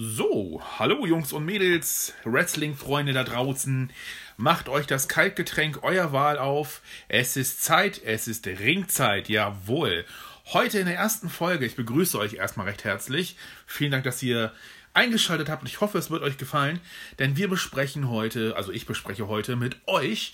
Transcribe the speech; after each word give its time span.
So, 0.00 0.62
hallo 0.78 1.06
Jungs 1.06 1.32
und 1.32 1.44
Mädels, 1.44 2.14
Wrestling-Freunde 2.22 3.12
da 3.14 3.24
draußen. 3.24 3.90
Macht 4.36 4.68
euch 4.68 4.86
das 4.86 5.08
Kaltgetränk 5.08 5.82
eurer 5.82 6.12
Wahl 6.12 6.38
auf. 6.38 6.82
Es 7.08 7.36
ist 7.36 7.64
Zeit, 7.64 8.00
es 8.04 8.28
ist 8.28 8.46
Ringzeit, 8.46 9.28
jawohl. 9.28 10.04
Heute 10.52 10.78
in 10.78 10.86
der 10.86 10.94
ersten 10.94 11.28
Folge, 11.28 11.66
ich 11.66 11.74
begrüße 11.74 12.16
euch 12.16 12.34
erstmal 12.34 12.68
recht 12.68 12.84
herzlich. 12.84 13.34
Vielen 13.66 13.90
Dank, 13.90 14.04
dass 14.04 14.22
ihr 14.22 14.52
eingeschaltet 14.94 15.48
habt 15.48 15.62
und 15.62 15.68
ich 15.68 15.80
hoffe, 15.80 15.98
es 15.98 16.12
wird 16.12 16.22
euch 16.22 16.38
gefallen, 16.38 16.78
denn 17.18 17.36
wir 17.36 17.48
besprechen 17.48 18.08
heute, 18.08 18.54
also 18.54 18.70
ich 18.70 18.86
bespreche 18.86 19.26
heute 19.26 19.56
mit 19.56 19.78
euch 19.86 20.32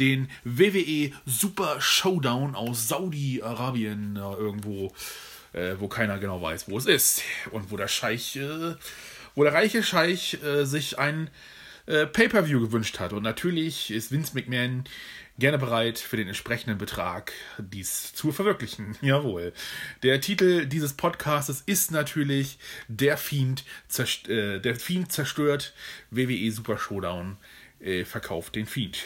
den 0.00 0.28
WWE 0.42 1.12
Super 1.24 1.80
Showdown 1.80 2.56
aus 2.56 2.88
Saudi-Arabien 2.88 4.16
äh, 4.16 4.18
irgendwo 4.18 4.92
äh, 5.56 5.80
wo 5.80 5.88
keiner 5.88 6.18
genau 6.18 6.40
weiß, 6.40 6.68
wo 6.68 6.78
es 6.78 6.86
ist. 6.86 7.22
Und 7.50 7.70
wo 7.70 7.76
der 7.76 7.88
Scheich, 7.88 8.36
äh, 8.36 8.74
wo 9.34 9.42
der 9.42 9.52
reiche 9.52 9.82
Scheich 9.82 10.42
äh, 10.44 10.64
sich 10.64 10.98
ein 10.98 11.30
äh, 11.86 12.06
Pay-Per-View 12.06 12.60
gewünscht 12.60 13.00
hat. 13.00 13.12
Und 13.12 13.22
natürlich 13.22 13.90
ist 13.90 14.12
Vince 14.12 14.34
McMahon 14.34 14.84
gerne 15.38 15.58
bereit, 15.58 15.98
für 15.98 16.16
den 16.16 16.28
entsprechenden 16.28 16.78
Betrag 16.78 17.32
dies 17.58 18.12
zu 18.14 18.32
verwirklichen. 18.32 18.96
Jawohl. 19.02 19.52
Der 20.02 20.20
Titel 20.20 20.66
dieses 20.66 20.94
Podcasts 20.94 21.62
ist 21.66 21.90
natürlich 21.90 22.58
Der 22.88 23.16
Fiend, 23.16 23.64
zerst 23.88 24.28
äh, 24.28 24.60
der 24.60 24.76
Fiend 24.76 25.12
zerstört 25.12 25.74
WWE 26.10 26.50
Super 26.52 26.78
Showdown 26.78 27.36
äh, 27.80 28.04
verkauft 28.04 28.54
den 28.54 28.66
Feed. 28.66 29.04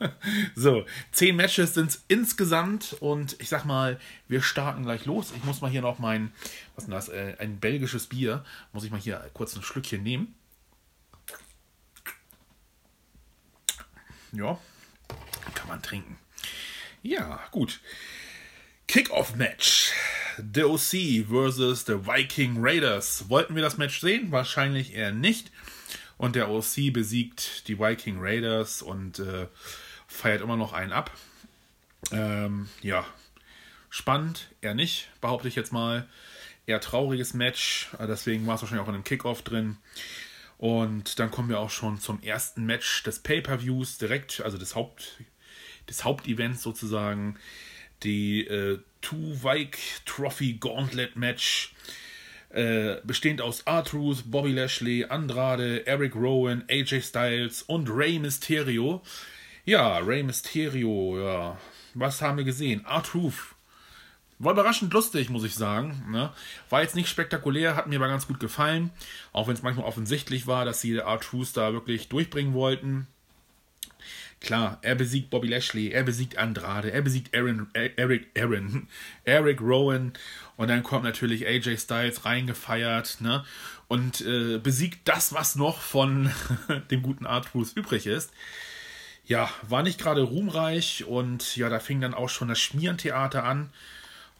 so, 0.54 0.84
zehn 1.12 1.36
Matches 1.36 1.74
sind 1.74 1.90
es 1.90 2.04
insgesamt 2.08 2.96
und 3.00 3.36
ich 3.40 3.48
sag 3.48 3.64
mal, 3.64 3.98
wir 4.26 4.42
starten 4.42 4.82
gleich 4.82 5.04
los. 5.06 5.32
Ich 5.36 5.44
muss 5.44 5.60
mal 5.60 5.70
hier 5.70 5.82
noch 5.82 5.98
mein, 5.98 6.32
was 6.74 6.84
ist 6.84 6.92
das, 6.92 7.08
äh, 7.08 7.36
ein 7.38 7.60
belgisches 7.60 8.06
Bier, 8.06 8.44
muss 8.72 8.84
ich 8.84 8.90
mal 8.90 9.00
hier 9.00 9.30
kurz 9.34 9.56
ein 9.56 9.62
Schlückchen 9.62 10.02
nehmen. 10.02 10.34
Ja, 14.32 14.58
kann 15.54 15.68
man 15.68 15.82
trinken. 15.82 16.18
Ja, 17.02 17.40
gut. 17.50 17.80
Kickoff-Match. 18.88 19.92
The 20.54 20.64
OC 20.64 21.26
versus 21.28 21.84
the 21.86 22.06
Viking 22.06 22.56
Raiders. 22.58 23.28
Wollten 23.28 23.54
wir 23.54 23.62
das 23.62 23.78
Match 23.78 24.00
sehen? 24.00 24.30
Wahrscheinlich 24.30 24.94
eher 24.94 25.12
nicht. 25.12 25.50
Und 26.18 26.34
der 26.34 26.50
OC 26.50 26.92
besiegt 26.92 27.68
die 27.68 27.78
Viking 27.78 28.16
Raiders 28.18 28.82
und 28.82 29.20
äh, 29.20 29.46
feiert 30.08 30.42
immer 30.42 30.56
noch 30.56 30.72
einen 30.72 30.92
ab. 30.92 31.12
Ähm, 32.10 32.68
ja, 32.82 33.06
spannend, 33.88 34.48
eher 34.60 34.74
nicht, 34.74 35.08
behaupte 35.20 35.48
ich 35.48 35.54
jetzt 35.54 35.72
mal. 35.72 36.08
Eher 36.66 36.80
trauriges 36.80 37.34
Match, 37.34 37.88
äh, 37.98 38.06
deswegen 38.06 38.46
war 38.46 38.56
es 38.56 38.62
wahrscheinlich 38.62 38.84
auch 38.84 38.88
in 38.88 38.94
einem 38.94 39.04
Kickoff 39.04 39.42
drin. 39.42 39.78
Und 40.58 41.20
dann 41.20 41.30
kommen 41.30 41.48
wir 41.48 41.60
auch 41.60 41.70
schon 41.70 42.00
zum 42.00 42.20
ersten 42.20 42.66
Match 42.66 43.04
des 43.04 43.20
Pay-Per-Views, 43.20 43.98
direkt, 43.98 44.40
also 44.40 44.58
des, 44.58 44.74
Haupt, 44.74 45.22
des 45.88 46.04
Hauptevents 46.04 46.62
sozusagen. 46.62 47.38
Die 48.02 48.44
äh, 48.46 48.80
Two-Vike 49.00 49.78
Trophy 50.04 50.54
Gauntlet 50.54 51.16
Match 51.16 51.74
äh, 52.50 52.96
bestehend 53.04 53.40
aus 53.40 53.62
R-Truth, 53.62 54.30
Bobby 54.30 54.52
Lashley, 54.52 55.04
Andrade, 55.04 55.86
Eric 55.86 56.14
Rowan, 56.14 56.64
AJ 56.68 57.02
Styles 57.02 57.62
und 57.62 57.88
Rey 57.90 58.18
Mysterio. 58.18 59.02
Ja, 59.64 59.98
Rey 59.98 60.22
Mysterio, 60.22 61.20
ja. 61.20 61.58
Was 61.94 62.22
haben 62.22 62.38
wir 62.38 62.44
gesehen? 62.44 62.84
R-Truth. 62.86 63.54
War 64.38 64.52
überraschend 64.52 64.92
lustig, 64.92 65.30
muss 65.30 65.44
ich 65.44 65.54
sagen. 65.54 66.06
Ne? 66.10 66.32
War 66.70 66.82
jetzt 66.82 66.94
nicht 66.94 67.08
spektakulär, 67.08 67.74
hat 67.74 67.88
mir 67.88 67.96
aber 67.96 68.08
ganz 68.08 68.28
gut 68.28 68.38
gefallen. 68.38 68.90
Auch 69.32 69.48
wenn 69.48 69.54
es 69.54 69.62
manchmal 69.62 69.86
offensichtlich 69.86 70.46
war, 70.46 70.64
dass 70.64 70.80
sie 70.80 70.96
R-Truth 70.96 71.56
da 71.56 71.72
wirklich 71.72 72.08
durchbringen 72.08 72.54
wollten. 72.54 73.08
Klar, 74.40 74.78
er 74.82 74.94
besiegt 74.94 75.30
Bobby 75.30 75.48
Lashley, 75.48 75.90
er 75.90 76.04
besiegt 76.04 76.38
Andrade, 76.38 76.92
er 76.92 77.02
besiegt 77.02 77.34
Aaron, 77.36 77.68
Eric, 77.72 78.28
Aaron, 78.38 78.86
Eric 79.24 79.60
Rowan 79.60 80.12
und 80.56 80.68
dann 80.68 80.84
kommt 80.84 81.04
natürlich 81.04 81.46
AJ 81.46 81.78
Styles 81.78 82.24
reingefeiert, 82.24 83.20
ne? 83.20 83.44
Und 83.88 84.20
äh, 84.20 84.58
besiegt 84.58 85.08
das, 85.08 85.32
was 85.32 85.56
noch 85.56 85.80
von 85.80 86.30
dem 86.90 87.02
guten 87.02 87.26
Artruth 87.26 87.72
übrig 87.74 88.06
ist. 88.06 88.32
Ja, 89.24 89.50
war 89.68 89.82
nicht 89.82 90.00
gerade 90.00 90.22
ruhmreich 90.22 91.04
und 91.04 91.56
ja, 91.56 91.68
da 91.68 91.80
fing 91.80 92.00
dann 92.00 92.14
auch 92.14 92.28
schon 92.28 92.48
das 92.48 92.60
Schmierentheater 92.60 93.44
an, 93.44 93.70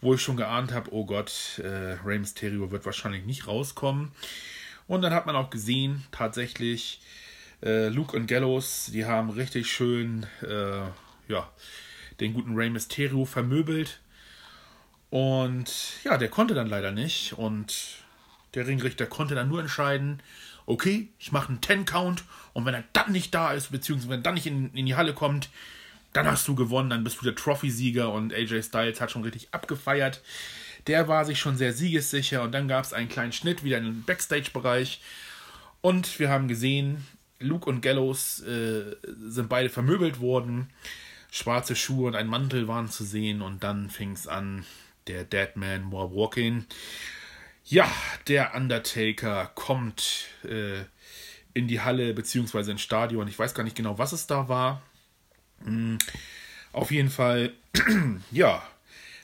wo 0.01 0.13
ich 0.13 0.21
schon 0.21 0.37
geahnt 0.37 0.71
habe, 0.71 0.93
oh 0.93 1.05
Gott, 1.05 1.59
äh, 1.63 1.97
Rey 2.05 2.19
Mysterio 2.19 2.71
wird 2.71 2.85
wahrscheinlich 2.85 3.25
nicht 3.25 3.47
rauskommen. 3.47 4.11
Und 4.87 5.01
dann 5.03 5.13
hat 5.13 5.25
man 5.25 5.35
auch 5.35 5.51
gesehen, 5.51 6.03
tatsächlich, 6.11 7.01
äh, 7.63 7.89
Luke 7.89 8.15
und 8.15 8.27
Gallows, 8.27 8.89
die 8.93 9.05
haben 9.05 9.29
richtig 9.29 9.69
schön 9.69 10.25
äh, 10.41 10.81
ja, 11.27 11.49
den 12.19 12.33
guten 12.33 12.55
Rey 12.55 12.69
Mysterio 12.69 13.25
vermöbelt. 13.25 13.99
Und 15.09 15.71
ja, 16.03 16.17
der 16.17 16.29
konnte 16.29 16.53
dann 16.53 16.67
leider 16.67 16.91
nicht. 16.91 17.33
Und 17.33 17.97
der 18.53 18.67
Ringrichter 18.67 19.05
konnte 19.05 19.35
dann 19.35 19.49
nur 19.49 19.59
entscheiden, 19.59 20.21
okay, 20.65 21.09
ich 21.17 21.31
mache 21.31 21.49
einen 21.49 21.61
Ten-Count 21.61 22.23
und 22.53 22.65
wenn 22.65 22.75
er 22.75 22.83
dann 22.93 23.11
nicht 23.11 23.33
da 23.33 23.53
ist, 23.53 23.71
beziehungsweise 23.71 24.09
wenn 24.09 24.19
er 24.19 24.23
dann 24.23 24.35
nicht 24.35 24.45
in, 24.45 24.71
in 24.73 24.85
die 24.85 24.95
Halle 24.95 25.13
kommt, 25.13 25.49
dann 26.13 26.27
hast 26.27 26.47
du 26.47 26.55
gewonnen, 26.55 26.89
dann 26.89 27.03
bist 27.03 27.19
du 27.19 27.25
der 27.25 27.35
Trophy-Sieger 27.35 28.11
und 28.11 28.33
AJ 28.33 28.63
Styles 28.63 29.01
hat 29.01 29.11
schon 29.11 29.23
richtig 29.23 29.49
abgefeiert. 29.51 30.21
Der 30.87 31.07
war 31.07 31.25
sich 31.25 31.39
schon 31.39 31.57
sehr 31.57 31.73
siegessicher 31.73 32.41
und 32.43 32.51
dann 32.51 32.67
gab 32.67 32.83
es 32.83 32.93
einen 32.93 33.09
kleinen 33.09 33.31
Schnitt 33.31 33.63
wieder 33.63 33.77
in 33.77 33.85
den 33.85 34.03
Backstage-Bereich 34.03 35.01
und 35.81 36.19
wir 36.19 36.29
haben 36.29 36.47
gesehen, 36.47 37.05
Luke 37.39 37.69
und 37.69 37.81
Gallows 37.81 38.41
äh, 38.41 38.95
sind 39.03 39.49
beide 39.49 39.69
vermöbelt 39.69 40.19
worden. 40.19 40.69
Schwarze 41.31 41.75
Schuhe 41.75 42.07
und 42.07 42.15
ein 42.15 42.27
Mantel 42.27 42.67
waren 42.67 42.87
zu 42.87 43.03
sehen 43.03 43.41
und 43.41 43.63
dann 43.63 43.89
fing 43.89 44.11
es 44.11 44.27
an, 44.27 44.65
der 45.07 45.23
Deadman 45.23 45.91
war 45.91 46.13
walking. 46.13 46.65
Ja, 47.63 47.89
der 48.27 48.55
Undertaker 48.55 49.51
kommt 49.55 50.25
äh, 50.43 50.83
in 51.53 51.67
die 51.67 51.81
Halle 51.81 52.13
bzw. 52.13 52.71
ins 52.71 52.81
Stadion. 52.81 53.27
Ich 53.27 53.37
weiß 53.37 53.53
gar 53.53 53.63
nicht 53.63 53.75
genau, 53.75 53.97
was 53.97 54.11
es 54.11 54.27
da 54.27 54.49
war. 54.49 54.81
Mhm. 55.63 55.99
Auf 56.71 56.91
jeden 56.91 57.09
Fall, 57.09 57.53
ja, 58.31 58.63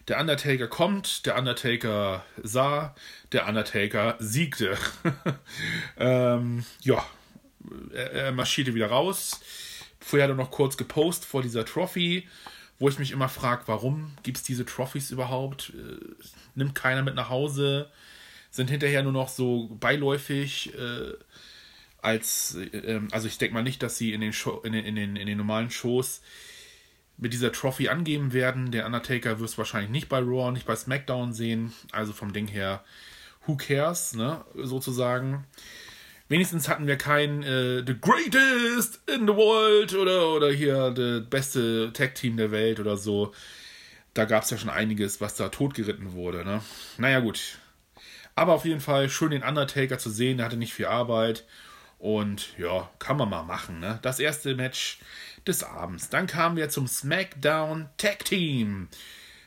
der 0.08 0.20
Undertaker 0.20 0.68
kommt, 0.68 1.26
der 1.26 1.38
Undertaker 1.38 2.24
sah, 2.42 2.96
der 3.32 3.48
Undertaker 3.48 4.16
siegte. 4.20 4.78
ähm, 5.98 6.64
ja, 6.82 7.04
er, 7.94 8.12
er 8.12 8.32
marschierte 8.32 8.74
wieder 8.74 8.88
raus. 8.88 9.40
Vorher 10.00 10.28
hat 10.28 10.36
er 10.36 10.36
noch 10.36 10.52
kurz 10.52 10.78
gepostet 10.78 11.28
vor 11.28 11.42
dieser 11.42 11.66
Trophy, 11.66 12.28
wo 12.78 12.90
ich 12.90 13.00
mich 13.00 13.12
immer 13.12 13.30
frage, 13.30 13.64
warum 13.66 14.12
gibt 14.24 14.38
es 14.38 14.44
diese 14.44 14.66
Trophys 14.66 15.12
überhaupt? 15.12 15.74
Äh, 15.76 15.98
nimmt 16.56 16.76
keiner 16.76 17.02
mit 17.02 17.16
nach 17.16 17.30
Hause? 17.30 17.90
Sind 18.52 18.70
hinterher 18.70 19.04
nur 19.04 19.12
noch 19.12 19.30
so 19.30 19.68
beiläufig 19.80 20.74
äh, 20.78 21.14
als, 22.02 22.56
äh, 22.56 23.02
also 23.12 23.28
ich 23.28 23.38
denke 23.38 23.54
mal 23.54 23.64
nicht, 23.64 23.82
dass 23.82 23.98
sie 23.98 24.14
in 24.14 24.22
den, 24.22 24.34
Show, 24.34 24.62
in, 24.64 24.74
den, 24.74 24.86
in, 24.86 24.96
den, 24.96 25.16
in 25.16 25.28
den 25.28 25.38
normalen 25.38 25.72
Shows 25.72 26.22
mit 27.18 27.34
dieser 27.34 27.52
Trophy 27.52 27.90
angeben 27.90 28.34
werden. 28.34 28.72
Der 28.72 28.86
Undertaker 28.86 29.40
wirst 29.40 29.58
wahrscheinlich 29.58 29.92
nicht 29.92 30.10
bei 30.10 30.20
Raw, 30.20 30.52
nicht 30.52 30.68
bei 30.68 30.76
SmackDown 30.76 31.34
sehen. 31.34 31.74
Also 31.92 32.14
vom 32.14 32.34
Ding 32.34 32.48
her, 32.48 32.84
who 33.46 33.56
cares, 33.56 34.14
ne, 34.14 34.44
sozusagen. 34.54 35.46
Wenigstens 36.28 36.68
hatten 36.68 36.88
wir 36.88 36.98
kein 36.98 37.44
äh, 37.44 37.84
The 37.86 37.96
Greatest 38.00 39.00
in 39.08 39.28
the 39.28 39.36
World 39.36 39.94
oder, 39.94 40.30
oder 40.30 40.52
hier 40.52 40.90
das 40.92 41.30
beste 41.30 41.94
Tag-Team 41.94 42.38
der 42.38 42.52
Welt 42.52 42.80
oder 42.80 42.98
so. 42.98 43.32
Da 44.16 44.26
gab 44.26 44.44
es 44.44 44.50
ja 44.50 44.58
schon 44.58 44.70
einiges, 44.70 45.22
was 45.22 45.36
da 45.36 45.50
totgeritten 45.50 46.14
wurde. 46.14 46.44
Ne? 46.44 46.62
Naja, 46.98 47.20
gut. 47.20 47.60
Aber 48.34 48.54
auf 48.54 48.66
jeden 48.66 48.82
Fall 48.82 49.10
schön 49.10 49.32
den 49.32 49.44
Undertaker 49.44 50.00
zu 50.00 50.10
sehen. 50.10 50.38
Der 50.38 50.48
hatte 50.48 50.58
nicht 50.58 50.74
viel 50.74 50.88
Arbeit. 50.88 51.46
Und 52.00 52.58
ja, 52.58 52.90
kann 52.98 53.18
man 53.18 53.30
mal 53.30 53.44
machen. 53.44 53.80
Ne? 53.80 54.00
Das 54.02 54.20
erste 54.20 54.56
Match 54.56 55.00
des 55.46 55.64
Abends. 55.64 56.10
Dann 56.10 56.28
kamen 56.28 56.58
wir 56.58 56.70
zum 56.70 56.88
SmackDown 56.88 57.90
Tag 57.98 58.26
Team. 58.26 58.90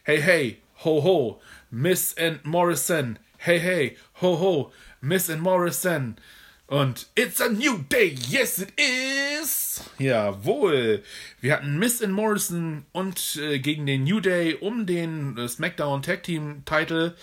Hey, 0.05 0.21
hey, 0.23 0.63
ho, 0.85 1.03
ho, 1.03 1.43
Miss 1.71 2.17
and 2.17 2.45
Morrison. 2.45 3.19
Hey, 3.37 3.59
hey, 3.59 3.97
ho, 4.21 4.39
ho, 4.39 4.73
Miss 5.01 5.29
and 5.29 5.43
Morrison. 5.43 6.17
Und 6.69 7.07
It's 7.15 7.41
a 7.41 7.49
New 7.49 7.79
Day, 7.89 8.15
yes 8.29 8.59
it 8.59 8.75
is! 8.77 9.83
Jawohl! 9.99 11.03
Wir 11.41 11.55
hatten 11.55 11.79
Miss 11.79 12.03
and 12.03 12.13
Morrison 12.13 12.85
und 12.93 13.37
äh, 13.37 13.59
gegen 13.59 13.87
den 13.87 14.05
New 14.05 14.21
Day 14.21 14.55
um 14.55 14.85
den 14.85 15.39
äh, 15.39 15.49
SmackDown 15.49 16.03
Tag 16.03 16.25
Team 16.25 16.67
Title. 16.67 17.17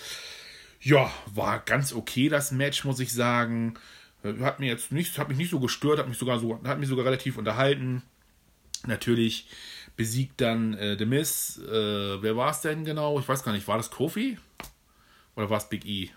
Ja, 0.82 1.12
war 1.28 1.60
ganz 1.60 1.94
okay 1.94 2.28
das 2.28 2.52
Match, 2.52 2.86
muss 2.86 3.00
ich 3.00 3.14
sagen. 3.14 3.76
Äh, 4.24 4.34
hat 4.42 4.60
mir 4.60 4.66
jetzt 4.66 4.92
nicht, 4.92 5.20
hat 5.20 5.30
mich 5.30 5.38
nicht 5.38 5.52
so 5.52 5.60
gestört, 5.60 6.00
hat 6.00 6.10
mich 6.10 6.18
sogar 6.18 6.40
so, 6.40 6.60
hat 6.64 6.80
mich 6.80 6.90
sogar 6.90 7.06
relativ 7.06 7.38
unterhalten. 7.38 8.02
Natürlich 8.88 9.48
besiegt 9.96 10.42
dann 10.42 10.74
äh, 10.74 10.98
The 10.98 11.06
Miss. 11.06 11.60
Äh, 11.60 12.20
wer 12.24 12.36
war 12.36 12.50
es 12.50 12.62
denn 12.62 12.84
genau? 12.84 13.20
Ich 13.20 13.28
weiß 13.28 13.44
gar 13.44 13.52
nicht, 13.52 13.68
war 13.68 13.78
das 13.78 13.92
Kofi? 13.92 14.40
Oder 15.36 15.52
war 15.52 15.60
es 15.60 15.70
Big 15.70 15.86
E? 15.86 16.10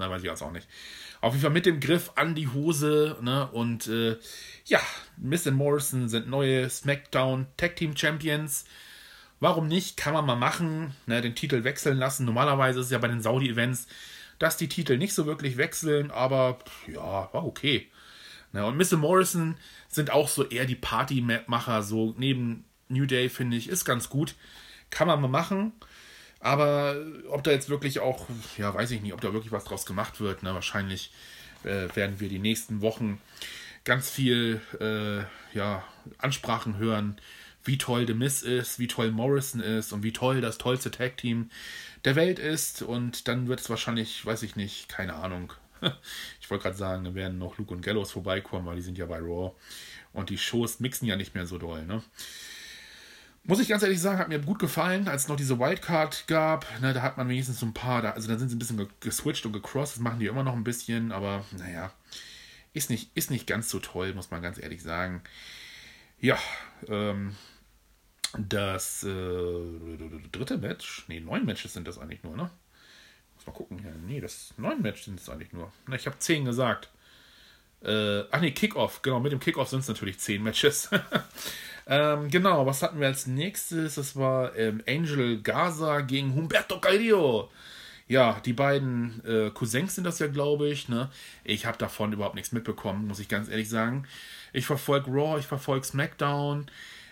Na, 0.00 0.10
weiß 0.10 0.22
ich 0.22 0.28
jetzt 0.28 0.42
auch 0.42 0.50
nicht. 0.50 0.66
Auf 1.20 1.34
jeden 1.34 1.42
Fall 1.42 1.50
mit 1.50 1.66
dem 1.66 1.78
Griff 1.78 2.12
an 2.14 2.34
die 2.34 2.48
Hose, 2.48 3.18
ne? 3.20 3.50
Und 3.52 3.86
äh, 3.86 4.16
ja, 4.64 4.80
Miss 5.18 5.46
und 5.46 5.54
Morrison 5.54 6.08
sind 6.08 6.26
neue 6.26 6.70
SmackDown 6.70 7.46
Tag 7.58 7.76
Team 7.76 7.94
Champions. 7.94 8.64
Warum 9.40 9.68
nicht? 9.68 9.98
Kann 9.98 10.14
man 10.14 10.24
mal 10.24 10.36
machen, 10.36 10.94
ne? 11.04 11.20
Den 11.20 11.34
Titel 11.34 11.64
wechseln 11.64 11.98
lassen. 11.98 12.24
Normalerweise 12.24 12.80
ist 12.80 12.86
es 12.86 12.92
ja 12.92 12.98
bei 12.98 13.08
den 13.08 13.20
Saudi-Events, 13.20 13.88
dass 14.38 14.56
die 14.56 14.70
Titel 14.70 14.96
nicht 14.96 15.12
so 15.12 15.26
wirklich 15.26 15.58
wechseln, 15.58 16.10
aber 16.10 16.60
ja, 16.86 17.28
war 17.32 17.44
okay. 17.44 17.90
Ne? 18.52 18.64
Und 18.64 18.78
Miss 18.78 18.94
und 18.94 19.00
Morrison 19.00 19.56
sind 19.88 20.10
auch 20.10 20.28
so 20.28 20.46
eher 20.46 20.64
die 20.64 20.76
Partymacher, 20.76 21.82
so 21.82 22.14
neben 22.16 22.64
New 22.88 23.04
Day, 23.04 23.28
finde 23.28 23.58
ich, 23.58 23.68
ist 23.68 23.84
ganz 23.84 24.08
gut. 24.08 24.34
Kann 24.88 25.08
man 25.08 25.20
mal 25.20 25.28
machen. 25.28 25.72
Aber 26.40 26.96
ob 27.28 27.44
da 27.44 27.50
jetzt 27.50 27.68
wirklich 27.68 28.00
auch, 28.00 28.26
ja, 28.56 28.72
weiß 28.72 28.90
ich 28.92 29.02
nicht, 29.02 29.12
ob 29.12 29.20
da 29.20 29.32
wirklich 29.32 29.52
was 29.52 29.64
draus 29.64 29.84
gemacht 29.84 30.20
wird. 30.20 30.42
Ne? 30.42 30.54
Wahrscheinlich 30.54 31.12
äh, 31.64 31.94
werden 31.94 32.18
wir 32.18 32.30
die 32.30 32.38
nächsten 32.38 32.80
Wochen 32.80 33.20
ganz 33.84 34.10
viel 34.10 34.60
äh, 34.80 35.24
ja, 35.56 35.84
Ansprachen 36.18 36.78
hören, 36.78 37.20
wie 37.64 37.76
toll 37.76 38.06
The 38.06 38.14
Miss 38.14 38.42
ist, 38.42 38.78
wie 38.78 38.86
toll 38.86 39.10
Morrison 39.10 39.60
ist 39.60 39.92
und 39.92 40.02
wie 40.02 40.12
toll 40.12 40.40
das 40.40 40.56
tollste 40.56 40.90
Tag-Team 40.90 41.50
der 42.06 42.16
Welt 42.16 42.38
ist. 42.38 42.80
Und 42.82 43.28
dann 43.28 43.46
wird 43.48 43.60
es 43.60 43.68
wahrscheinlich, 43.68 44.24
weiß 44.24 44.42
ich 44.42 44.56
nicht, 44.56 44.88
keine 44.88 45.14
Ahnung. 45.14 45.52
Ich 46.40 46.50
wollte 46.50 46.64
gerade 46.64 46.76
sagen, 46.76 47.04
dann 47.04 47.14
werden 47.14 47.38
noch 47.38 47.58
Luke 47.58 47.72
und 47.72 47.80
Gallows 47.80 48.10
vorbeikommen, 48.10 48.66
weil 48.66 48.74
die 48.74 48.82
sind 48.82 48.98
ja 48.98 49.06
bei 49.06 49.18
Raw. 49.18 49.52
Und 50.12 50.28
die 50.28 50.36
Shows 50.36 50.80
mixen 50.80 51.06
ja 51.06 51.14
nicht 51.14 51.36
mehr 51.36 51.46
so 51.46 51.58
doll, 51.58 51.86
ne? 51.86 52.02
Muss 53.42 53.58
ich 53.58 53.68
ganz 53.68 53.82
ehrlich 53.82 54.00
sagen, 54.00 54.18
hat 54.18 54.28
mir 54.28 54.38
gut 54.38 54.58
gefallen, 54.58 55.08
als 55.08 55.22
es 55.22 55.28
noch 55.28 55.36
diese 55.36 55.58
Wildcard 55.58 56.26
gab. 56.26 56.66
Ne, 56.80 56.92
da 56.92 57.02
hat 57.02 57.16
man 57.16 57.28
wenigstens 57.28 57.60
so 57.60 57.66
ein 57.66 57.74
paar, 57.74 58.02
da, 58.02 58.10
also 58.10 58.28
da 58.28 58.38
sind 58.38 58.50
sie 58.50 58.56
ein 58.56 58.58
bisschen 58.58 58.86
geswitcht 59.00 59.46
und 59.46 59.52
gecrossed. 59.52 59.96
Das 59.96 60.02
machen 60.02 60.20
die 60.20 60.26
immer 60.26 60.42
noch 60.42 60.54
ein 60.54 60.64
bisschen, 60.64 61.10
aber 61.10 61.44
naja, 61.56 61.90
ist 62.74 62.90
nicht, 62.90 63.16
ist 63.16 63.30
nicht 63.30 63.46
ganz 63.46 63.70
so 63.70 63.80
toll, 63.80 64.14
muss 64.14 64.30
man 64.30 64.42
ganz 64.42 64.58
ehrlich 64.58 64.82
sagen. 64.82 65.22
Ja, 66.18 66.38
ähm, 66.86 67.34
das 68.38 69.02
äh, 69.04 69.98
dritte 70.30 70.58
Match, 70.58 71.04
nee, 71.08 71.20
neun 71.20 71.44
Matches 71.46 71.72
sind 71.72 71.88
das 71.88 71.98
eigentlich 71.98 72.22
nur, 72.22 72.36
ne? 72.36 72.50
Muss 73.34 73.46
mal 73.46 73.52
gucken 73.52 73.78
hier. 73.78 73.94
Nee, 74.06 74.20
das 74.20 74.52
neun 74.58 74.82
Matches 74.82 75.06
sind 75.06 75.18
es 75.18 75.28
eigentlich 75.30 75.52
nur. 75.52 75.72
Na, 75.86 75.96
ich 75.96 76.06
habe 76.06 76.18
zehn 76.18 76.44
gesagt. 76.44 76.90
Äh, 77.82 78.24
ach 78.30 78.40
nee, 78.40 78.52
Kickoff, 78.52 79.00
genau, 79.00 79.18
mit 79.20 79.32
dem 79.32 79.40
Kickoff 79.40 79.68
sind 79.70 79.80
es 79.80 79.88
natürlich 79.88 80.18
zehn 80.18 80.42
Matches. 80.42 80.90
Ähm, 81.90 82.30
genau, 82.30 82.66
was 82.66 82.84
hatten 82.84 83.00
wir 83.00 83.08
als 83.08 83.26
nächstes? 83.26 83.96
Das 83.96 84.14
war 84.14 84.56
ähm, 84.56 84.80
Angel 84.88 85.42
Gaza 85.42 86.02
gegen 86.02 86.34
Humberto 86.36 86.80
Carrillo. 86.80 87.50
Ja, 88.06 88.40
die 88.44 88.52
beiden 88.52 89.24
äh, 89.26 89.50
Cousins 89.50 89.96
sind 89.96 90.04
das 90.04 90.20
ja, 90.20 90.28
glaube 90.28 90.68
ich. 90.68 90.88
Ne? 90.88 91.10
Ich 91.42 91.66
habe 91.66 91.78
davon 91.78 92.12
überhaupt 92.12 92.36
nichts 92.36 92.52
mitbekommen, 92.52 93.08
muss 93.08 93.18
ich 93.18 93.28
ganz 93.28 93.48
ehrlich 93.48 93.68
sagen. 93.68 94.06
Ich 94.52 94.66
verfolge 94.66 95.10
Raw, 95.10 95.38
ich 95.40 95.46
verfolge 95.46 95.84
SmackDown, 95.84 96.66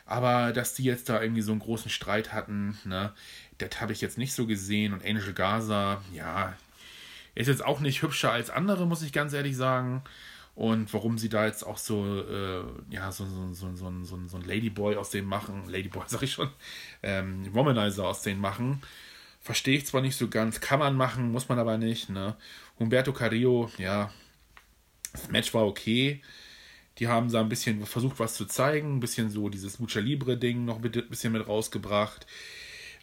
aber 0.06 0.52
dass 0.52 0.74
die 0.74 0.84
jetzt 0.84 1.08
da 1.08 1.20
irgendwie 1.20 1.42
so 1.42 1.50
einen 1.50 1.60
großen 1.60 1.90
Streit 1.90 2.32
hatten, 2.32 2.78
ne, 2.84 3.12
das 3.58 3.80
habe 3.80 3.92
ich 3.92 4.00
jetzt 4.00 4.18
nicht 4.18 4.32
so 4.32 4.46
gesehen. 4.46 4.92
Und 4.92 5.04
Angel 5.04 5.32
Gaza, 5.32 6.02
ja, 6.12 6.54
ist 7.34 7.48
jetzt 7.48 7.64
auch 7.64 7.80
nicht 7.80 8.02
hübscher 8.02 8.32
als 8.32 8.50
andere, 8.50 8.86
muss 8.86 9.02
ich 9.02 9.12
ganz 9.12 9.32
ehrlich 9.32 9.56
sagen. 9.56 10.02
Und 10.58 10.92
warum 10.92 11.18
sie 11.18 11.28
da 11.28 11.46
jetzt 11.46 11.62
auch 11.64 11.78
so, 11.78 12.20
äh, 12.20 12.64
ja, 12.90 13.12
so, 13.12 13.24
so, 13.26 13.54
so, 13.54 13.76
so, 13.76 13.92
so, 14.02 14.18
so 14.26 14.36
ein 14.36 14.42
Ladyboy 14.42 14.96
aus 14.96 15.10
denen 15.10 15.28
machen, 15.28 15.62
Ladyboy 15.68 16.02
sag 16.08 16.22
ich 16.22 16.32
schon, 16.32 16.50
ähm, 17.04 17.46
Womanizer 17.54 18.04
aus 18.04 18.22
denen 18.22 18.40
machen, 18.40 18.82
verstehe 19.40 19.78
ich 19.78 19.86
zwar 19.86 20.00
nicht 20.00 20.16
so 20.16 20.26
ganz, 20.26 20.60
kann 20.60 20.80
man 20.80 20.96
machen, 20.96 21.30
muss 21.30 21.48
man 21.48 21.60
aber 21.60 21.78
nicht, 21.78 22.10
ne. 22.10 22.36
Humberto 22.80 23.12
Carrillo, 23.12 23.70
ja, 23.78 24.12
das 25.12 25.28
Match 25.28 25.54
war 25.54 25.64
okay. 25.64 26.22
Die 26.98 27.06
haben 27.06 27.30
da 27.30 27.38
ein 27.38 27.48
bisschen 27.48 27.86
versucht, 27.86 28.18
was 28.18 28.34
zu 28.34 28.44
zeigen, 28.44 28.96
ein 28.96 29.00
bisschen 29.00 29.30
so 29.30 29.48
dieses 29.50 29.78
Lucha 29.78 30.00
Libre-Ding 30.00 30.64
noch 30.64 30.82
ein 30.82 30.90
bisschen 31.08 31.34
mit 31.34 31.46
rausgebracht. 31.46 32.26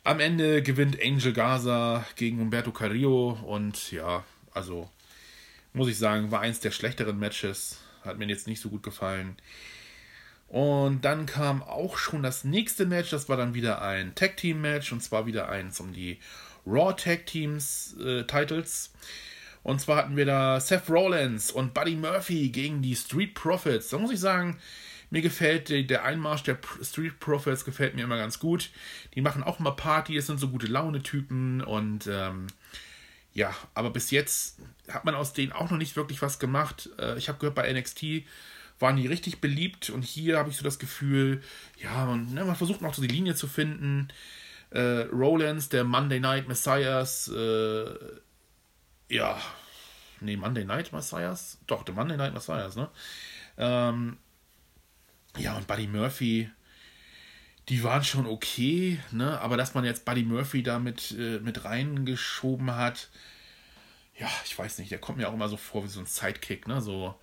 Am 0.04 0.20
Ende 0.20 0.62
gewinnt 0.62 1.02
Angel 1.02 1.32
Gaza 1.32 2.06
gegen 2.18 2.40
Humberto 2.40 2.74
Carrillo 2.74 3.40
und 3.46 3.94
ja, 3.94 4.26
also 4.52 4.90
muss 5.76 5.90
ich 5.90 5.98
sagen, 5.98 6.32
war 6.32 6.42
eins 6.42 6.60
der 6.60 6.72
schlechteren 6.72 7.20
Matches. 7.20 7.80
Hat 8.04 8.18
mir 8.18 8.28
jetzt 8.28 8.48
nicht 8.48 8.62
so 8.62 8.70
gut 8.70 8.84
gefallen. 8.84 9.36
Und 10.48 11.04
dann 11.04 11.26
kam 11.26 11.64
auch 11.64 11.98
schon 11.98 12.24
das 12.24 12.44
nächste 12.44 12.86
Match. 12.86 13.10
Das 13.10 13.30
war 13.30 13.38
dann 13.38 13.54
wieder 13.54 13.82
ein 13.82 14.16
Tag 14.16 14.38
Team 14.38 14.62
Match. 14.62 14.92
Und 14.92 15.02
zwar 15.02 15.26
wieder 15.26 15.50
eins 15.50 15.80
um 15.80 15.94
die 15.94 16.20
Raw 16.66 16.94
Tag 16.94 17.26
Teams 17.26 17.96
äh, 18.00 18.24
Titles. 18.24 18.94
Und 19.64 19.82
zwar 19.82 19.98
hatten 19.98 20.16
wir 20.16 20.26
da 20.26 20.60
Seth 20.60 20.90
Rollins 20.90 21.52
und 21.52 21.74
Buddy 21.74 21.96
Murphy 21.96 22.50
gegen 22.50 22.82
die 22.82 22.96
Street 22.96 23.34
Profits. 23.34 23.90
Da 23.90 23.98
muss 23.98 24.12
ich 24.12 24.20
sagen, 24.20 24.60
mir 25.10 25.22
gefällt 25.22 25.70
der, 25.70 26.04
Einmarsch 26.04 26.44
der 26.44 26.60
Street 26.84 27.20
Profits 27.20 27.66
gefällt 27.66 27.96
mir 27.96 28.04
immer 28.04 28.18
ganz 28.18 28.40
gut. 28.40 28.70
Die 29.16 29.22
machen 29.22 29.44
auch 29.44 29.60
immer 29.60 29.72
Party, 29.72 30.18
es 30.18 30.28
sind 30.28 30.40
so 30.40 30.50
gute 30.50 30.68
Laune-Typen 30.68 31.62
und 31.62 32.08
ähm, 32.08 32.48
ja, 33.36 33.54
aber 33.74 33.90
bis 33.92 34.12
jetzt 34.12 34.60
hat 34.90 35.04
man 35.04 35.14
aus 35.14 35.34
denen 35.34 35.52
auch 35.52 35.70
noch 35.70 35.78
nicht 35.78 35.98
wirklich 35.98 36.22
was 36.22 36.40
gemacht. 36.40 36.90
Äh, 36.98 37.18
ich 37.18 37.28
habe 37.28 37.38
gehört, 37.38 37.56
bei 37.56 37.72
NXT 37.72 38.24
waren 38.80 38.96
die 38.96 39.08
richtig 39.08 39.42
beliebt 39.42 39.90
und 39.90 40.04
hier 40.04 40.38
habe 40.38 40.50
ich 40.50 40.58
so 40.58 40.64
das 40.64 40.80
Gefühl, 40.80 41.44
ja, 41.78 42.06
man, 42.06 42.34
ne, 42.34 42.46
man 42.46 42.56
versucht 42.56 42.82
noch 42.82 42.94
so 42.94 43.02
die 43.02 43.10
Linie 43.10 43.36
zu 43.36 43.48
finden. 43.48 44.08
Äh, 44.70 45.08
Rollins, 45.12 45.68
der 45.68 45.84
Monday 45.84 46.22
Night 46.22 46.48
Messiahs, 46.48 47.28
äh, 47.28 47.86
ja, 49.10 49.38
nee, 50.22 50.38
Monday 50.38 50.64
Night 50.64 50.94
Messiahs? 50.94 51.58
Doch, 51.68 51.84
der 51.84 51.94
Monday 51.94 52.16
Night 52.16 52.34
Messiahs, 52.34 52.78
ne? 52.78 52.90
Ähm, 53.58 54.18
ja, 55.38 55.58
und 55.58 55.68
Buddy 55.68 55.88
Murphy, 55.88 56.50
die 57.70 57.84
waren 57.84 58.04
schon 58.04 58.26
okay, 58.28 59.00
ne? 59.12 59.40
aber 59.42 59.58
dass 59.58 59.74
man 59.74 59.86
jetzt 59.86 60.06
Buddy 60.06 60.24
Murphy 60.24 60.64
da 60.64 60.80
mit, 60.80 61.12
äh, 61.12 61.40
mit 61.40 61.66
reingeschoben 61.66 62.76
hat, 62.76 63.10
ja, 64.18 64.30
ich 64.46 64.58
weiß 64.58 64.78
nicht, 64.78 64.92
der 64.92 65.00
kommt 65.00 65.18
mir 65.18 65.28
auch 65.28 65.34
immer 65.34 65.50
so 65.50 65.58
vor 65.58 65.84
wie 65.84 65.90
so 65.90 66.00
ein 66.00 66.06
Sidekick, 66.06 66.68
ne? 66.68 66.82
So, 66.82 67.16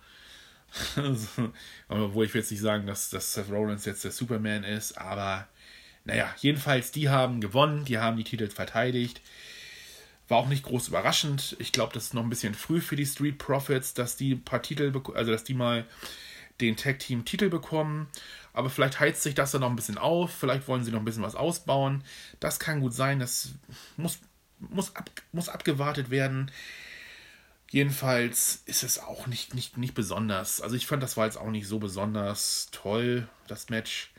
so 0.95 1.51
obwohl 1.87 2.25
ich 2.25 2.33
will 2.33 2.41
jetzt 2.41 2.51
nicht 2.51 2.61
sagen, 2.61 2.85
dass, 2.85 3.09
dass 3.09 3.33
Seth 3.33 3.49
Rollins 3.49 3.85
jetzt 3.85 4.03
der 4.03 4.11
Superman 4.11 4.63
ist, 4.63 4.97
aber 4.97 5.47
naja, 6.05 6.33
jedenfalls, 6.39 6.91
die 6.91 7.09
haben 7.09 7.41
gewonnen, 7.41 7.85
die 7.85 7.97
haben 7.97 8.17
die 8.17 8.25
Titel 8.25 8.49
verteidigt. 8.49 9.21
War 10.27 10.37
auch 10.37 10.47
nicht 10.47 10.63
groß 10.63 10.89
überraschend. 10.89 11.55
Ich 11.59 11.71
glaube, 11.71 11.93
das 11.93 12.05
ist 12.05 12.13
noch 12.13 12.23
ein 12.23 12.29
bisschen 12.29 12.53
früh 12.53 12.81
für 12.81 12.95
die 12.95 13.05
Street 13.05 13.37
Profits, 13.37 13.93
dass 13.93 14.17
die 14.17 14.33
ein 14.33 14.43
paar 14.43 14.61
Titel, 14.61 14.93
also 15.15 15.31
dass 15.31 15.43
die 15.43 15.53
mal 15.53 15.85
den 16.65 16.77
Tag 16.77 16.99
Team 16.99 17.25
Titel 17.25 17.49
bekommen. 17.49 18.07
Aber 18.53 18.69
vielleicht 18.69 18.99
heizt 18.99 19.23
sich 19.23 19.35
das 19.35 19.51
dann 19.51 19.61
noch 19.61 19.69
ein 19.69 19.75
bisschen 19.75 19.97
auf. 19.97 20.31
Vielleicht 20.31 20.67
wollen 20.67 20.83
sie 20.83 20.91
noch 20.91 20.99
ein 20.99 21.05
bisschen 21.05 21.23
was 21.23 21.35
ausbauen. 21.35 22.03
Das 22.39 22.59
kann 22.59 22.81
gut 22.81 22.93
sein. 22.93 23.19
Das 23.19 23.53
muss, 23.97 24.19
muss, 24.59 24.95
ab, 24.95 25.09
muss 25.31 25.49
abgewartet 25.49 26.09
werden. 26.09 26.51
Jedenfalls 27.71 28.61
ist 28.67 28.83
es 28.83 28.99
auch 28.99 29.25
nicht, 29.25 29.55
nicht, 29.55 29.77
nicht 29.77 29.95
besonders. 29.95 30.61
Also 30.61 30.75
ich 30.75 30.85
fand, 30.85 31.01
das 31.01 31.17
war 31.17 31.25
jetzt 31.25 31.37
auch 31.37 31.49
nicht 31.49 31.67
so 31.67 31.79
besonders 31.79 32.69
toll, 32.71 33.27
das 33.47 33.69
Match. 33.69 34.11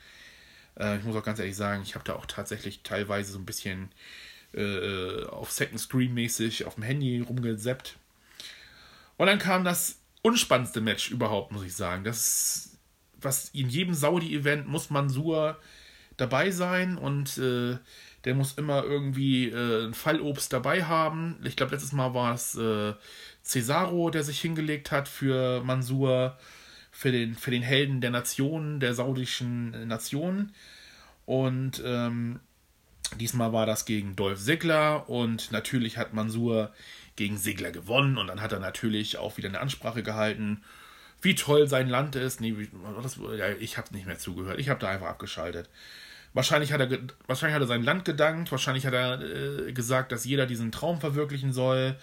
Äh, 0.76 0.98
ich 0.98 1.04
muss 1.04 1.14
auch 1.14 1.22
ganz 1.22 1.38
ehrlich 1.38 1.54
sagen, 1.54 1.82
ich 1.84 1.94
habe 1.94 2.04
da 2.04 2.14
auch 2.16 2.26
tatsächlich 2.26 2.82
teilweise 2.82 3.30
so 3.30 3.38
ein 3.38 3.46
bisschen 3.46 3.92
äh, 4.52 5.24
auf 5.26 5.52
Second 5.52 5.78
Screen 5.78 6.14
mäßig 6.14 6.64
auf 6.64 6.74
dem 6.74 6.82
Handy 6.82 7.20
rumgeseppt. 7.20 7.96
Und 9.16 9.26
dann 9.28 9.38
kam 9.38 9.64
das 9.64 10.00
unspannendste 10.24 10.80
Match 10.80 11.10
überhaupt, 11.10 11.52
muss 11.52 11.64
ich 11.64 11.74
sagen. 11.74 12.02
Das 12.02 12.74
was 13.24 13.48
in 13.50 13.68
jedem 13.68 13.94
Saudi-Event 13.94 14.68
muss 14.68 14.90
Mansur 14.90 15.58
dabei 16.16 16.50
sein 16.50 16.96
und 16.96 17.38
äh, 17.38 17.78
der 18.24 18.34
muss 18.34 18.52
immer 18.52 18.84
irgendwie 18.84 19.48
äh, 19.48 19.86
ein 19.86 19.94
Fallobst 19.94 20.52
dabei 20.52 20.84
haben. 20.84 21.36
Ich 21.44 21.56
glaube, 21.56 21.72
letztes 21.72 21.92
Mal 21.92 22.14
war 22.14 22.34
es 22.34 22.54
äh, 22.54 22.94
Cesaro, 23.42 24.10
der 24.10 24.22
sich 24.22 24.40
hingelegt 24.40 24.92
hat 24.92 25.08
für 25.08 25.62
Mansur, 25.64 26.38
für 26.90 27.10
den, 27.10 27.34
für 27.34 27.50
den 27.50 27.62
Helden 27.62 28.00
der 28.00 28.10
Nation, 28.10 28.80
der 28.80 28.94
saudischen 28.94 29.88
Nation. 29.88 30.52
Und 31.26 31.82
ähm, 31.84 32.40
diesmal 33.18 33.52
war 33.52 33.66
das 33.66 33.84
gegen 33.84 34.14
Dolph 34.16 34.40
Ziggler 34.40 35.08
und 35.08 35.50
natürlich 35.50 35.98
hat 35.98 36.14
Mansur 36.14 36.72
gegen 37.16 37.38
Ziggler 37.38 37.70
gewonnen 37.70 38.18
und 38.18 38.26
dann 38.26 38.40
hat 38.40 38.52
er 38.52 38.60
natürlich 38.60 39.18
auch 39.18 39.36
wieder 39.36 39.48
eine 39.48 39.60
Ansprache 39.60 40.02
gehalten 40.02 40.62
wie 41.24 41.34
toll 41.34 41.66
sein 41.68 41.88
Land 41.88 42.16
ist. 42.16 42.40
Nee, 42.40 42.54
das, 43.02 43.18
ja, 43.36 43.48
ich 43.58 43.78
habe 43.78 43.94
nicht 43.94 44.06
mehr 44.06 44.18
zugehört. 44.18 44.60
Ich 44.60 44.68
habe 44.68 44.80
da 44.80 44.88
einfach 44.88 45.08
abgeschaltet. 45.08 45.68
Wahrscheinlich 46.34 46.72
hat 46.72 46.80
er, 46.80 46.98
wahrscheinlich 47.26 47.54
hat 47.54 47.62
er 47.62 47.68
sein 47.68 47.82
Land 47.82 48.04
gedankt. 48.04 48.52
Wahrscheinlich 48.52 48.86
hat 48.86 48.94
er 48.94 49.20
äh, 49.20 49.72
gesagt, 49.72 50.12
dass 50.12 50.24
jeder 50.24 50.46
diesen 50.46 50.70
Traum 50.70 51.00
verwirklichen 51.00 51.52
soll. 51.52 51.96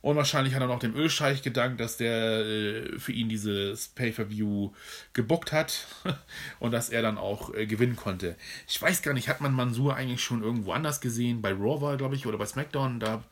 Und 0.00 0.16
wahrscheinlich 0.16 0.54
hat 0.54 0.60
er 0.60 0.68
noch 0.68 0.78
dem 0.78 0.94
Ölscheich 0.94 1.42
gedankt, 1.42 1.80
dass 1.80 1.96
der 1.96 2.40
äh, 2.40 2.98
für 2.98 3.12
ihn 3.12 3.28
dieses 3.28 3.88
Pay-Per-View 3.88 4.72
gebuckt 5.12 5.52
hat 5.52 5.86
und 6.60 6.70
dass 6.72 6.88
er 6.90 7.02
dann 7.02 7.18
auch 7.18 7.52
äh, 7.54 7.66
gewinnen 7.66 7.96
konnte. 7.96 8.36
Ich 8.68 8.80
weiß 8.80 9.02
gar 9.02 9.12
nicht, 9.12 9.28
hat 9.28 9.40
man 9.40 9.52
Mansur 9.52 9.96
eigentlich 9.96 10.22
schon 10.22 10.42
irgendwo 10.42 10.72
anders 10.72 11.00
gesehen? 11.00 11.42
Bei 11.42 11.52
Raw 11.52 11.80
war, 11.80 11.96
glaube 11.96 12.14
ich, 12.14 12.26
oder 12.26 12.38
bei 12.38 12.46
SmackDown? 12.46 13.00
Da 13.00 13.24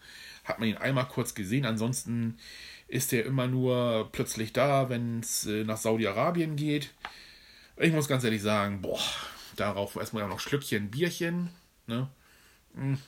hat 0.47 0.61
man 0.61 0.69
ihn 0.69 0.77
einmal 0.77 1.07
kurz 1.07 1.35
gesehen. 1.35 1.67
Ansonsten 1.67 2.39
ist 2.89 3.13
er 3.13 3.27
immer 3.27 3.49
nur 3.49 4.09
plötzlich 4.13 4.53
da, 4.53 4.89
wenn 4.89 5.21
es 5.21 5.47
äh, 5.47 5.65
nach 5.65 5.77
Saudi-Arabien 5.77 6.57
geht. 6.57 6.95
Ich 7.77 7.93
muss 7.93 8.09
ganz 8.09 8.25
ehrlich 8.25 8.43
sagen, 8.43 8.81
boah, 8.81 9.01
darauf 9.57 9.97
erstmal 9.97 10.27
noch 10.29 10.41
Schlückchen 10.41 10.91
Bierchen. 10.91 11.51
Ne? 11.87 12.09
Hm. 12.75 12.99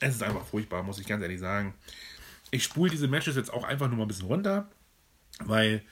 Es 0.00 0.14
ist 0.14 0.22
einfach 0.22 0.44
furchtbar, 0.44 0.82
muss 0.82 1.00
ich 1.00 1.06
ganz 1.06 1.22
ehrlich 1.22 1.40
sagen. 1.40 1.74
Ich 2.50 2.62
spule 2.62 2.90
diese 2.90 3.08
Matches 3.08 3.34
jetzt 3.34 3.52
auch 3.52 3.64
einfach 3.64 3.88
nur 3.88 3.96
mal 3.96 4.04
ein 4.04 4.08
bisschen 4.08 4.26
runter, 4.26 4.68
weil, 5.40 5.82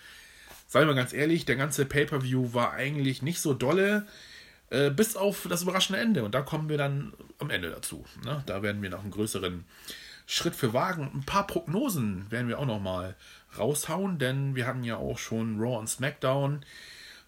seien 0.68 0.86
wir 0.86 0.94
ganz 0.94 1.12
ehrlich, 1.12 1.44
der 1.44 1.56
ganze 1.56 1.86
Pay-Per-View 1.86 2.54
war 2.54 2.72
eigentlich 2.72 3.22
nicht 3.22 3.40
so 3.40 3.52
dolle, 3.52 4.06
äh, 4.70 4.90
bis 4.90 5.16
auf 5.16 5.46
das 5.48 5.62
überraschende 5.62 6.00
Ende. 6.00 6.24
Und 6.24 6.34
da 6.34 6.42
kommen 6.42 6.68
wir 6.68 6.78
dann 6.78 7.12
am 7.38 7.50
Ende 7.50 7.70
dazu. 7.70 8.04
Ne? 8.24 8.42
Da 8.46 8.62
werden 8.62 8.82
wir 8.82 8.90
noch 8.90 9.02
einen 9.02 9.10
größeren 9.10 9.64
Schritt 10.26 10.56
für 10.56 10.72
wagen. 10.72 11.10
Ein 11.14 11.24
paar 11.24 11.46
Prognosen 11.46 12.30
werden 12.30 12.48
wir 12.48 12.58
auch 12.58 12.66
noch 12.66 12.80
mal 12.80 13.14
raushauen, 13.56 14.18
denn 14.18 14.54
wir 14.56 14.66
hatten 14.66 14.82
ja 14.82 14.96
auch 14.96 15.18
schon 15.18 15.60
Raw 15.60 15.78
und 15.78 15.88
SmackDown. 15.88 16.64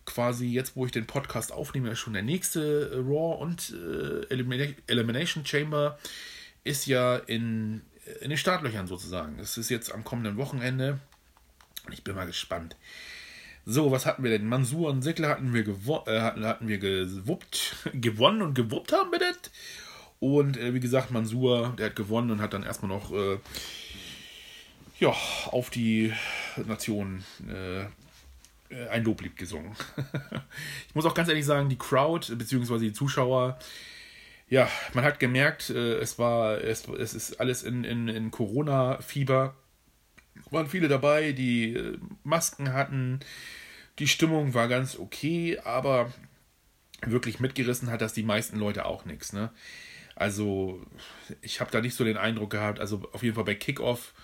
Quasi 0.04 0.46
jetzt, 0.46 0.74
wo 0.74 0.86
ich 0.86 0.92
den 0.92 1.06
Podcast 1.06 1.52
aufnehme, 1.52 1.94
schon 1.94 2.14
der 2.14 2.22
nächste 2.22 2.92
Raw 2.94 3.40
und 3.40 3.74
äh, 3.74 4.26
Elimination 4.86 5.44
Chamber 5.44 5.98
ist 6.64 6.86
ja 6.86 7.16
in, 7.16 7.82
in 8.20 8.30
den 8.30 8.38
Startlöchern 8.38 8.86
sozusagen. 8.86 9.38
Es 9.38 9.58
ist 9.58 9.68
jetzt 9.68 9.92
am 9.92 10.04
kommenden 10.04 10.36
Wochenende. 10.36 10.98
Ich 11.92 12.02
bin 12.04 12.14
mal 12.14 12.26
gespannt. 12.26 12.74
So, 13.70 13.92
was 13.92 14.06
hatten 14.06 14.22
wir 14.22 14.30
denn? 14.30 14.48
Mansur 14.48 14.88
und 14.88 15.02
Sickler 15.02 15.28
hatten 15.28 15.52
wir, 15.52 15.68
äh, 15.68 16.20
hatten, 16.22 16.46
hatten 16.46 16.68
wir 16.68 16.78
gewuppt, 16.78 17.76
gewonnen 17.92 18.40
und 18.40 18.54
gewuppt 18.54 18.92
haben 18.92 19.12
wir 19.12 19.18
das. 19.18 19.36
Und 20.20 20.56
äh, 20.56 20.72
wie 20.72 20.80
gesagt, 20.80 21.10
Mansur, 21.10 21.74
der 21.76 21.86
hat 21.86 21.96
gewonnen 21.96 22.30
und 22.30 22.40
hat 22.40 22.54
dann 22.54 22.62
erstmal 22.62 22.88
noch 22.90 23.12
äh, 23.12 23.38
ja, 24.98 25.14
auf 25.50 25.68
die 25.68 26.14
Nation 26.66 27.22
äh, 27.46 28.86
ein 28.88 29.04
Loblied 29.04 29.36
gesungen. 29.36 29.72
ich 30.88 30.94
muss 30.94 31.04
auch 31.04 31.12
ganz 31.12 31.28
ehrlich 31.28 31.44
sagen, 31.44 31.68
die 31.68 31.76
Crowd 31.76 32.34
bzw. 32.34 32.78
die 32.78 32.92
Zuschauer 32.94 33.58
ja, 34.48 34.66
man 34.94 35.04
hat 35.04 35.20
gemerkt, 35.20 35.68
äh, 35.68 35.98
es 35.98 36.18
war, 36.18 36.56
es, 36.64 36.88
es 36.88 37.12
ist 37.12 37.38
alles 37.38 37.64
in, 37.64 37.84
in, 37.84 38.08
in 38.08 38.30
Corona-Fieber. 38.30 39.54
Waren 40.50 40.68
viele 40.68 40.88
dabei, 40.88 41.32
die 41.32 41.74
äh, 41.74 41.98
Masken 42.24 42.72
hatten. 42.72 43.20
Die 43.98 44.08
Stimmung 44.08 44.54
war 44.54 44.68
ganz 44.68 44.98
okay, 44.98 45.58
aber 45.64 46.12
wirklich 47.02 47.40
mitgerissen 47.40 47.90
hat 47.90 48.00
das 48.00 48.12
die 48.12 48.22
meisten 48.22 48.58
Leute 48.58 48.86
auch 48.86 49.04
nichts. 49.04 49.32
Ne? 49.32 49.50
Also, 50.14 50.84
ich 51.42 51.60
habe 51.60 51.70
da 51.70 51.80
nicht 51.80 51.94
so 51.94 52.04
den 52.04 52.16
Eindruck 52.16 52.50
gehabt. 52.50 52.80
Also, 52.80 53.08
auf 53.12 53.22
jeden 53.22 53.34
Fall 53.34 53.44
bei 53.44 53.54
Kickoff 53.54 54.14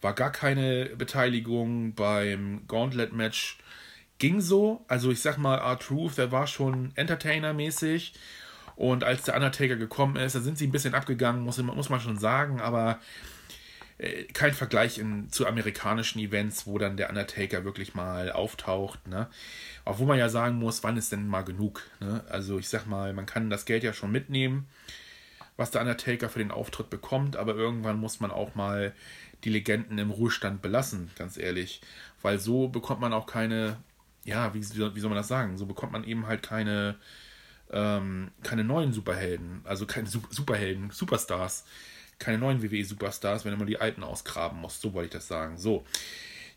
war 0.00 0.14
gar 0.14 0.32
keine 0.32 0.86
Beteiligung. 0.96 1.94
Beim 1.94 2.66
Gauntlet-Match 2.66 3.58
ging 4.18 4.40
so. 4.40 4.84
Also, 4.88 5.10
ich 5.10 5.20
sag 5.20 5.38
mal, 5.38 5.58
R-Truth, 5.58 6.18
der 6.18 6.32
war 6.32 6.46
schon 6.46 6.92
Entertainer-mäßig. 6.94 8.14
Und 8.76 9.04
als 9.04 9.24
der 9.24 9.34
Undertaker 9.34 9.76
gekommen 9.76 10.16
ist, 10.16 10.34
da 10.34 10.40
sind 10.40 10.56
sie 10.56 10.66
ein 10.66 10.72
bisschen 10.72 10.94
abgegangen, 10.94 11.42
muss, 11.42 11.58
muss 11.58 11.90
man 11.90 12.00
schon 12.00 12.18
sagen, 12.18 12.60
aber 12.60 12.98
äh, 14.02 14.24
kein 14.32 14.52
Vergleich 14.52 14.98
in, 14.98 15.30
zu 15.30 15.46
amerikanischen 15.46 16.18
Events, 16.18 16.66
wo 16.66 16.76
dann 16.76 16.96
der 16.96 17.08
Undertaker 17.08 17.64
wirklich 17.64 17.94
mal 17.94 18.32
auftaucht. 18.32 19.06
Ne? 19.06 19.28
Obwohl 19.84 20.06
man 20.06 20.18
ja 20.18 20.28
sagen 20.28 20.56
muss, 20.56 20.82
wann 20.82 20.96
ist 20.96 21.12
denn 21.12 21.28
mal 21.28 21.42
genug? 21.42 21.82
Ne? 22.00 22.24
Also 22.28 22.58
ich 22.58 22.68
sag 22.68 22.86
mal, 22.86 23.12
man 23.12 23.26
kann 23.26 23.48
das 23.48 23.64
Geld 23.64 23.84
ja 23.84 23.92
schon 23.92 24.10
mitnehmen, 24.10 24.66
was 25.56 25.70
der 25.70 25.82
Undertaker 25.82 26.28
für 26.28 26.40
den 26.40 26.50
Auftritt 26.50 26.90
bekommt, 26.90 27.36
aber 27.36 27.54
irgendwann 27.54 27.98
muss 27.98 28.18
man 28.18 28.30
auch 28.32 28.54
mal 28.54 28.92
die 29.44 29.50
Legenden 29.50 29.98
im 29.98 30.10
Ruhestand 30.10 30.62
belassen, 30.62 31.10
ganz 31.16 31.36
ehrlich. 31.36 31.80
Weil 32.22 32.38
so 32.38 32.68
bekommt 32.68 33.00
man 33.00 33.12
auch 33.12 33.26
keine, 33.26 33.76
ja, 34.24 34.52
wie, 34.54 34.60
wie 34.60 35.00
soll 35.00 35.10
man 35.10 35.16
das 35.16 35.28
sagen? 35.28 35.56
So 35.58 35.66
bekommt 35.66 35.92
man 35.92 36.04
eben 36.04 36.26
halt 36.26 36.42
keine 36.42 36.96
ähm, 37.72 38.30
keine 38.42 38.64
neuen 38.64 38.92
Superhelden, 38.92 39.62
also 39.64 39.86
keine 39.86 40.06
Su 40.06 40.20
Superhelden, 40.30 40.90
Superstars, 40.90 41.64
keine 42.22 42.38
neuen 42.38 42.62
WWE-Superstars, 42.62 43.44
wenn 43.44 43.56
man 43.58 43.66
die 43.66 43.80
alten 43.80 44.02
ausgraben 44.02 44.60
muss. 44.60 44.80
So 44.80 44.92
wollte 44.92 45.06
ich 45.06 45.12
das 45.12 45.28
sagen. 45.28 45.58
So. 45.58 45.84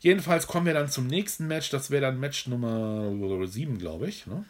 Jedenfalls 0.00 0.46
kommen 0.46 0.66
wir 0.66 0.74
dann 0.74 0.88
zum 0.88 1.06
nächsten 1.06 1.46
Match. 1.46 1.70
Das 1.70 1.90
wäre 1.90 2.02
dann 2.02 2.20
Match 2.20 2.46
Nummer 2.46 3.46
7, 3.46 3.78
glaube 3.78 4.08
ich. 4.08 4.26
Ne? 4.26 4.44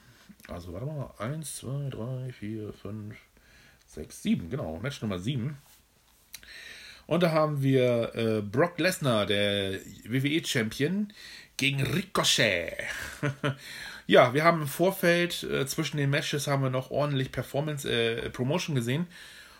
Also, 0.49 0.73
warte 0.73 0.87
mal. 0.87 1.15
1, 1.19 1.57
2, 1.57 1.91
3, 1.91 2.33
4, 2.33 2.73
5, 2.73 3.17
6, 3.87 4.23
7. 4.23 4.51
Genau, 4.51 4.79
Match 4.83 5.01
Nummer 5.03 5.19
7. 5.19 5.57
Und 7.07 7.23
da 7.23 7.31
haben 7.31 7.63
wir 7.63 8.15
äh, 8.15 8.43
Brock 8.43 8.79
Lesnar, 8.79 9.27
der 9.27 9.79
WWE-Champion, 10.05 11.13
gegen 11.57 11.83
Ricochet. 11.83 12.85
Ja, 14.09 14.35
wir 14.35 14.45
haben 14.45 14.61
im 14.63 14.69
Vorfeld 14.69 15.43
äh, 15.43 15.67
zwischen 15.67 15.97
den 15.97 16.11
Matches 16.11 16.47
haben 16.47 16.63
wir 16.63 16.71
noch 16.71 16.93
ordentlich 16.93 17.33
Performance 17.33 17.91
äh, 17.91 18.31
Promotion 18.31 18.77
gesehen 18.77 19.09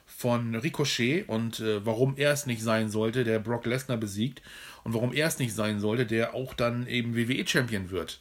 von 0.07 0.55
Ricochet 0.55 1.29
und 1.29 1.61
äh, 1.61 1.85
warum 1.85 2.17
er 2.17 2.33
es 2.33 2.47
nicht 2.47 2.63
sein 2.63 2.89
sollte, 2.89 3.25
der 3.25 3.39
Brock 3.39 3.67
Lesnar 3.67 3.99
besiegt 3.99 4.41
und 4.85 4.95
warum 4.95 5.13
er 5.13 5.27
es 5.27 5.39
nicht 5.39 5.55
sein 5.55 5.81
sollte, 5.81 6.07
der 6.07 6.35
auch 6.35 6.55
dann 6.55 6.87
eben 6.87 7.17
WWE 7.17 7.47
Champion 7.47 7.91
wird. 7.91 8.19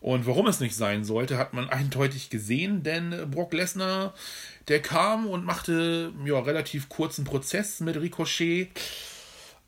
Und 0.00 0.26
warum 0.26 0.46
es 0.48 0.60
nicht 0.60 0.74
sein 0.74 1.04
sollte, 1.04 1.38
hat 1.38 1.54
man 1.54 1.68
eindeutig 1.70 2.30
gesehen, 2.30 2.82
denn 2.82 3.30
Brock 3.30 3.52
Lesnar, 3.52 4.14
der 4.68 4.82
kam 4.82 5.26
und 5.26 5.44
machte 5.44 6.12
ja 6.24 6.38
relativ 6.38 6.88
kurzen 6.88 7.24
Prozess 7.24 7.80
mit 7.80 7.96
Ricochet 7.96 8.68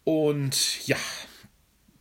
und 0.05 0.87
ja, 0.87 0.99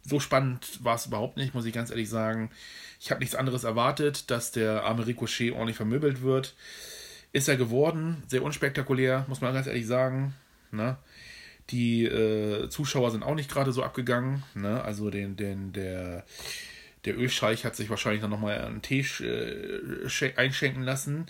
so 0.04 0.20
spannend 0.20 0.84
war 0.84 0.96
es 0.96 1.06
überhaupt 1.06 1.38
nicht, 1.38 1.54
muss 1.54 1.66
ich 1.66 1.74
ganz 1.74 1.90
ehrlich 1.90 2.10
sagen. 2.10 2.52
Ich 3.00 3.12
habe 3.12 3.22
nichts 3.22 3.36
anderes 3.36 3.64
erwartet, 3.64 4.30
dass 4.30 4.52
der 4.52 4.84
arme 4.84 5.08
Ricochet 5.08 5.52
ordentlich 5.52 5.78
vermöbelt 5.78 6.22
wird. 6.22 6.56
Ist 7.34 7.50
er 7.50 7.58
geworden, 7.58 8.24
sehr 8.28 8.44
unspektakulär, 8.44 9.26
muss 9.28 9.42
man 9.42 9.54
ganz 9.54 9.68
ehrlich 9.68 9.88
sagen. 9.88 10.36
Ne? 10.72 10.98
Die 11.72 12.06
äh, 12.06 12.70
Zuschauer 12.70 13.12
sind 13.12 13.24
auch 13.24 13.36
nicht 13.36 13.52
gerade 13.52 13.72
so 13.72 13.84
abgegangen. 13.84 14.44
Ne? 14.54 14.84
Also 14.84 15.10
den, 15.10 15.36
den, 15.36 15.74
der, 15.74 16.26
der 17.06 17.18
Ölscheich 17.18 17.66
hat 17.66 17.76
sich 17.76 17.90
wahrscheinlich 17.90 18.22
dann 18.22 18.30
nochmal 18.30 18.62
einen 18.62 18.84
Tee 18.84 19.02
äh, 19.02 20.32
einschenken 20.38 20.84
lassen 20.84 21.26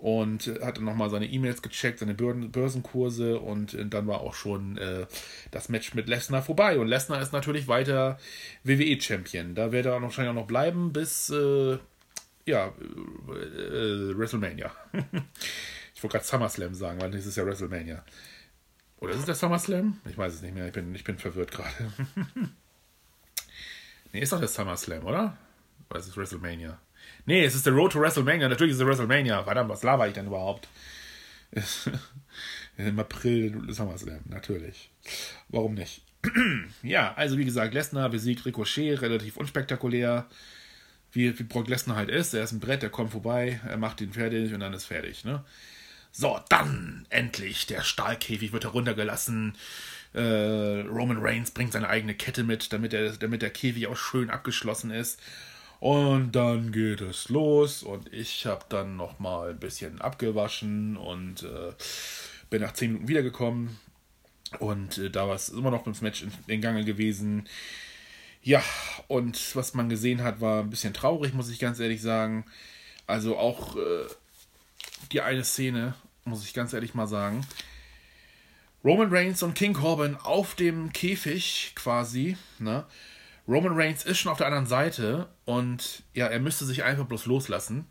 und 0.00 0.46
hat 0.62 0.78
dann 0.78 0.84
nochmal 0.84 1.10
seine 1.10 1.26
E-Mails 1.26 1.62
gecheckt, 1.62 1.98
seine 1.98 2.14
Börsenkurse 2.14 3.38
und 3.38 3.74
äh, 3.74 3.86
dann 3.86 4.06
war 4.06 4.20
auch 4.20 4.34
schon 4.34 4.78
äh, 4.78 5.06
das 5.50 5.68
Match 5.68 5.94
mit 5.94 6.08
Lesnar 6.08 6.42
vorbei. 6.42 6.78
Und 6.78 6.88
Lesnar 6.88 7.20
ist 7.20 7.32
natürlich 7.32 7.68
weiter 7.68 8.18
WWE-Champion. 8.64 9.54
Da 9.54 9.72
wird 9.72 9.86
er 9.86 10.00
wahrscheinlich 10.02 10.30
auch 10.30 10.40
noch 10.40 10.46
bleiben 10.46 10.92
bis 10.92 11.30
äh, 11.30 11.78
ja, 12.50 12.66
äh, 12.66 14.16
WrestleMania. 14.16 14.70
ich 15.94 16.02
wollte 16.02 16.18
gerade 16.18 16.24
SummerSlam 16.24 16.74
sagen, 16.74 17.00
weil 17.00 17.10
das 17.10 17.26
ist 17.26 17.36
ja 17.36 17.46
WrestleMania. 17.46 18.04
Oder 18.98 19.12
ist 19.12 19.20
es 19.20 19.26
der 19.26 19.34
SummerSlam? 19.34 19.98
Ich 20.08 20.18
weiß 20.18 20.34
es 20.34 20.42
nicht 20.42 20.54
mehr, 20.54 20.66
ich 20.66 20.72
bin, 20.72 20.94
ich 20.94 21.04
bin 21.04 21.18
verwirrt 21.18 21.50
gerade. 21.50 21.72
nee, 24.12 24.20
ist 24.20 24.32
doch 24.32 24.38
der 24.38 24.48
SummerSlam, 24.48 25.04
oder? 25.04 25.36
Oder 25.88 26.00
ist 26.00 26.08
es 26.08 26.16
WrestleMania? 26.16 26.78
Nee, 27.26 27.44
es 27.44 27.54
ist 27.54 27.66
der 27.66 27.72
Road 27.72 27.92
to 27.92 28.00
WrestleMania. 28.00 28.48
Natürlich 28.48 28.72
ist 28.74 28.80
es 28.80 28.86
WrestleMania. 28.86 29.42
Verdammt, 29.42 29.70
was 29.70 29.82
laber 29.82 30.06
ich 30.06 30.14
denn 30.14 30.26
überhaupt? 30.26 30.68
Im 32.76 32.98
April 32.98 33.72
SummerSlam, 33.72 34.20
natürlich. 34.26 34.90
Warum 35.48 35.74
nicht? 35.74 36.02
ja, 36.82 37.14
also 37.14 37.38
wie 37.38 37.44
gesagt, 37.44 37.74
Lesnar 37.74 38.10
besiegt 38.10 38.44
Ricochet, 38.44 39.00
relativ 39.00 39.36
unspektakulär. 39.36 40.26
Wie, 41.12 41.38
wie 41.38 41.42
Brock 41.42 41.68
Lesnar 41.68 41.96
halt 41.96 42.08
ist. 42.08 42.34
Er 42.34 42.44
ist 42.44 42.52
ein 42.52 42.60
Brett, 42.60 42.82
er 42.82 42.90
kommt 42.90 43.12
vorbei, 43.12 43.60
er 43.66 43.76
macht 43.76 44.00
ihn 44.00 44.12
fertig 44.12 44.54
und 44.54 44.60
dann 44.60 44.72
ist 44.72 44.84
fertig. 44.86 45.24
Ne? 45.24 45.44
So, 46.12 46.38
dann 46.48 47.06
endlich. 47.10 47.66
Der 47.66 47.82
Stahlkäfig 47.82 48.52
wird 48.52 48.64
heruntergelassen. 48.64 49.56
Äh, 50.12 50.82
Roman 50.88 51.18
Reigns 51.18 51.52
bringt 51.52 51.72
seine 51.72 51.88
eigene 51.88 52.14
Kette 52.14 52.42
mit, 52.42 52.72
damit, 52.72 52.92
er, 52.92 53.12
damit 53.12 53.42
der 53.42 53.50
Käfig 53.50 53.86
auch 53.86 53.96
schön 53.96 54.30
abgeschlossen 54.30 54.90
ist. 54.90 55.20
Und 55.80 56.32
dann 56.32 56.72
geht 56.72 57.00
es 57.00 57.30
los 57.30 57.82
und 57.82 58.12
ich 58.12 58.44
habe 58.44 58.66
dann 58.68 58.96
noch 58.96 59.18
mal 59.18 59.50
ein 59.50 59.58
bisschen 59.58 60.00
abgewaschen 60.02 60.98
und 60.98 61.42
äh, 61.42 61.72
bin 62.50 62.60
nach 62.60 62.72
10 62.72 62.88
Minuten 62.88 63.08
wiedergekommen. 63.08 63.78
Und 64.58 64.98
äh, 64.98 65.10
da 65.10 65.26
war 65.26 65.36
es 65.36 65.48
immer 65.48 65.70
noch 65.70 65.86
ins 65.86 66.02
Match 66.02 66.22
in, 66.22 66.32
in 66.48 66.60
Gange 66.60 66.84
gewesen. 66.84 67.48
Ja, 68.42 68.62
und 69.08 69.54
was 69.54 69.74
man 69.74 69.88
gesehen 69.88 70.22
hat, 70.22 70.40
war 70.40 70.60
ein 70.62 70.70
bisschen 70.70 70.94
traurig, 70.94 71.34
muss 71.34 71.50
ich 71.50 71.58
ganz 71.58 71.78
ehrlich 71.78 72.00
sagen. 72.00 72.46
Also 73.06 73.36
auch 73.36 73.76
äh, 73.76 74.06
die 75.12 75.20
eine 75.20 75.44
Szene, 75.44 75.94
muss 76.24 76.44
ich 76.44 76.54
ganz 76.54 76.72
ehrlich 76.72 76.94
mal 76.94 77.06
sagen. 77.06 77.46
Roman 78.82 79.10
Reigns 79.10 79.42
und 79.42 79.54
King 79.54 79.74
Corbin 79.74 80.16
auf 80.16 80.54
dem 80.54 80.92
Käfig 80.92 81.72
quasi, 81.74 82.36
ne? 82.58 82.86
Roman 83.46 83.74
Reigns 83.74 84.04
ist 84.04 84.18
schon 84.18 84.30
auf 84.32 84.38
der 84.38 84.46
anderen 84.46 84.66
Seite 84.66 85.28
und 85.44 86.04
ja, 86.14 86.26
er 86.26 86.38
müsste 86.38 86.64
sich 86.64 86.84
einfach 86.84 87.06
bloß 87.06 87.26
loslassen. 87.26 87.86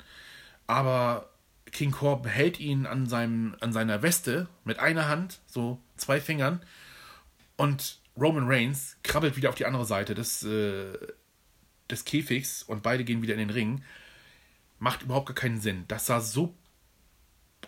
Aber 0.68 1.30
King 1.72 1.92
Corbin 1.92 2.32
hält 2.32 2.60
ihn 2.60 2.86
an, 2.86 3.08
seinem, 3.08 3.56
an 3.60 3.74
seiner 3.74 4.02
Weste 4.02 4.48
mit 4.64 4.80
einer 4.80 5.08
Hand, 5.08 5.40
so 5.48 5.80
zwei 5.98 6.22
Fingern. 6.22 6.62
Und 7.58 7.99
Roman 8.20 8.48
Reigns 8.48 8.98
krabbelt 9.04 9.36
wieder 9.36 9.50
auf 9.50 9.56
die 9.56 9.66
andere 9.66 9.86
Seite 9.86 10.16
des, 10.16 10.44
äh, 10.44 10.98
des 11.90 12.06
Käfigs 12.06 12.64
und 12.64 12.84
beide 12.84 13.04
gehen 13.04 13.22
wieder 13.22 13.34
in 13.34 13.40
den 13.40 13.50
Ring. 13.50 13.84
Macht 14.80 15.04
überhaupt 15.04 15.28
gar 15.28 15.36
keinen 15.36 15.60
Sinn. 15.60 15.86
Das 15.88 16.06
sah 16.06 16.22
so 16.22 16.56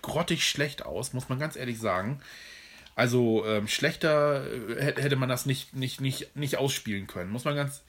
grottig 0.00 0.48
schlecht 0.48 0.84
aus, 0.84 1.12
muss 1.12 1.28
man 1.28 1.38
ganz 1.38 1.56
ehrlich 1.56 1.78
sagen. 1.78 2.20
Also 2.94 3.46
ähm, 3.46 3.68
schlechter 3.68 4.44
äh, 4.46 5.00
hätte 5.00 5.16
man 5.16 5.28
das 5.28 5.46
nicht, 5.46 5.74
nicht, 5.74 6.00
nicht, 6.00 6.36
nicht 6.36 6.58
ausspielen 6.58 7.06
können. 7.06 7.30
Muss 7.30 7.44
man 7.44 7.56
ganz. 7.56 7.82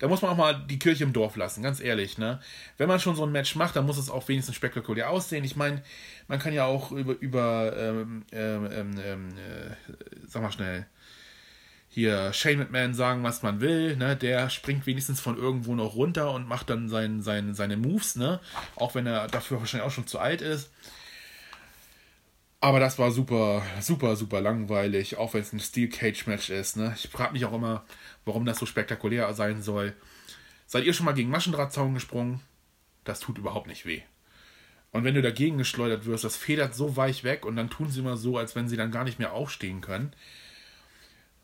Da 0.00 0.08
muss 0.08 0.22
man 0.22 0.32
auch 0.32 0.36
mal 0.36 0.66
die 0.68 0.80
Kirche 0.80 1.04
im 1.04 1.12
Dorf 1.12 1.36
lassen, 1.36 1.62
ganz 1.62 1.80
ehrlich. 1.80 2.18
Ne? 2.18 2.40
Wenn 2.78 2.88
man 2.88 2.98
schon 2.98 3.14
so 3.14 3.24
ein 3.24 3.30
Match 3.30 3.54
macht, 3.54 3.76
dann 3.76 3.86
muss 3.86 3.96
es 3.96 4.10
auch 4.10 4.26
wenigstens 4.26 4.56
spektakulär 4.56 5.08
aussehen. 5.08 5.44
Ich 5.44 5.54
meine, 5.54 5.84
man 6.26 6.40
kann 6.40 6.52
ja 6.52 6.64
auch 6.64 6.90
über, 6.90 7.12
über 7.20 7.72
ähm, 7.76 8.24
ähm, 8.32 8.68
ähm, 8.72 9.00
ähm 9.04 9.28
äh, 9.28 9.76
sag 10.26 10.42
mal 10.42 10.50
schnell, 10.50 10.86
hier 11.94 12.32
Shane 12.32 12.58
McMahon 12.58 12.92
sagen, 12.92 13.22
was 13.22 13.44
man 13.44 13.60
will. 13.60 13.96
Ne? 13.96 14.16
Der 14.16 14.50
springt 14.50 14.84
wenigstens 14.84 15.20
von 15.20 15.38
irgendwo 15.38 15.76
noch 15.76 15.94
runter 15.94 16.32
und 16.32 16.48
macht 16.48 16.68
dann 16.68 16.88
sein, 16.88 17.22
sein, 17.22 17.54
seine 17.54 17.76
Moves, 17.76 18.16
ne? 18.16 18.40
auch 18.74 18.96
wenn 18.96 19.06
er 19.06 19.28
dafür 19.28 19.60
wahrscheinlich 19.60 19.86
auch 19.86 19.94
schon 19.94 20.08
zu 20.08 20.18
alt 20.18 20.42
ist. 20.42 20.72
Aber 22.60 22.80
das 22.80 22.98
war 22.98 23.12
super, 23.12 23.62
super, 23.80 24.16
super 24.16 24.40
langweilig, 24.40 25.18
auch 25.18 25.34
wenn 25.34 25.42
es 25.42 25.52
ein 25.52 25.60
Steel 25.60 25.88
Cage 25.88 26.26
Match 26.26 26.50
ist. 26.50 26.76
Ne? 26.76 26.92
Ich 26.96 27.08
frage 27.10 27.32
mich 27.32 27.44
auch 27.44 27.52
immer, 27.52 27.84
warum 28.24 28.44
das 28.44 28.58
so 28.58 28.66
spektakulär 28.66 29.32
sein 29.32 29.62
soll. 29.62 29.94
Seid 30.66 30.86
ihr 30.86 30.94
schon 30.94 31.06
mal 31.06 31.12
gegen 31.12 31.30
Maschendrahtzaun 31.30 31.94
gesprungen? 31.94 32.40
Das 33.04 33.20
tut 33.20 33.38
überhaupt 33.38 33.68
nicht 33.68 33.86
weh. 33.86 34.02
Und 34.90 35.04
wenn 35.04 35.14
du 35.14 35.22
dagegen 35.22 35.58
geschleudert 35.58 36.06
wirst, 36.06 36.24
das 36.24 36.34
federt 36.36 36.74
so 36.74 36.96
weich 36.96 37.22
weg 37.22 37.46
und 37.46 37.54
dann 37.54 37.70
tun 37.70 37.88
sie 37.88 38.00
immer 38.00 38.16
so, 38.16 38.36
als 38.36 38.56
wenn 38.56 38.68
sie 38.68 38.76
dann 38.76 38.90
gar 38.90 39.04
nicht 39.04 39.20
mehr 39.20 39.32
aufstehen 39.32 39.80
können. 39.80 40.12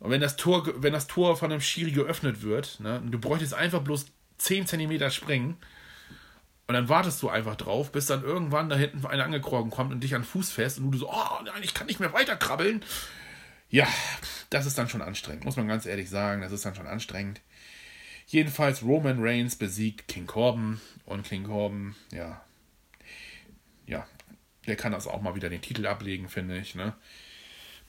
Und 0.00 0.10
wenn 0.10 0.20
das 0.20 0.36
Tor, 0.36 0.82
wenn 0.82 0.92
das 0.92 1.06
Tor 1.06 1.36
von 1.36 1.52
einem 1.52 1.60
Schiri 1.60 1.92
geöffnet 1.92 2.42
wird, 2.42 2.80
ne, 2.80 3.00
du 3.04 3.18
bräuchtest 3.18 3.54
einfach 3.54 3.82
bloß 3.82 4.06
10 4.38 4.66
cm 4.66 5.10
springen, 5.10 5.56
und 6.70 6.74
dann 6.74 6.88
wartest 6.88 7.20
du 7.20 7.28
einfach 7.28 7.56
drauf, 7.56 7.90
bis 7.90 8.06
dann 8.06 8.22
irgendwann 8.22 8.68
da 8.68 8.76
hinten 8.76 9.04
einer 9.04 9.24
angekrochen 9.24 9.70
kommt 9.70 9.90
und 9.90 10.04
dich 10.04 10.14
an 10.14 10.22
den 10.22 10.28
Fuß 10.28 10.52
fest 10.52 10.78
und 10.78 10.92
du 10.92 10.98
so, 10.98 11.10
oh 11.10 11.42
nein, 11.44 11.64
ich 11.64 11.74
kann 11.74 11.88
nicht 11.88 11.98
mehr 11.98 12.12
weiter 12.12 12.36
krabbeln. 12.36 12.84
Ja, 13.70 13.88
das 14.50 14.66
ist 14.66 14.78
dann 14.78 14.88
schon 14.88 15.02
anstrengend, 15.02 15.44
muss 15.44 15.56
man 15.56 15.66
ganz 15.66 15.84
ehrlich 15.84 16.08
sagen, 16.08 16.42
das 16.42 16.52
ist 16.52 16.64
dann 16.64 16.76
schon 16.76 16.86
anstrengend. 16.86 17.40
Jedenfalls 18.28 18.84
Roman 18.84 19.16
Reigns 19.18 19.56
besiegt 19.56 20.06
King 20.06 20.28
Corbin 20.28 20.80
und 21.06 21.24
King 21.24 21.42
Corbin, 21.42 21.96
ja, 22.12 22.40
ja, 23.86 24.06
der 24.68 24.76
kann 24.76 24.92
das 24.92 25.08
auch 25.08 25.22
mal 25.22 25.34
wieder 25.34 25.50
den 25.50 25.62
Titel 25.62 25.88
ablegen, 25.88 26.28
finde 26.28 26.56
ich, 26.56 26.76
ne? 26.76 26.94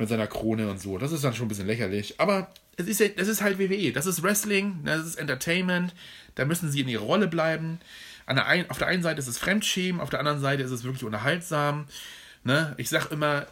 Mit 0.01 0.10
seiner 0.10 0.27
Krone 0.27 0.70
und 0.70 0.81
so. 0.81 0.98
Das 0.98 1.12
ist 1.12 1.24
dann 1.24 1.34
schon 1.34 1.46
ein 1.46 1.50
bisschen 1.50 1.67
lächerlich. 1.67 2.20
Aber 2.20 2.51
es 2.75 2.88
ist, 2.88 3.20
das 3.20 3.27
ist 3.27 3.41
halt 3.41 3.60
WWE. 3.60 3.91
Das 3.91 4.08
ist 4.08 4.24
Wrestling, 4.24 4.79
das 4.84 5.05
ist 5.05 5.15
Entertainment. 5.15 5.93
Da 6.36 6.46
müssen 6.46 6.72
sie 6.72 6.81
in 6.81 6.88
ihrer 6.88 7.03
Rolle 7.03 7.27
bleiben 7.27 7.79
der 8.36 8.46
ein, 8.46 8.70
auf 8.70 8.77
der 8.77 8.88
einen 8.88 9.03
Seite 9.03 9.20
ist 9.20 9.27
es 9.27 9.38
Fremdschämen, 9.38 10.01
auf 10.01 10.10
der 10.10 10.20
anderen 10.20 10.39
Seite 10.39 10.63
ist 10.63 10.72
es 10.72 10.84
wirklich 10.84 11.03
unterhaltsam. 11.03 11.86
Ne? 12.43 12.74
Ich 12.77 12.89
sag 12.89 13.12
immer, 13.12 13.48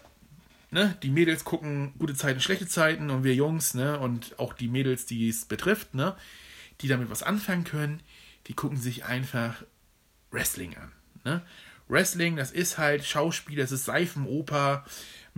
ne, 0.72 0.96
die 1.04 1.10
Mädels 1.10 1.44
gucken 1.44 1.94
gute 1.98 2.16
Zeiten, 2.16 2.42
schlechte 2.42 2.68
Zeiten 2.68 3.10
und 3.10 3.24
wir 3.24 3.36
Jungs, 3.36 3.74
ne, 3.74 4.00
und 4.00 4.38
auch 4.40 4.54
die 4.54 4.68
Mädels, 4.68 5.06
die 5.06 5.30
es 5.30 5.46
betrifft, 5.46 5.94
ne, 5.94 6.16
die 6.82 6.88
damit 6.88 7.10
was 7.10 7.24
anfangen 7.24 7.64
können, 7.64 8.02
die 8.48 8.54
gucken 8.54 8.78
sich 8.78 9.06
einfach 9.06 9.64
Wrestling 10.32 10.76
an. 10.78 10.92
Ne? 11.24 11.42
Wrestling, 11.88 12.36
das 12.36 12.52
ist 12.52 12.78
halt 12.78 13.04
Schauspiel, 13.04 13.58
das 13.58 13.72
ist 13.72 13.86
Seifenoper 13.86 14.86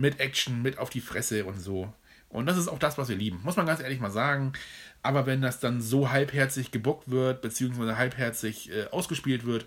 mit 0.02 0.18
Action, 0.18 0.62
mit 0.62 0.78
auf 0.78 0.90
die 0.90 1.00
Fresse 1.00 1.44
und 1.44 1.60
so. 1.60 1.92
Und 2.28 2.46
das 2.46 2.56
ist 2.56 2.66
auch 2.66 2.80
das, 2.80 2.98
was 2.98 3.08
wir 3.08 3.14
lieben. 3.14 3.40
Muss 3.44 3.54
man 3.54 3.66
ganz 3.66 3.80
ehrlich 3.80 4.00
mal 4.00 4.10
sagen. 4.10 4.52
Aber 5.00 5.26
wenn 5.26 5.40
das 5.40 5.60
dann 5.60 5.80
so 5.80 6.10
halbherzig 6.10 6.72
gebuckt 6.72 7.08
wird, 7.08 7.40
beziehungsweise 7.40 7.96
halbherzig 7.96 8.70
äh, 8.72 8.86
ausgespielt 8.86 9.46
wird, 9.46 9.66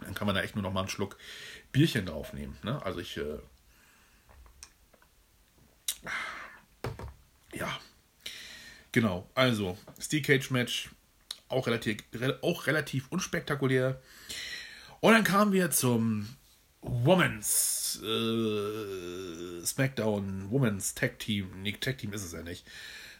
dann 0.00 0.14
kann 0.14 0.26
man 0.26 0.36
da 0.36 0.42
echt 0.42 0.54
nur 0.54 0.62
noch 0.62 0.72
mal 0.72 0.80
einen 0.80 0.88
Schluck 0.88 1.16
Bierchen 1.72 2.06
draufnehmen. 2.06 2.56
Ne? 2.62 2.80
Also 2.84 3.00
ich. 3.00 3.16
Äh, 3.16 3.38
ja. 7.52 7.80
Genau. 8.92 9.28
Also, 9.34 9.76
Steel 10.00 10.22
Cage 10.22 10.50
Match. 10.50 10.90
Auch 11.48 11.66
relativ, 11.66 12.04
auch 12.42 12.68
relativ 12.68 13.08
unspektakulär. 13.10 14.00
Und 15.00 15.14
dann 15.14 15.24
kamen 15.24 15.52
wir 15.52 15.72
zum 15.72 16.28
Women's 16.80 17.81
äh, 18.02 19.64
SmackDown 19.64 20.50
Women's 20.50 20.94
Tag 20.94 21.18
Team. 21.18 21.50
Nee, 21.62 21.72
Tag 21.72 21.98
Team 21.98 22.12
ist 22.12 22.24
es 22.24 22.32
ja 22.32 22.42
nicht. 22.42 22.64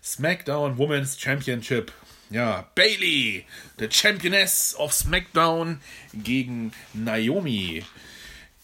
SmackDown 0.02 0.78
Women's 0.78 1.18
Championship. 1.18 1.92
Ja, 2.30 2.70
Bailey, 2.74 3.44
the 3.78 3.88
Championess 3.90 4.74
of 4.76 4.92
SmackDown 4.92 5.80
gegen 6.14 6.72
Naomi. 6.94 7.85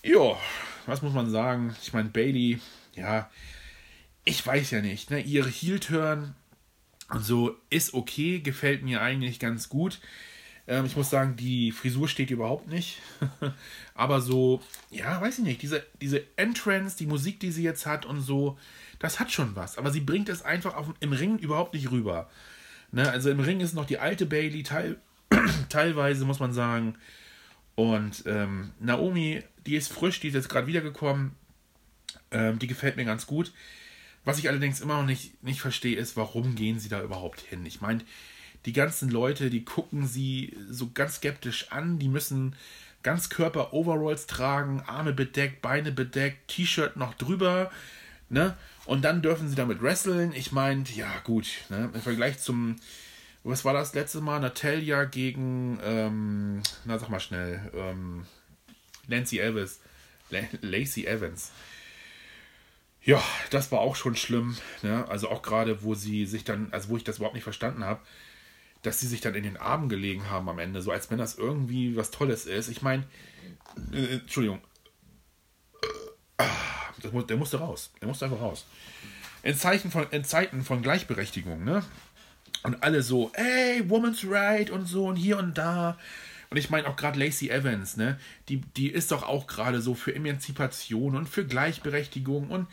Jo, 0.02 0.38
was 0.86 1.02
muss 1.02 1.12
man 1.12 1.30
sagen? 1.30 1.76
Ich 1.82 1.92
meine, 1.92 2.08
Bailey, 2.08 2.60
ja, 2.94 3.30
ich 4.24 4.44
weiß 4.46 4.70
ja 4.70 4.80
nicht. 4.80 5.10
Ne? 5.10 5.20
Ihre 5.20 5.50
Heel-Turn 5.50 6.34
und 7.10 7.24
so 7.24 7.56
ist 7.70 7.94
okay, 7.94 8.40
gefällt 8.40 8.82
mir 8.82 9.00
eigentlich 9.00 9.38
ganz 9.38 9.68
gut. 9.68 10.00
Ähm, 10.68 10.84
ich 10.84 10.96
muss 10.96 11.10
sagen, 11.10 11.34
die 11.34 11.72
Frisur 11.72 12.08
steht 12.08 12.30
überhaupt 12.30 12.68
nicht. 12.68 13.00
Aber 13.94 14.20
so, 14.20 14.62
ja, 14.90 15.20
weiß 15.20 15.38
ich 15.38 15.44
nicht, 15.44 15.62
diese, 15.62 15.84
diese 16.00 16.22
Entrance, 16.36 16.96
die 16.96 17.06
Musik, 17.06 17.40
die 17.40 17.50
sie 17.50 17.64
jetzt 17.64 17.86
hat 17.86 18.04
und 18.04 18.20
so, 18.20 18.58
das 18.98 19.18
hat 19.18 19.32
schon 19.32 19.56
was. 19.56 19.78
Aber 19.78 19.90
sie 19.90 20.00
bringt 20.00 20.28
es 20.28 20.42
einfach 20.42 20.76
auf, 20.76 20.86
im 21.00 21.12
Ring 21.12 21.38
überhaupt 21.38 21.72
nicht 21.72 21.90
rüber. 21.90 22.28
Ne? 22.92 23.10
Also 23.10 23.30
im 23.30 23.40
Ring 23.40 23.60
ist 23.60 23.74
noch 23.74 23.86
die 23.86 23.98
alte 23.98 24.26
Bailey, 24.26 24.62
teil, 24.62 25.00
teilweise 25.70 26.26
muss 26.26 26.38
man 26.38 26.52
sagen. 26.52 26.96
Und 27.74 28.24
ähm, 28.26 28.72
Naomi, 28.78 29.42
die 29.66 29.76
ist 29.76 29.90
frisch, 29.90 30.20
die 30.20 30.28
ist 30.28 30.34
jetzt 30.34 30.50
gerade 30.50 30.66
wiedergekommen. 30.66 31.32
Ähm, 32.30 32.58
die 32.58 32.66
gefällt 32.66 32.96
mir 32.96 33.06
ganz 33.06 33.26
gut. 33.26 33.52
Was 34.24 34.38
ich 34.38 34.48
allerdings 34.50 34.80
immer 34.80 34.98
noch 34.98 35.06
nicht, 35.06 35.42
nicht 35.42 35.62
verstehe, 35.62 35.96
ist, 35.96 36.16
warum 36.16 36.56
gehen 36.56 36.78
sie 36.78 36.90
da 36.90 37.02
überhaupt 37.02 37.40
hin? 37.40 37.64
Ich 37.64 37.80
meine, 37.80 38.02
die 38.68 38.74
ganzen 38.74 39.08
Leute, 39.08 39.48
die 39.48 39.64
gucken 39.64 40.06
sie 40.06 40.54
so 40.68 40.90
ganz 40.92 41.16
skeptisch 41.16 41.72
an, 41.72 41.98
die 41.98 42.10
müssen 42.10 42.54
ganz 43.02 43.30
Körper 43.30 43.72
Overalls 43.72 44.26
tragen, 44.26 44.82
Arme 44.86 45.14
bedeckt, 45.14 45.62
Beine 45.62 45.90
bedeckt, 45.90 46.48
T-Shirt 46.48 46.94
noch 46.98 47.14
drüber, 47.14 47.70
ne? 48.28 48.58
Und 48.84 49.06
dann 49.06 49.22
dürfen 49.22 49.48
sie 49.48 49.54
damit 49.54 49.80
wresteln. 49.80 50.34
Ich 50.34 50.52
meine, 50.52 50.84
ja, 50.94 51.10
gut, 51.24 51.46
ne? 51.70 51.90
Im 51.94 52.02
Vergleich 52.02 52.40
zum, 52.40 52.76
was 53.42 53.64
war 53.64 53.72
das 53.72 53.94
letzte 53.94 54.20
Mal? 54.20 54.38
Natalia 54.38 55.04
gegen, 55.04 55.80
ähm, 55.82 56.62
na, 56.84 56.98
sag 56.98 57.08
mal 57.08 57.18
schnell, 57.18 57.72
ähm, 57.74 58.26
Nancy 59.06 59.38
Evans. 59.38 59.80
Lacey 60.60 61.06
Evans. 61.06 61.52
Ja, 63.02 63.22
das 63.48 63.72
war 63.72 63.80
auch 63.80 63.96
schon 63.96 64.14
schlimm. 64.14 64.58
Ne? 64.82 65.08
Also 65.08 65.30
auch 65.30 65.40
gerade, 65.40 65.82
wo 65.82 65.94
sie 65.94 66.26
sich 66.26 66.44
dann, 66.44 66.68
also 66.72 66.90
wo 66.90 66.98
ich 66.98 67.04
das 67.04 67.16
überhaupt 67.16 67.34
nicht 67.34 67.44
verstanden 67.44 67.82
habe, 67.82 68.02
dass 68.82 69.00
sie 69.00 69.06
sich 69.06 69.20
dann 69.20 69.34
in 69.34 69.42
den 69.42 69.56
Armen 69.56 69.88
gelegen 69.88 70.30
haben 70.30 70.48
am 70.48 70.58
Ende, 70.58 70.82
so 70.82 70.92
als 70.92 71.10
wenn 71.10 71.18
das 71.18 71.36
irgendwie 71.36 71.96
was 71.96 72.10
Tolles 72.10 72.46
ist. 72.46 72.68
Ich 72.68 72.82
meine, 72.82 73.04
äh, 73.92 74.14
Entschuldigung, 74.14 74.60
das, 77.02 77.26
der 77.26 77.36
musste 77.36 77.58
raus. 77.58 77.90
Der 78.00 78.08
musste 78.08 78.24
einfach 78.24 78.40
raus. 78.40 78.66
In, 79.42 79.54
Zeichen 79.56 79.90
von, 79.90 80.06
in 80.10 80.24
Zeiten 80.24 80.64
von 80.64 80.82
Gleichberechtigung, 80.82 81.64
ne? 81.64 81.82
Und 82.64 82.82
alle 82.82 83.02
so, 83.02 83.30
ey, 83.34 83.88
Woman's 83.88 84.24
Right 84.24 84.70
und 84.70 84.86
so 84.86 85.06
und 85.06 85.16
hier 85.16 85.38
und 85.38 85.56
da. 85.56 85.96
Und 86.50 86.56
ich 86.56 86.70
meine 86.70 86.88
auch 86.88 86.96
gerade 86.96 87.18
Lacey 87.18 87.50
Evans, 87.50 87.96
ne? 87.96 88.18
Die, 88.48 88.60
die 88.60 88.88
ist 88.88 89.12
doch 89.12 89.22
auch 89.22 89.46
gerade 89.46 89.80
so 89.80 89.94
für 89.94 90.14
Emanzipation 90.14 91.14
und 91.14 91.28
für 91.28 91.46
Gleichberechtigung 91.46 92.50
und, 92.50 92.66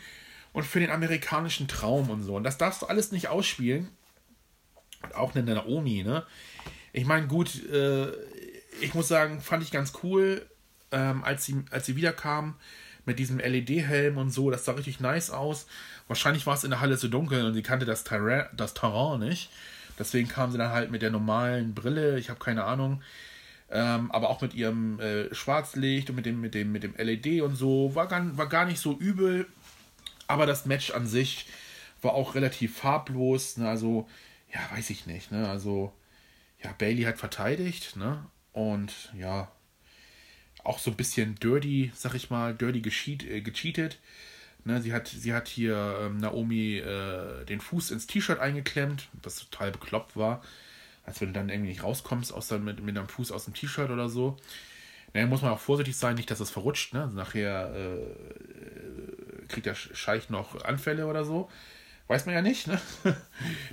und 0.52 0.64
für 0.64 0.80
den 0.80 0.90
amerikanischen 0.90 1.68
Traum 1.68 2.10
und 2.10 2.22
so. 2.22 2.36
Und 2.36 2.44
das 2.44 2.58
darfst 2.58 2.82
du 2.82 2.86
alles 2.86 3.12
nicht 3.12 3.28
ausspielen. 3.28 3.88
Auch 5.14 5.34
eine 5.34 5.54
Naomi, 5.54 6.02
ne? 6.02 6.24
Ich 6.92 7.04
meine, 7.04 7.26
gut, 7.26 7.62
äh, 7.70 8.10
ich 8.80 8.94
muss 8.94 9.08
sagen, 9.08 9.40
fand 9.40 9.62
ich 9.62 9.70
ganz 9.70 9.92
cool, 10.02 10.46
ähm, 10.92 11.24
als, 11.24 11.44
sie, 11.44 11.62
als 11.70 11.86
sie 11.86 11.96
wiederkam 11.96 12.54
mit 13.04 13.18
diesem 13.18 13.38
LED-Helm 13.38 14.18
und 14.18 14.30
so. 14.30 14.50
Das 14.50 14.64
sah 14.64 14.72
richtig 14.72 15.00
nice 15.00 15.30
aus. 15.30 15.66
Wahrscheinlich 16.08 16.46
war 16.46 16.54
es 16.54 16.64
in 16.64 16.70
der 16.70 16.80
Halle 16.80 16.98
zu 16.98 17.08
dunkel 17.08 17.44
und 17.44 17.54
sie 17.54 17.62
kannte 17.62 17.86
das 17.86 18.04
Terrain, 18.04 18.46
das 18.54 18.74
Terrain 18.74 19.20
nicht. 19.20 19.50
Deswegen 19.98 20.28
kam 20.28 20.50
sie 20.52 20.58
dann 20.58 20.72
halt 20.72 20.90
mit 20.90 21.02
der 21.02 21.10
normalen 21.10 21.74
Brille. 21.74 22.18
Ich 22.18 22.28
habe 22.28 22.40
keine 22.40 22.64
Ahnung. 22.64 23.02
Ähm, 23.70 24.10
aber 24.12 24.28
auch 24.30 24.40
mit 24.40 24.54
ihrem 24.54 25.00
äh, 25.00 25.34
Schwarzlicht 25.34 26.10
und 26.10 26.16
mit 26.16 26.26
dem, 26.26 26.40
mit, 26.40 26.54
dem, 26.54 26.70
mit 26.70 26.82
dem 26.82 26.94
LED 26.96 27.42
und 27.42 27.56
so. 27.56 27.94
War 27.94 28.06
gar, 28.06 28.36
war 28.36 28.48
gar 28.48 28.66
nicht 28.66 28.80
so 28.80 28.96
übel. 28.96 29.46
Aber 30.28 30.46
das 30.46 30.66
Match 30.66 30.90
an 30.90 31.06
sich 31.06 31.46
war 32.02 32.14
auch 32.14 32.34
relativ 32.34 32.76
farblos. 32.76 33.56
Ne? 33.56 33.68
Also, 33.68 34.08
ja, 34.56 34.76
weiß 34.76 34.90
ich 34.90 35.06
nicht. 35.06 35.32
Ne? 35.32 35.48
Also, 35.48 35.92
ja, 36.62 36.72
Bailey 36.72 37.02
hat 37.04 37.18
verteidigt. 37.18 37.96
Ne? 37.96 38.26
Und 38.52 39.12
ja, 39.16 39.50
auch 40.64 40.78
so 40.78 40.90
ein 40.90 40.96
bisschen 40.96 41.36
dirty, 41.36 41.92
sag 41.94 42.14
ich 42.14 42.30
mal, 42.30 42.54
dirty 42.54 42.80
gecheat, 42.80 43.24
äh, 43.24 43.40
gecheatet 43.40 43.98
Ne, 44.66 44.82
sie, 44.82 44.92
hat, 44.92 45.06
sie 45.06 45.32
hat 45.32 45.46
hier 45.46 45.96
ähm, 46.00 46.16
Naomi 46.16 46.78
äh, 46.78 47.44
den 47.44 47.60
Fuß 47.60 47.92
ins 47.92 48.08
T-Shirt 48.08 48.40
eingeklemmt, 48.40 49.08
was 49.22 49.48
total 49.48 49.70
bekloppt 49.70 50.16
war. 50.16 50.42
Als 51.04 51.20
wenn 51.20 51.28
du 51.28 51.34
dann 51.34 51.50
irgendwie 51.50 51.68
nicht 51.68 51.84
rauskommst 51.84 52.34
aus 52.34 52.50
mit, 52.50 52.82
mit 52.82 52.98
einem 52.98 53.06
Fuß 53.06 53.30
aus 53.30 53.44
dem 53.44 53.54
T-Shirt 53.54 53.90
oder 53.90 54.08
so. 54.08 54.36
Naja, 55.14 55.28
muss 55.28 55.42
man 55.42 55.52
auch 55.52 55.60
vorsichtig 55.60 55.96
sein, 55.96 56.16
nicht, 56.16 56.32
dass 56.32 56.40
es 56.40 56.50
verrutscht. 56.50 56.94
Ne? 56.94 57.02
Also 57.02 57.14
nachher 57.14 57.72
äh, 57.76 59.46
kriegt 59.46 59.66
der 59.66 59.76
Scheich 59.76 60.30
noch 60.30 60.60
Anfälle 60.64 61.06
oder 61.06 61.24
so. 61.24 61.48
Weiß 62.08 62.26
man 62.26 62.34
ja 62.34 62.42
nicht. 62.42 62.66
Ne? 62.66 62.80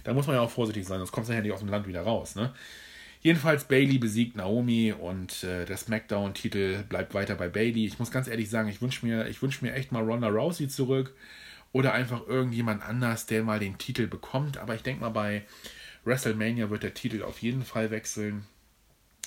da 0.03 0.13
muss 0.13 0.27
man 0.27 0.35
ja 0.35 0.41
auch 0.41 0.49
vorsichtig 0.49 0.85
sein, 0.85 0.97
sonst 0.97 1.11
kommst 1.11 1.29
du 1.29 1.33
ja 1.33 1.41
nicht 1.41 1.51
aus 1.51 1.59
dem 1.59 1.69
Land 1.69 1.87
wieder 1.87 2.01
raus. 2.01 2.35
Ne? 2.35 2.53
Jedenfalls 3.21 3.65
Bailey 3.65 3.99
besiegt 3.99 4.35
Naomi 4.35 4.91
und 4.91 5.43
äh, 5.43 5.65
der 5.65 5.77
SmackDown-Titel 5.77 6.83
bleibt 6.83 7.13
weiter 7.13 7.35
bei 7.35 7.47
Bailey. 7.47 7.85
Ich 7.85 7.99
muss 7.99 8.11
ganz 8.11 8.27
ehrlich 8.27 8.49
sagen, 8.49 8.69
ich 8.69 8.81
wünsche 8.81 9.05
mir, 9.05 9.25
wünsch 9.41 9.61
mir 9.61 9.73
echt 9.73 9.91
mal 9.91 10.03
Ronda 10.03 10.27
Rousey 10.27 10.67
zurück 10.67 11.15
oder 11.71 11.93
einfach 11.93 12.27
irgendjemand 12.27 12.83
anders, 12.83 13.25
der 13.25 13.43
mal 13.43 13.59
den 13.59 13.77
Titel 13.77 14.07
bekommt. 14.07 14.57
Aber 14.57 14.75
ich 14.75 14.83
denke 14.83 15.01
mal, 15.01 15.09
bei 15.09 15.43
WrestleMania 16.03 16.69
wird 16.69 16.83
der 16.83 16.93
Titel 16.93 17.23
auf 17.23 17.39
jeden 17.39 17.63
Fall 17.63 17.91
wechseln. 17.91 18.45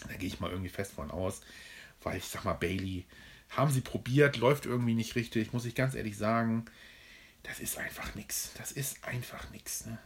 Da 0.07 0.15
gehe 0.15 0.29
ich 0.29 0.41
mal 0.41 0.51
irgendwie 0.51 0.69
fest 0.69 0.93
von 0.93 1.11
aus 1.11 1.41
weil 2.07 2.19
ich 2.19 2.25
sag 2.25 2.45
mal, 2.45 2.55
Bailey, 2.55 3.05
haben 3.51 3.71
sie 3.71 3.81
probiert, 3.81 4.37
läuft 4.37 4.65
irgendwie 4.65 4.95
nicht 4.95 5.17
richtig, 5.17 5.53
muss 5.53 5.67
ich 5.67 5.75
ganz 5.75 5.95
ehrlich 5.95 6.17
sagen. 6.17 6.65
Das 7.47 7.61
ist 7.61 7.79
einfach 7.79 8.15
nix. 8.15 8.53
Das 8.59 8.73
ist 8.73 9.05
einfach 9.05 9.51
nix. 9.51 9.87
Ne? 9.87 9.99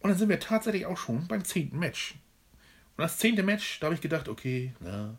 Und 0.00 0.10
dann 0.10 0.18
sind 0.18 0.28
wir 0.28 0.40
tatsächlich 0.40 0.86
auch 0.86 0.98
schon 0.98 1.26
beim 1.28 1.44
zehnten 1.44 1.78
Match. 1.78 2.14
Und 2.96 3.02
das 3.02 3.18
zehnte 3.18 3.42
Match, 3.42 3.78
da 3.80 3.86
habe 3.86 3.94
ich 3.94 4.00
gedacht, 4.00 4.28
okay, 4.28 4.74
na, 4.80 5.16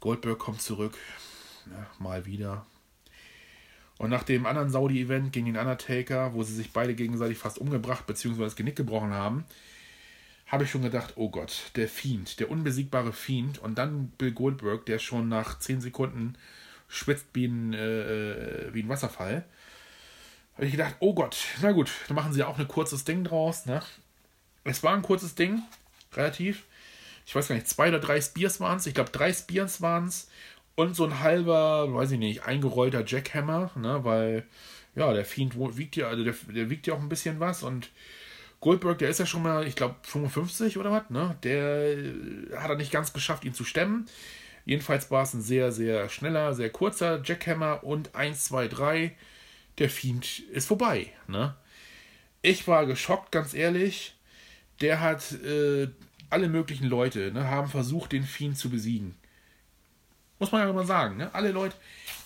Goldberg 0.00 0.38
kommt 0.38 0.62
zurück. 0.62 0.96
Na, 1.66 1.86
mal 1.98 2.26
wieder. 2.26 2.66
Und 3.98 4.10
nach 4.10 4.24
dem 4.24 4.46
anderen 4.46 4.70
Saudi-Event 4.70 5.32
gegen 5.32 5.46
den 5.46 5.56
Undertaker, 5.56 6.34
wo 6.34 6.42
sie 6.42 6.54
sich 6.54 6.72
beide 6.72 6.94
gegenseitig 6.94 7.38
fast 7.38 7.58
umgebracht 7.58 8.06
bzw. 8.06 8.42
das 8.42 8.56
Genick 8.56 8.74
gebrochen 8.74 9.12
haben, 9.12 9.44
habe 10.46 10.64
ich 10.64 10.70
schon 10.70 10.82
gedacht, 10.82 11.14
oh 11.16 11.30
Gott, 11.30 11.70
der 11.76 11.88
Fiend, 11.88 12.40
der 12.40 12.50
unbesiegbare 12.50 13.12
Fiend. 13.12 13.58
Und 13.58 13.76
dann 13.76 14.08
Bill 14.18 14.32
Goldberg, 14.32 14.86
der 14.86 14.98
schon 14.98 15.28
nach 15.28 15.58
10 15.58 15.80
Sekunden 15.80 16.36
schwitzt 16.88 17.26
wie 17.34 17.46
ein, 17.46 17.72
äh, 17.72 18.74
wie 18.74 18.82
ein 18.82 18.88
Wasserfall. 18.88 19.44
Habe 20.54 20.66
ich 20.66 20.72
gedacht, 20.72 20.96
oh 21.00 21.14
Gott, 21.14 21.36
na 21.60 21.72
gut, 21.72 21.90
dann 22.08 22.14
machen 22.14 22.32
sie 22.32 22.40
ja 22.40 22.46
auch 22.46 22.58
ein 22.58 22.68
kurzes 22.68 23.04
Ding 23.04 23.24
draus. 23.24 23.66
Ne? 23.66 23.82
Es 24.64 24.82
war 24.82 24.94
ein 24.94 25.02
kurzes 25.02 25.34
Ding, 25.34 25.62
relativ. 26.12 26.64
Ich 27.26 27.34
weiß 27.34 27.48
gar 27.48 27.54
nicht, 27.54 27.68
zwei 27.68 27.88
oder 27.88 28.00
drei 28.00 28.20
Spears 28.20 28.60
waren 28.60 28.78
es. 28.78 28.86
Ich 28.86 28.94
glaube, 28.94 29.10
drei 29.10 29.32
Spears 29.32 29.80
waren 29.80 30.06
es. 30.06 30.28
Und 30.74 30.96
so 30.96 31.04
ein 31.04 31.20
halber, 31.20 31.92
weiß 31.94 32.12
ich 32.12 32.18
nicht, 32.18 32.44
eingerollter 32.44 33.04
Jackhammer, 33.04 33.70
ne? 33.76 34.04
weil 34.04 34.44
ja, 34.94 35.12
der 35.12 35.24
Fiend 35.24 35.54
wiegt 35.76 35.96
ja, 35.96 36.08
also 36.08 36.24
der, 36.24 36.34
der 36.48 36.70
wiegt 36.70 36.86
ja 36.86 36.94
auch 36.94 37.00
ein 37.00 37.08
bisschen 37.08 37.40
was 37.40 37.62
und 37.62 37.90
Goldberg, 38.62 38.98
der 38.98 39.08
ist 39.08 39.18
ja 39.18 39.26
schon 39.26 39.42
mal, 39.42 39.66
ich 39.66 39.74
glaube, 39.74 39.96
55 40.02 40.78
oder 40.78 40.92
was, 40.92 41.10
ne? 41.10 41.36
Der 41.42 41.98
äh, 41.98 42.56
hat 42.56 42.70
er 42.70 42.76
nicht 42.76 42.92
ganz 42.92 43.12
geschafft, 43.12 43.44
ihn 43.44 43.54
zu 43.54 43.64
stemmen. 43.64 44.06
Jedenfalls 44.64 45.10
war 45.10 45.24
es 45.24 45.34
ein 45.34 45.42
sehr, 45.42 45.72
sehr 45.72 46.08
schneller, 46.08 46.54
sehr 46.54 46.70
kurzer 46.70 47.20
Jackhammer 47.24 47.82
und 47.82 48.14
1, 48.14 48.44
2, 48.44 48.68
3. 48.68 49.16
Der 49.78 49.90
Fiend 49.90 50.40
ist 50.50 50.68
vorbei, 50.68 51.12
ne? 51.26 51.54
Ich 52.42 52.66
war 52.66 52.86
geschockt, 52.86 53.32
ganz 53.32 53.54
ehrlich. 53.54 54.14
Der 54.80 55.00
hat 55.00 55.32
äh, 55.44 55.88
alle 56.28 56.48
möglichen 56.48 56.86
Leute, 56.86 57.30
ne, 57.32 57.48
haben 57.48 57.68
versucht, 57.68 58.12
den 58.12 58.24
Fiend 58.24 58.58
zu 58.58 58.68
besiegen. 58.68 59.14
Muss 60.38 60.50
man 60.50 60.66
ja 60.66 60.72
mal 60.72 60.86
sagen, 60.86 61.18
ne? 61.18 61.32
Alle 61.34 61.52
Leute, 61.52 61.76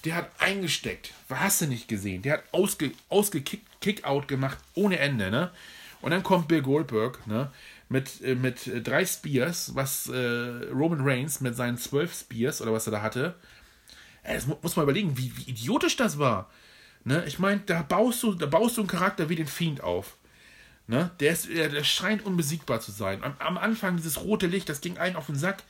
der 0.05 0.15
hat 0.15 0.31
eingesteckt. 0.39 1.13
Was 1.29 1.41
hast 1.41 1.61
du 1.61 1.67
nicht 1.67 1.87
gesehen? 1.87 2.23
Der 2.23 2.35
hat 2.35 2.45
ausge, 2.53 2.93
ausgekickt, 3.09 3.67
Kick-Out 3.81 4.27
gemacht 4.27 4.59
ohne 4.75 4.99
Ende, 4.99 5.31
ne? 5.31 5.51
Und 6.01 6.13
dann 6.13 6.23
kommt 6.23 6.49
Bill 6.49 6.63
Goldberg 6.63 7.27
ne, 7.27 7.51
mit, 7.89 8.23
äh, 8.23 8.35
mit 8.35 8.71
drei 8.87 9.05
Spears, 9.05 9.75
was 9.75 10.09
äh, 10.09 10.71
Roman 10.73 11.01
Reigns 11.01 11.41
mit 11.41 11.57
seinen 11.57 11.79
zwölf 11.79 12.15
Spears 12.15 12.63
oder 12.63 12.73
was 12.73 12.87
er 12.87 12.93
da 12.93 13.03
hatte. 13.03 13.35
Das 14.23 14.47
muss 14.47 14.77
man 14.77 14.85
überlegen, 14.85 15.17
wie, 15.17 15.37
wie 15.37 15.51
idiotisch 15.51 15.97
das 15.97 16.19
war. 16.19 16.51
Ne? 17.07 17.25
Ich 17.25 17.39
meine, 17.39 17.61
da 17.61 17.83
baust 17.83 18.21
du, 18.25 18.35
da 18.35 18.47
baust 18.47 18.77
du 18.77 18.81
einen 18.81 18.89
Charakter 18.89 19.29
wie 19.29 19.37
den 19.37 19.47
Fiend 19.47 19.81
auf. 19.81 20.17
Ne? 20.89 21.13
Der, 21.21 21.33
ist, 21.33 21.49
der 21.49 21.85
scheint 21.85 22.27
unbesiegbar 22.27 22.81
zu 22.81 22.91
sein. 22.91 23.23
Am, 23.23 23.37
am, 23.39 23.57
Anfang 23.57 23.97
dieses 23.97 24.21
rote 24.23 24.49
Licht, 24.49 24.69
das 24.69 24.81
ging 24.81 24.99
einen 24.99 25.15
auf 25.15 25.27
den 25.27 25.37
Sack. 25.37 25.63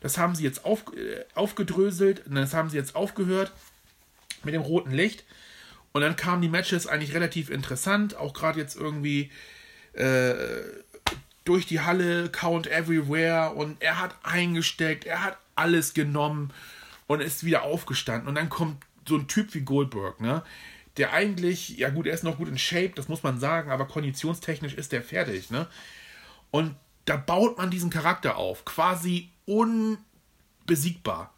Das 0.00 0.18
haben 0.18 0.36
sie 0.36 0.44
jetzt 0.44 0.64
auf, 0.64 0.84
äh, 0.96 1.24
aufgedröselt. 1.34 2.22
Das 2.26 2.54
haben 2.54 2.70
sie 2.70 2.76
jetzt 2.76 2.94
aufgehört 2.94 3.50
mit 4.44 4.54
dem 4.54 4.62
roten 4.62 4.92
Licht. 4.92 5.24
Und 5.90 6.02
dann 6.02 6.14
kamen 6.14 6.42
die 6.42 6.48
Matches 6.48 6.86
eigentlich 6.86 7.12
relativ 7.12 7.50
interessant. 7.50 8.16
Auch 8.16 8.32
gerade 8.32 8.60
jetzt 8.60 8.76
irgendwie 8.76 9.32
äh, 9.94 10.34
durch 11.44 11.66
die 11.66 11.80
Halle, 11.80 12.28
Count 12.28 12.68
Everywhere 12.68 13.50
und 13.56 13.82
er 13.82 14.00
hat 14.00 14.14
eingesteckt, 14.22 15.06
er 15.06 15.24
hat 15.24 15.38
alles 15.56 15.92
genommen 15.92 16.52
und 17.08 17.20
ist 17.20 17.42
wieder 17.42 17.62
aufgestanden. 17.62 18.28
Und 18.28 18.36
dann 18.36 18.48
kommt 18.48 18.84
so 19.08 19.16
ein 19.16 19.26
Typ 19.26 19.54
wie 19.54 19.62
Goldberg, 19.62 20.20
ne? 20.20 20.44
Der 20.96 21.12
eigentlich, 21.12 21.70
ja 21.70 21.90
gut, 21.90 22.06
er 22.06 22.14
ist 22.14 22.24
noch 22.24 22.38
gut 22.38 22.48
in 22.48 22.58
Shape, 22.58 22.92
das 22.94 23.08
muss 23.08 23.22
man 23.22 23.40
sagen, 23.40 23.70
aber 23.70 23.86
konditionstechnisch 23.86 24.74
ist 24.74 24.92
der 24.92 25.02
fertig, 25.02 25.50
ne? 25.50 25.66
Und 26.50 26.76
da 27.04 27.16
baut 27.16 27.58
man 27.58 27.70
diesen 27.70 27.90
Charakter 27.90 28.36
auf, 28.36 28.64
quasi 28.64 29.30
unbesiegbar. 29.46 31.34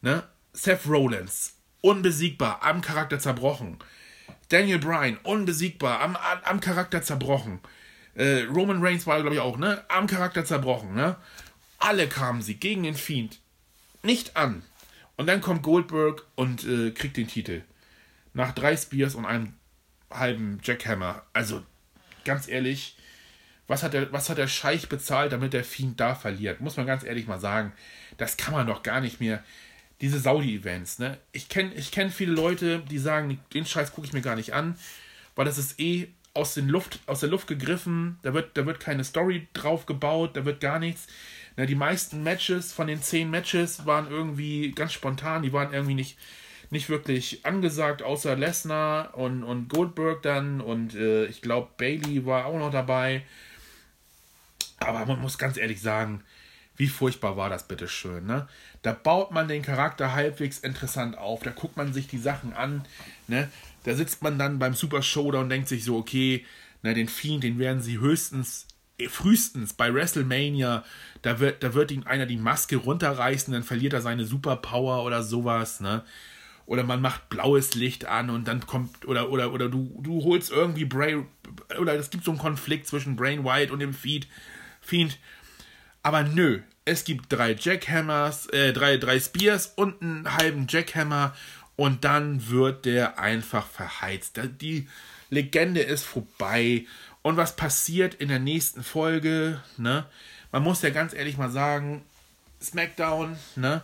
Ne? 0.00 0.22
Seth 0.52 0.86
Rollins, 0.86 1.56
unbesiegbar, 1.80 2.62
am 2.62 2.80
Charakter 2.80 3.18
zerbrochen. 3.18 3.78
Daniel 4.48 4.78
Bryan, 4.78 5.18
unbesiegbar, 5.24 6.00
am, 6.00 6.16
am 6.16 6.60
Charakter 6.60 7.02
zerbrochen. 7.02 7.60
Äh, 8.14 8.42
Roman 8.44 8.80
Reigns 8.80 9.06
war, 9.06 9.20
glaube 9.20 9.34
ich, 9.34 9.40
auch, 9.40 9.58
ne? 9.58 9.84
Am 9.88 10.06
Charakter 10.06 10.44
zerbrochen, 10.44 10.94
ne? 10.94 11.16
Alle 11.78 12.08
kamen 12.08 12.40
sie 12.40 12.54
gegen 12.54 12.84
den 12.84 12.94
Fiend 12.94 13.40
nicht 14.04 14.36
an. 14.36 14.62
Und 15.16 15.26
dann 15.26 15.40
kommt 15.40 15.62
Goldberg 15.62 16.24
und 16.34 16.64
äh, 16.64 16.90
kriegt 16.90 17.16
den 17.16 17.28
Titel. 17.28 17.62
Nach 18.34 18.52
drei 18.52 18.76
Spears 18.76 19.14
und 19.14 19.24
einem 19.24 19.54
halben 20.10 20.60
Jackhammer. 20.62 21.22
Also, 21.32 21.62
ganz 22.24 22.48
ehrlich, 22.48 22.96
was 23.66 23.82
hat, 23.82 23.94
der, 23.94 24.12
was 24.12 24.28
hat 24.28 24.38
der 24.38 24.48
Scheich 24.48 24.88
bezahlt, 24.88 25.32
damit 25.32 25.52
der 25.52 25.64
Fiend 25.64 25.98
da 25.98 26.14
verliert? 26.14 26.60
Muss 26.60 26.76
man 26.76 26.86
ganz 26.86 27.02
ehrlich 27.04 27.26
mal 27.26 27.40
sagen. 27.40 27.72
Das 28.18 28.36
kann 28.36 28.52
man 28.52 28.66
doch 28.66 28.82
gar 28.82 29.00
nicht 29.00 29.20
mehr. 29.20 29.42
Diese 30.00 30.18
Saudi-Events, 30.18 30.98
ne? 30.98 31.18
Ich 31.32 31.48
kenne 31.48 31.72
ich 31.74 31.90
kenn 31.92 32.10
viele 32.10 32.32
Leute, 32.32 32.80
die 32.90 32.98
sagen, 32.98 33.40
den 33.54 33.64
Scheiß 33.64 33.92
gucke 33.92 34.06
ich 34.06 34.12
mir 34.12 34.20
gar 34.20 34.36
nicht 34.36 34.52
an, 34.52 34.76
weil 35.34 35.44
das 35.44 35.56
ist 35.56 35.80
eh 35.80 36.08
aus, 36.34 36.54
den 36.54 36.68
Luft, 36.68 36.98
aus 37.06 37.20
der 37.20 37.28
Luft 37.28 37.46
gegriffen, 37.46 38.18
da 38.22 38.34
wird, 38.34 38.56
da 38.56 38.66
wird 38.66 38.80
keine 38.80 39.04
Story 39.04 39.46
drauf 39.52 39.86
gebaut, 39.86 40.36
da 40.36 40.44
wird 40.44 40.60
gar 40.60 40.80
nichts. 40.80 41.06
Na, 41.56 41.64
die 41.64 41.76
meisten 41.76 42.24
Matches 42.24 42.72
von 42.72 42.88
den 42.88 43.00
zehn 43.00 43.30
Matches 43.30 43.86
waren 43.86 44.10
irgendwie 44.10 44.72
ganz 44.72 44.92
spontan, 44.92 45.42
die 45.42 45.52
waren 45.52 45.72
irgendwie 45.72 45.94
nicht, 45.94 46.18
nicht 46.70 46.88
wirklich 46.88 47.44
angesagt, 47.44 48.02
außer 48.02 48.36
Lesnar 48.36 49.16
und, 49.16 49.42
und 49.42 49.68
Goldberg 49.68 50.22
dann 50.22 50.60
und 50.60 50.94
äh, 50.94 51.26
ich 51.26 51.42
glaube 51.42 51.68
Bailey 51.76 52.26
war 52.26 52.46
auch 52.46 52.58
noch 52.58 52.70
dabei. 52.70 53.22
Aber 54.78 55.06
man 55.06 55.20
muss 55.20 55.38
ganz 55.38 55.56
ehrlich 55.56 55.80
sagen, 55.80 56.22
wie 56.76 56.88
furchtbar 56.88 57.36
war 57.36 57.48
das 57.48 57.68
bitte 57.68 57.88
schön, 57.88 58.26
ne? 58.26 58.48
Da 58.82 58.92
baut 58.92 59.30
man 59.30 59.48
den 59.48 59.62
Charakter 59.62 60.12
halbwegs 60.12 60.58
interessant 60.58 61.16
auf, 61.16 61.42
da 61.42 61.50
guckt 61.50 61.76
man 61.76 61.92
sich 61.92 62.08
die 62.08 62.18
Sachen 62.18 62.52
an, 62.52 62.84
ne? 63.28 63.50
Da 63.84 63.94
sitzt 63.94 64.22
man 64.22 64.38
dann 64.38 64.58
beim 64.58 64.74
Super 64.74 65.02
Showdown 65.02 65.44
und 65.44 65.50
denkt 65.50 65.68
sich 65.68 65.84
so, 65.84 65.96
okay, 65.96 66.44
na, 66.82 66.92
den 66.94 67.08
Fiend, 67.08 67.44
den 67.44 67.58
werden 67.58 67.80
sie 67.80 67.98
höchstens, 67.98 68.66
äh, 68.98 69.08
frühestens 69.08 69.72
bei 69.72 69.92
WrestleMania, 69.92 70.84
da 71.22 71.38
wird, 71.38 71.62
da 71.62 71.74
wird 71.74 71.90
ihm 71.90 72.04
einer 72.04 72.26
die 72.26 72.36
Maske 72.36 72.76
runterreißen, 72.76 73.52
dann 73.52 73.62
verliert 73.62 73.92
er 73.92 74.02
seine 74.02 74.24
Superpower 74.24 75.04
oder 75.04 75.22
sowas, 75.22 75.80
ne? 75.80 76.02
Oder 76.66 76.82
man 76.82 77.00
macht 77.00 77.28
blaues 77.28 77.74
Licht 77.74 78.06
an 78.06 78.30
und 78.30 78.48
dann 78.48 78.66
kommt, 78.66 79.06
oder, 79.06 79.30
oder, 79.30 79.52
oder 79.52 79.68
du, 79.68 80.00
du 80.02 80.24
holst 80.24 80.50
irgendwie 80.50 80.84
Bray, 80.84 81.22
oder 81.78 81.94
es 81.94 82.10
gibt 82.10 82.24
so 82.24 82.30
einen 82.30 82.40
Konflikt 82.40 82.86
zwischen 82.86 83.16
Brain 83.16 83.44
White 83.44 83.72
und 83.72 83.80
dem 83.80 83.92
Fiend, 83.92 84.26
Fiend. 84.80 85.18
Aber 86.02 86.22
nö, 86.22 86.60
es 86.84 87.04
gibt 87.04 87.32
drei 87.32 87.54
Jackhammers, 87.58 88.46
äh, 88.46 88.72
drei, 88.72 88.96
drei 88.96 89.18
Spears 89.20 89.72
und 89.76 90.00
einen 90.02 90.36
halben 90.36 90.66
Jackhammer 90.68 91.34
und 91.76 92.04
dann 92.04 92.48
wird 92.48 92.84
der 92.84 93.18
einfach 93.18 93.66
verheizt. 93.66 94.40
Die 94.60 94.88
Legende 95.30 95.80
ist 95.80 96.04
vorbei. 96.04 96.86
Und 97.22 97.36
was 97.36 97.56
passiert 97.56 98.14
in 98.14 98.28
der 98.28 98.38
nächsten 98.38 98.84
Folge? 98.84 99.60
Ne? 99.76 100.06
Man 100.52 100.62
muss 100.62 100.82
ja 100.82 100.90
ganz 100.90 101.14
ehrlich 101.14 101.36
mal 101.38 101.50
sagen, 101.50 102.04
SmackDown, 102.60 103.36
ne? 103.56 103.82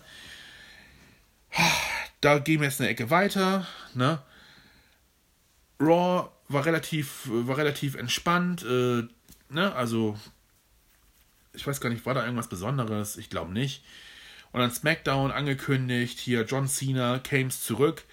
Da 2.20 2.38
gehen 2.38 2.61
wir 2.61 2.68
jetzt 2.68 2.80
eine 2.80 2.90
Ecke 2.90 3.11
weiter, 3.11 3.66
ne? 3.94 4.22
Raw 5.80 6.28
war 6.48 6.64
relativ, 6.66 7.22
war 7.26 7.56
relativ 7.56 7.94
entspannt, 7.94 8.62
äh, 8.62 9.04
ne? 9.48 9.74
Also, 9.74 10.18
ich 11.54 11.66
weiß 11.66 11.80
gar 11.80 11.88
nicht, 11.88 12.04
war 12.04 12.14
da 12.14 12.24
irgendwas 12.24 12.48
Besonderes? 12.48 13.16
Ich 13.16 13.30
glaube 13.30 13.52
nicht. 13.52 13.85
Und 14.52 14.61
dann 14.61 14.70
SmackDown 14.70 15.30
angekündigt, 15.30 16.18
hier 16.18 16.44
John 16.44 16.68
Cena 16.68 17.18
came 17.20 17.48
zurück. 17.48 18.04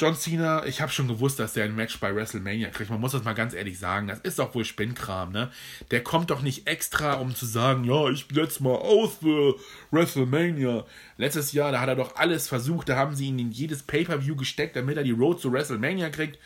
John 0.00 0.16
Cena, 0.16 0.64
ich 0.64 0.80
habe 0.80 0.90
schon 0.90 1.08
gewusst, 1.08 1.38
dass 1.38 1.52
der 1.52 1.66
ein 1.66 1.76
Match 1.76 2.00
bei 2.00 2.14
WrestleMania 2.14 2.70
kriegt. 2.70 2.88
Man 2.88 3.02
muss 3.02 3.12
das 3.12 3.22
mal 3.22 3.34
ganz 3.34 3.52
ehrlich 3.52 3.78
sagen. 3.78 4.08
Das 4.08 4.20
ist 4.20 4.38
doch 4.38 4.54
wohl 4.54 4.64
Spinnkram, 4.64 5.30
ne? 5.30 5.50
Der 5.90 6.02
kommt 6.02 6.30
doch 6.30 6.40
nicht 6.40 6.66
extra, 6.66 7.14
um 7.14 7.34
zu 7.34 7.44
sagen, 7.44 7.84
ja, 7.84 8.08
ich 8.08 8.26
setz 8.32 8.60
mal 8.60 8.76
aus 8.76 9.18
für 9.20 9.56
WrestleMania. 9.90 10.86
Letztes 11.18 11.52
Jahr, 11.52 11.70
da 11.70 11.82
hat 11.82 11.88
er 11.90 11.96
doch 11.96 12.16
alles 12.16 12.48
versucht. 12.48 12.88
Da 12.88 12.96
haben 12.96 13.14
sie 13.14 13.26
ihn 13.26 13.38
in 13.38 13.50
jedes 13.50 13.82
Pay-Per-View 13.82 14.36
gesteckt, 14.36 14.74
damit 14.74 14.96
er 14.96 15.02
die 15.02 15.10
Road 15.10 15.38
zu 15.38 15.52
WrestleMania 15.52 16.08
kriegt. 16.08 16.38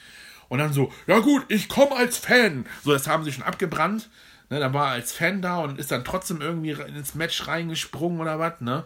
Und 0.48 0.58
dann 0.58 0.72
so, 0.72 0.92
ja 1.06 1.20
gut, 1.20 1.44
ich 1.46 1.68
komme 1.68 1.94
als 1.94 2.18
Fan. 2.18 2.66
So, 2.82 2.92
das 2.92 3.06
haben 3.06 3.22
sie 3.22 3.32
schon 3.32 3.44
abgebrannt. 3.44 4.10
Ne, 4.50 4.58
dann 4.58 4.74
war 4.74 4.88
er 4.88 4.92
als 4.94 5.12
Fan 5.12 5.42
da 5.42 5.58
und 5.58 5.78
ist 5.78 5.92
dann 5.92 6.04
trotzdem 6.04 6.40
irgendwie 6.40 6.72
ins 6.72 7.14
Match 7.14 7.46
reingesprungen 7.46 8.20
oder 8.20 8.40
was, 8.40 8.60
ne? 8.60 8.84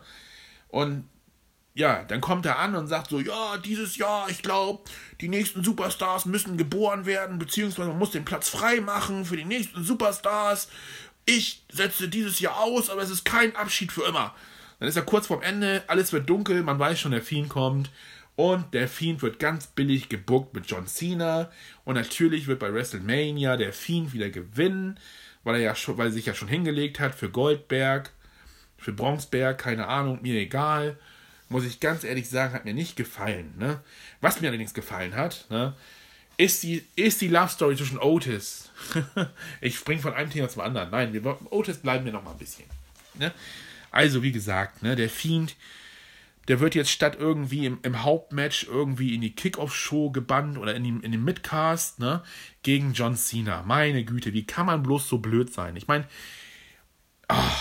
Und 0.68 1.08
ja, 1.78 2.02
dann 2.02 2.20
kommt 2.20 2.44
er 2.44 2.58
an 2.58 2.74
und 2.74 2.88
sagt 2.88 3.10
so, 3.10 3.20
ja, 3.20 3.56
dieses 3.56 3.96
Jahr, 3.96 4.28
ich 4.28 4.42
glaube, 4.42 4.82
die 5.20 5.28
nächsten 5.28 5.62
Superstars 5.62 6.26
müssen 6.26 6.56
geboren 6.56 7.06
werden, 7.06 7.38
beziehungsweise 7.38 7.90
man 7.90 8.00
muss 8.00 8.10
den 8.10 8.24
Platz 8.24 8.48
frei 8.48 8.80
machen 8.80 9.24
für 9.24 9.36
die 9.36 9.44
nächsten 9.44 9.84
Superstars. 9.84 10.68
Ich 11.24 11.62
setze 11.70 12.08
dieses 12.08 12.40
Jahr 12.40 12.58
aus, 12.58 12.90
aber 12.90 13.02
es 13.02 13.10
ist 13.10 13.24
kein 13.24 13.54
Abschied 13.54 13.92
für 13.92 14.02
immer. 14.02 14.34
Dann 14.80 14.88
ist 14.88 14.96
er 14.96 15.02
kurz 15.02 15.28
vorm 15.28 15.42
Ende, 15.42 15.84
alles 15.86 16.12
wird 16.12 16.28
dunkel, 16.28 16.64
man 16.64 16.80
weiß 16.80 16.98
schon, 16.98 17.12
der 17.12 17.22
Fiend 17.22 17.48
kommt. 17.48 17.90
Und 18.34 18.74
der 18.74 18.88
Fiend 18.88 19.22
wird 19.22 19.38
ganz 19.38 19.68
billig 19.68 20.08
gebuckt 20.08 20.54
mit 20.54 20.68
John 20.68 20.88
Cena. 20.88 21.48
Und 21.84 21.94
natürlich 21.94 22.48
wird 22.48 22.58
bei 22.58 22.74
WrestleMania 22.74 23.56
der 23.56 23.72
Fiend 23.72 24.12
wieder 24.12 24.30
gewinnen, 24.30 24.98
weil 25.44 25.54
er 25.56 25.60
ja 25.60 25.74
schon, 25.76 25.96
weil 25.96 26.06
er 26.06 26.12
sich 26.12 26.26
ja 26.26 26.34
schon 26.34 26.48
hingelegt 26.48 26.98
hat 26.98 27.14
für 27.14 27.30
Goldberg, 27.30 28.10
für 28.76 28.92
Bronzeberg, 28.92 29.58
keine 29.58 29.86
Ahnung, 29.86 30.18
mir 30.22 30.40
egal 30.40 30.98
muss 31.48 31.64
ich 31.64 31.80
ganz 31.80 32.04
ehrlich 32.04 32.28
sagen, 32.28 32.54
hat 32.54 32.64
mir 32.64 32.74
nicht 32.74 32.96
gefallen. 32.96 33.54
Ne? 33.58 33.80
Was 34.20 34.40
mir 34.40 34.48
allerdings 34.48 34.74
gefallen 34.74 35.16
hat, 35.16 35.46
ne, 35.50 35.74
ist, 36.36 36.62
die, 36.62 36.84
ist 36.94 37.20
die 37.20 37.28
Love 37.28 37.48
Story 37.48 37.76
zwischen 37.76 37.98
Otis. 37.98 38.70
ich 39.60 39.76
springe 39.76 40.00
von 40.00 40.14
einem 40.14 40.30
Thema 40.30 40.48
zum 40.48 40.62
anderen. 40.62 40.90
Nein, 40.90 41.12
wir, 41.12 41.38
Otis 41.50 41.78
bleiben 41.78 42.04
wir 42.04 42.12
noch 42.12 42.22
mal 42.22 42.32
ein 42.32 42.38
bisschen. 42.38 42.66
Ne? 43.14 43.32
Also, 43.90 44.22
wie 44.22 44.32
gesagt, 44.32 44.82
ne, 44.82 44.94
der 44.94 45.08
Fiend, 45.08 45.56
der 46.46 46.60
wird 46.60 46.74
jetzt 46.74 46.90
statt 46.90 47.16
irgendwie 47.18 47.66
im, 47.66 47.78
im 47.82 48.04
Hauptmatch 48.04 48.64
irgendwie 48.64 49.14
in 49.14 49.20
die 49.20 49.34
Kickoff-Show 49.34 50.10
gebannt 50.10 50.58
oder 50.58 50.74
in, 50.74 50.84
die, 50.84 50.90
in 50.90 51.12
den 51.12 51.24
Midcast 51.24 51.98
ne, 51.98 52.22
gegen 52.62 52.92
John 52.92 53.16
Cena. 53.16 53.62
Meine 53.62 54.04
Güte, 54.04 54.32
wie 54.32 54.46
kann 54.46 54.66
man 54.66 54.82
bloß 54.82 55.08
so 55.08 55.18
blöd 55.18 55.52
sein? 55.52 55.76
Ich 55.76 55.88
meine, 55.88 56.06
ah, 57.28 57.52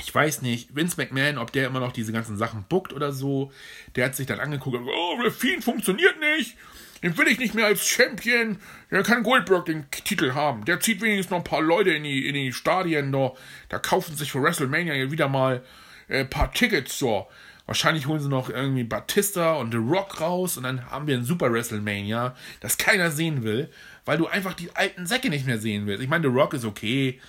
ich 0.00 0.14
weiß 0.14 0.42
nicht, 0.42 0.74
Vince 0.74 0.96
McMahon, 0.96 1.38
ob 1.38 1.52
der 1.52 1.66
immer 1.66 1.80
noch 1.80 1.92
diese 1.92 2.12
ganzen 2.12 2.36
Sachen 2.36 2.64
bookt 2.68 2.92
oder 2.92 3.12
so. 3.12 3.52
Der 3.96 4.06
hat 4.06 4.16
sich 4.16 4.26
dann 4.26 4.40
angeguckt 4.40 4.76
und 4.76 4.88
oh, 4.88 5.22
der 5.22 5.30
Fiend 5.30 5.62
funktioniert 5.62 6.18
nicht. 6.20 6.56
Den 7.02 7.16
will 7.16 7.28
ich 7.28 7.38
nicht 7.38 7.54
mehr 7.54 7.66
als 7.66 7.86
Champion. 7.86 8.58
Der 8.90 9.02
kann 9.02 9.22
Goldberg 9.22 9.64
den 9.64 9.90
Titel 9.90 10.34
haben. 10.34 10.64
Der 10.64 10.80
zieht 10.80 11.00
wenigstens 11.00 11.30
noch 11.30 11.38
ein 11.38 11.44
paar 11.44 11.62
Leute 11.62 11.90
in 11.90 12.02
die, 12.02 12.28
in 12.28 12.34
die 12.34 12.52
Stadien. 12.52 13.12
Da, 13.12 13.32
da 13.68 13.78
kaufen 13.78 14.16
sich 14.16 14.32
für 14.32 14.42
WrestleMania 14.42 15.10
wieder 15.10 15.28
mal 15.28 15.62
äh, 16.08 16.20
ein 16.20 16.30
paar 16.30 16.52
Tickets. 16.52 16.98
So. 16.98 17.26
Wahrscheinlich 17.66 18.06
holen 18.06 18.20
sie 18.20 18.28
noch 18.28 18.50
irgendwie 18.50 18.84
Batista 18.84 19.54
und 19.54 19.70
The 19.70 19.78
Rock 19.78 20.20
raus 20.20 20.56
und 20.56 20.64
dann 20.64 20.90
haben 20.90 21.06
wir 21.06 21.16
ein 21.16 21.24
Super 21.24 21.52
WrestleMania, 21.52 22.34
das 22.58 22.78
keiner 22.78 23.12
sehen 23.12 23.44
will, 23.44 23.70
weil 24.04 24.18
du 24.18 24.26
einfach 24.26 24.54
die 24.54 24.74
alten 24.74 25.06
Säcke 25.06 25.30
nicht 25.30 25.46
mehr 25.46 25.58
sehen 25.58 25.86
willst. 25.86 26.02
Ich 26.02 26.08
meine, 26.08 26.28
The 26.28 26.34
Rock 26.34 26.54
ist 26.54 26.64
okay, 26.64 27.20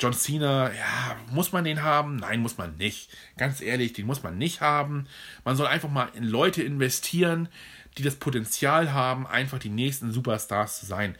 John 0.00 0.12
Cena, 0.12 0.72
ja, 0.72 1.16
muss 1.30 1.52
man 1.52 1.64
den 1.64 1.82
haben? 1.82 2.16
Nein, 2.16 2.40
muss 2.40 2.58
man 2.58 2.76
nicht. 2.76 3.10
Ganz 3.36 3.60
ehrlich, 3.60 3.92
den 3.92 4.06
muss 4.06 4.22
man 4.22 4.38
nicht 4.38 4.60
haben. 4.60 5.06
Man 5.44 5.56
soll 5.56 5.66
einfach 5.66 5.90
mal 5.90 6.08
in 6.14 6.24
Leute 6.24 6.62
investieren, 6.62 7.48
die 7.96 8.02
das 8.02 8.16
Potenzial 8.16 8.92
haben, 8.92 9.26
einfach 9.26 9.58
die 9.58 9.68
nächsten 9.68 10.10
Superstars 10.10 10.80
zu 10.80 10.86
sein. 10.86 11.16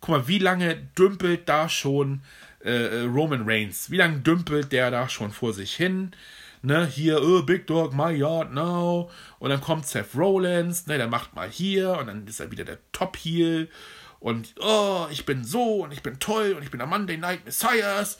Guck 0.00 0.10
mal, 0.10 0.28
wie 0.28 0.38
lange 0.38 0.76
dümpelt 0.98 1.48
da 1.48 1.68
schon 1.68 2.22
äh, 2.64 2.70
äh 2.70 3.02
Roman 3.02 3.44
Reigns? 3.46 3.90
Wie 3.90 3.98
lange 3.98 4.18
dümpelt 4.20 4.72
der 4.72 4.90
da 4.90 5.08
schon 5.08 5.30
vor 5.30 5.52
sich 5.52 5.74
hin? 5.74 6.12
Ne, 6.62 6.86
hier, 6.86 7.22
oh, 7.22 7.42
Big 7.42 7.66
Dog, 7.66 7.94
my 7.94 8.10
yard 8.12 8.52
now. 8.52 9.10
Und 9.38 9.50
dann 9.50 9.60
kommt 9.60 9.86
Seth 9.86 10.16
Rollins, 10.16 10.86
ne, 10.86 10.96
der 10.96 11.06
macht 11.06 11.34
mal 11.34 11.48
hier 11.48 11.98
und 11.98 12.06
dann 12.06 12.26
ist 12.26 12.40
er 12.40 12.50
wieder 12.50 12.64
der 12.64 12.78
Top-Heel 12.92 13.68
und 14.20 14.54
oh, 14.60 15.06
ich 15.10 15.26
bin 15.26 15.44
so 15.44 15.84
und 15.84 15.92
ich 15.92 16.02
bin 16.02 16.18
toll 16.18 16.54
und 16.56 16.62
ich 16.62 16.70
bin 16.70 16.78
der 16.78 16.86
Monday 16.86 17.16
Night 17.16 17.44
Messiahs. 17.44 18.18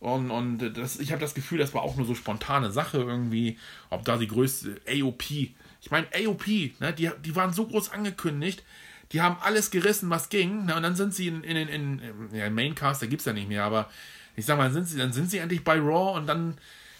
Und, 0.00 0.30
und 0.30 0.76
das, 0.76 0.98
ich 0.98 1.12
habe 1.12 1.20
das 1.20 1.34
Gefühl, 1.34 1.58
das 1.58 1.74
war 1.74 1.82
auch 1.82 1.96
nur 1.96 2.06
so 2.06 2.14
spontane 2.14 2.72
Sache 2.72 2.98
irgendwie, 2.98 3.58
ob 3.88 4.04
da 4.04 4.16
die 4.16 4.26
größte 4.26 4.80
AOP. 4.88 5.30
Ich 5.30 5.90
meine, 5.90 6.08
AOP, 6.12 6.46
ne, 6.80 6.92
die, 6.92 7.10
die 7.24 7.36
waren 7.36 7.52
so 7.52 7.66
groß 7.66 7.92
angekündigt, 7.92 8.64
die 9.12 9.20
haben 9.20 9.36
alles 9.42 9.70
gerissen, 9.70 10.10
was 10.10 10.28
ging, 10.28 10.64
ne, 10.64 10.74
und 10.74 10.82
dann 10.82 10.96
sind 10.96 11.14
sie 11.14 11.28
in, 11.28 11.44
in, 11.44 11.56
in, 11.56 11.98
in 12.00 12.34
ja, 12.34 12.50
Maincast, 12.50 13.02
da 13.02 13.06
gibt 13.06 13.20
es 13.20 13.26
ja 13.26 13.32
nicht 13.32 13.48
mehr, 13.48 13.62
aber 13.62 13.88
ich 14.34 14.44
sag 14.44 14.58
mal, 14.58 14.72
sind 14.72 14.86
sie, 14.86 14.98
dann 14.98 15.12
sind 15.12 15.30
sie 15.30 15.38
endlich 15.38 15.62
bei 15.62 15.78
Raw 15.78 16.16
und 16.16 16.26
dann 16.26 16.58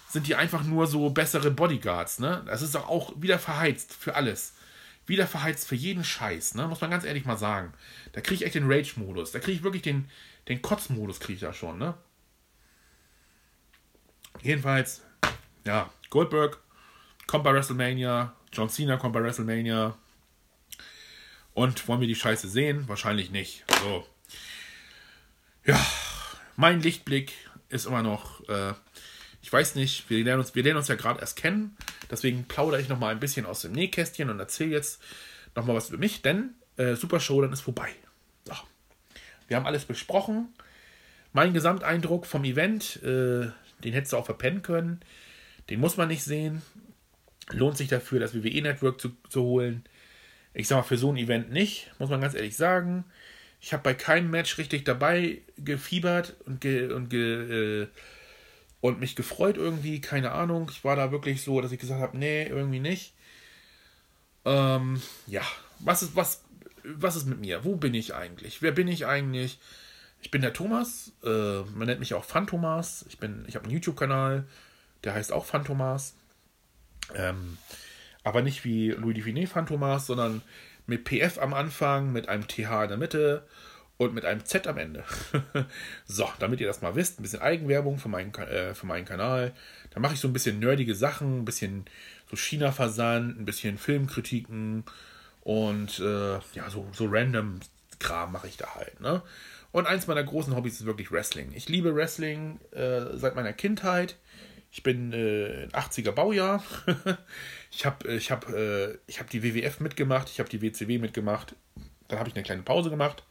sind 0.09 0.27
die 0.29 0.37
einfach 0.37 0.63
nur 0.63 0.87
so 0.87 1.11
bessere 1.11 1.51
Bodyguards, 1.51 2.19
ne? 2.19 2.43
Das 2.47 2.63
ist 2.63 2.75
doch 2.75 2.89
auch 2.89 3.15
wieder 3.17 3.39
verheizt 3.39 3.95
für 3.99 4.15
alles 4.15 4.53
wieder 5.07 5.27
verheizt 5.27 5.67
für 5.67 5.75
jeden 5.75 6.05
Scheiß, 6.05 6.55
ne? 6.55 6.69
Muss 6.69 6.81
man 6.81 6.91
ganz 6.91 7.05
ehrlich 7.05 7.25
mal 7.25 7.37
sagen. 7.37 7.73
Da 8.13 8.21
kriege 8.21 8.37
ich 8.37 8.45
echt 8.45 8.55
den 8.55 8.71
Rage-Modus. 8.71 9.33
Da 9.33 9.41
kriege 9.41 9.57
ich 9.57 9.63
wirklich 9.63 9.83
den, 9.83 10.09
den 10.49 10.63
Kotz-Modus 10.63 11.21
kriege 11.21 11.35
ich 11.35 11.41
da 11.41 11.53
schon, 11.53 11.79
ne? 11.79 11.95
Jedenfalls, 14.41 15.03
ja, 15.65 15.91
Goldberg 16.11 16.59
kommt 17.27 17.45
bei 17.45 17.53
WrestleMania, 17.53 18.35
John 18.53 18.69
Cena 18.69 18.97
kommt 18.97 19.15
bei 19.15 19.23
WrestleMania. 19.23 19.97
Und 21.55 21.87
wollen 21.87 22.01
wir 22.01 22.09
die 22.09 22.15
Scheiße 22.15 22.49
sehen? 22.49 22.89
Wahrscheinlich 22.89 23.31
nicht. 23.31 23.65
So. 23.83 24.07
Ja, 25.65 25.79
mein 26.57 26.81
Lichtblick 26.81 27.33
ist 27.69 27.87
immer 27.87 28.03
noch 28.03 28.47
äh, 28.49 28.73
ich 29.43 29.53
weiß 29.53 29.75
nicht, 29.75 30.09
wir 30.09 30.23
lernen 30.25 30.41
uns, 30.41 30.55
wir 30.55 30.63
lernen 30.63 30.79
uns 30.79 30.89
ja 30.89 30.95
gerade 30.95 31.21
erst 31.21 31.37
kennen. 31.37 31.77
Deswegen 32.11 32.45
plaudere 32.45 32.81
ich 32.81 32.89
nochmal 32.89 33.13
ein 33.13 33.21
bisschen 33.21 33.45
aus 33.45 33.63
dem 33.63 33.73
Nähkästchen 33.73 34.31
und 34.31 34.39
erzähle 34.39 34.71
jetzt 34.71 35.03
nochmal 35.57 35.77
was 35.77 35.89
über 35.89 35.99
mich, 35.99 36.23
denn 36.23 36.55
äh, 36.77 36.95
Super 36.95 37.21
Showdown 37.21 37.53
ist 37.53 37.61
vorbei. 37.61 37.91
So. 38.45 38.55
Wir 39.49 39.57
haben 39.57 39.67
alles 39.67 39.85
besprochen. 39.85 40.49
Mein 41.33 41.53
Gesamteindruck 41.53 42.27
vom 42.27 42.45
Event, 42.45 43.03
äh, 43.03 43.51
den 43.83 43.93
hättest 43.93 44.13
du 44.13 44.17
auch 44.17 44.27
verpennen 44.27 44.63
können. 44.63 45.01
Den 45.71 45.81
muss 45.81 45.97
man 45.97 46.09
nicht 46.09 46.23
sehen. 46.23 46.63
Lohnt 47.51 47.77
sich 47.77 47.89
dafür, 47.89 48.21
das 48.21 48.35
WWE 48.35 48.63
Network 48.63 49.01
zu, 49.01 49.17
zu 49.29 49.43
holen. 49.43 49.85
Ich 50.55 50.69
sag 50.69 50.77
mal, 50.77 50.83
für 50.83 50.99
so 50.99 51.11
ein 51.11 51.17
Event 51.17 51.51
nicht, 51.51 51.91
muss 51.99 52.11
man 52.11 52.21
ganz 52.21 52.35
ehrlich 52.35 52.57
sagen. 52.57 53.05
Ich 53.61 53.73
habe 53.73 53.83
bei 53.83 53.95
keinem 53.95 54.31
Match 54.31 54.59
richtig 54.59 54.85
dabei 54.85 55.43
gefiebert 55.57 56.37
und, 56.47 56.61
ge, 56.61 56.93
und 56.93 57.09
ge, 57.09 57.83
äh, 57.83 57.89
und 58.83 58.99
mich 58.99 59.15
gefreut 59.15 59.57
irgendwie, 59.57 60.01
keine 60.01 60.33
Ahnung. 60.33 60.69
Ich 60.71 60.85
war 60.85 60.97
da 60.97 61.13
wirklich 61.13 61.43
so, 61.43 61.61
dass 61.61 61.71
ich 61.71 61.79
gesagt 61.79 62.01
habe, 62.01 62.19
nee, 62.19 62.43
irgendwie 62.43 62.81
nicht. 62.81 63.15
Ähm, 64.45 65.01
ja, 65.29 65.43
was 65.79 66.03
ist, 66.03 66.17
was, 66.17 66.43
was 66.83 67.15
ist 67.15 67.27
mit 67.27 67.41
mir? 67.41 67.65
Wo 67.65 67.77
bin 67.77 67.95
ich 67.95 68.13
eigentlich? 68.13 68.61
Wer 68.61 68.73
bin 68.73 68.89
ich 68.89 69.07
eigentlich? 69.07 69.61
Ich 70.21 70.33
bin 70.33 70.43
der 70.43 70.53
Thomas, 70.53 71.13
äh, 71.23 71.61
man 71.75 71.87
nennt 71.87 72.01
mich 72.01 72.15
auch 72.15 72.25
Phantomas. 72.25 73.07
Ich 73.09 73.19
bin, 73.19 73.45
ich 73.47 73.55
habe 73.55 73.67
einen 73.67 73.75
YouTube-Kanal, 73.75 74.47
der 75.05 75.15
heißt 75.15 75.33
auch 75.33 75.45
Phantomas. 75.45 76.17
Ähm, 77.15 77.59
aber 78.25 78.43
nicht 78.43 78.65
wie 78.65 78.91
Louis 78.91 79.17
Dufiné 79.17 79.47
Phantomas, 79.47 80.07
sondern 80.07 80.43
mit 80.89 81.09
PF 81.09 81.39
am 81.39 81.55
Anfang, 81.55 82.13
mit 82.13 82.29
einem 82.29 82.49
TH 82.49 82.83
in 82.83 82.89
der 82.89 82.99
Mitte 82.99 83.47
und 83.97 84.15
mit 84.15 84.25
einem 84.25 84.45
Z 84.45 84.67
am 84.67 84.79
Ende. 84.79 85.05
so, 86.07 86.29
damit 86.39 86.61
ihr 86.61 86.67
das 86.67 86.83
mal 86.83 86.95
wisst, 86.95 87.19
ein 87.19 87.23
bisschen 87.23 87.41
Eigenwerbung 87.41 87.99
für 87.99 88.09
meinen, 88.09 88.35
äh, 88.35 88.75
für 88.75 88.87
meinen 88.87 89.05
Kanal. 89.05 89.53
Da 89.91 90.01
mache 90.01 90.15
ich 90.15 90.21
so 90.21 90.29
ein 90.29 90.33
bisschen 90.33 90.59
nerdige 90.59 90.95
Sachen, 90.95 91.41
ein 91.41 91.45
bisschen 91.45 91.85
so 92.31 92.37
China-Versand, 92.37 93.39
ein 93.39 93.45
bisschen 93.45 93.79
Filmkritiken 93.79 94.85
und 95.43 95.99
äh, 96.01 96.35
ja, 96.55 96.71
so, 96.71 96.89
so 96.93 97.07
random 97.07 97.61
Kram 97.99 98.33
mache 98.33 98.49
ich 98.49 98.57
da 98.57 98.75
halt. 98.75 99.01
Ne? 99.01 99.23
Und 99.71 99.87
eins 99.87 100.07
meiner 100.07 100.25
großen 100.25 100.55
Hobbys 100.57 100.81
ist 100.81 100.87
wirklich 100.87 101.13
Wrestling. 101.13 101.53
Ich 101.55 101.69
liebe 101.69 101.95
Wrestling 101.95 102.61
äh, 102.73 103.17
seit 103.17 103.37
meiner 103.37 103.53
Kindheit. 103.53 104.17
Ich 104.71 104.83
bin 104.83 105.13
äh, 105.13 105.69
80er 105.73 106.13
Baujahr. 106.13 106.65
ich 107.71 107.85
habe 107.87 108.15
ich 108.15 108.31
hab, 108.31 108.49
äh, 108.49 108.99
hab 109.19 109.31
die 109.31 109.43
WWF 109.43 109.81
mitgemacht, 109.81 110.31
ich 110.31 110.41
habe 110.41 110.49
die 110.49 110.63
WCW 110.63 110.99
mitgemacht. 110.99 111.55
Dann 112.09 112.19
habe 112.19 112.29
ich 112.29 112.35
eine 112.35 112.43
kleine 112.43 112.63
Pause 112.63 112.91
gemacht 112.91 113.23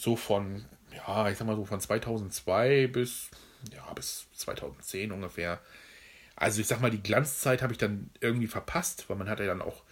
so 0.00 0.16
von, 0.16 0.64
ja, 0.94 1.28
ich 1.28 1.38
sag 1.38 1.46
mal 1.46 1.56
so 1.56 1.64
von 1.64 1.80
2002 1.80 2.88
bis, 2.88 3.30
ja, 3.74 3.92
bis 3.94 4.26
2010 4.34 5.12
ungefähr. 5.12 5.60
Also 6.36 6.60
ich 6.60 6.68
sag 6.68 6.80
mal, 6.80 6.90
die 6.90 7.02
Glanzzeit 7.02 7.62
habe 7.62 7.72
ich 7.72 7.78
dann 7.78 8.10
irgendwie 8.20 8.46
verpasst, 8.46 9.08
weil 9.08 9.16
man 9.16 9.28
hatte 9.28 9.46
dann 9.46 9.60
auch, 9.60 9.82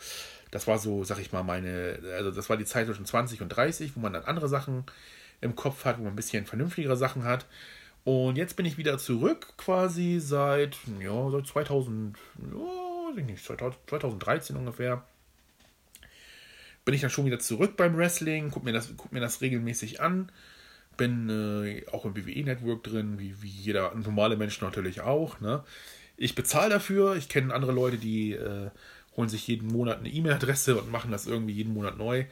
das 0.50 0.66
war 0.66 0.78
so, 0.78 1.02
sag 1.02 1.18
ich 1.18 1.32
mal, 1.32 1.42
meine, 1.42 1.98
also 2.14 2.30
das 2.30 2.48
war 2.48 2.56
die 2.56 2.64
Zeit 2.64 2.86
zwischen 2.86 3.04
20 3.04 3.42
und 3.42 3.48
30, 3.48 3.96
wo 3.96 4.00
man 4.00 4.12
dann 4.12 4.24
andere 4.24 4.48
Sachen 4.48 4.84
im 5.40 5.56
Kopf 5.56 5.84
hat, 5.84 5.98
wo 5.98 6.04
man 6.04 6.12
ein 6.12 6.16
bisschen 6.16 6.46
vernünftigere 6.46 6.96
Sachen 6.96 7.24
hat. 7.24 7.46
Und 8.04 8.36
jetzt 8.36 8.54
bin 8.54 8.64
ich 8.66 8.78
wieder 8.78 8.98
zurück, 8.98 9.54
quasi 9.56 10.20
seit, 10.20 10.76
ja, 11.00 11.30
seit 11.30 11.48
2000, 11.48 12.16
ja, 12.38 13.22
nicht, 13.22 13.44
2013 13.44 14.56
ungefähr. 14.56 15.02
Bin 16.86 16.94
ich 16.94 17.00
dann 17.00 17.10
schon 17.10 17.26
wieder 17.26 17.40
zurück 17.40 17.76
beim 17.76 17.96
Wrestling, 17.96 18.50
guck 18.50 18.64
mir 18.64 18.72
das, 18.72 18.90
guck 18.96 19.12
mir 19.12 19.20
das 19.20 19.40
regelmäßig 19.42 20.00
an. 20.00 20.30
Bin 20.96 21.28
äh, 21.28 21.84
auch 21.90 22.06
im 22.06 22.16
WWE-Network 22.16 22.84
drin, 22.84 23.18
wie, 23.18 23.42
wie 23.42 23.48
jeder 23.48 23.92
normale 23.94 24.36
Mensch 24.36 24.58
natürlich 24.62 25.00
auch. 25.00 25.40
Ne? 25.40 25.64
Ich 26.16 26.36
bezahle 26.36 26.70
dafür. 26.70 27.16
Ich 27.16 27.28
kenne 27.28 27.52
andere 27.52 27.72
Leute, 27.72 27.98
die 27.98 28.32
äh, 28.32 28.70
holen 29.16 29.28
sich 29.28 29.46
jeden 29.48 29.66
Monat 29.66 29.98
eine 29.98 30.08
E-Mail-Adresse 30.08 30.80
und 30.80 30.90
machen 30.90 31.10
das 31.10 31.26
irgendwie 31.26 31.54
jeden 31.54 31.74
Monat 31.74 31.98
neu. 31.98 32.24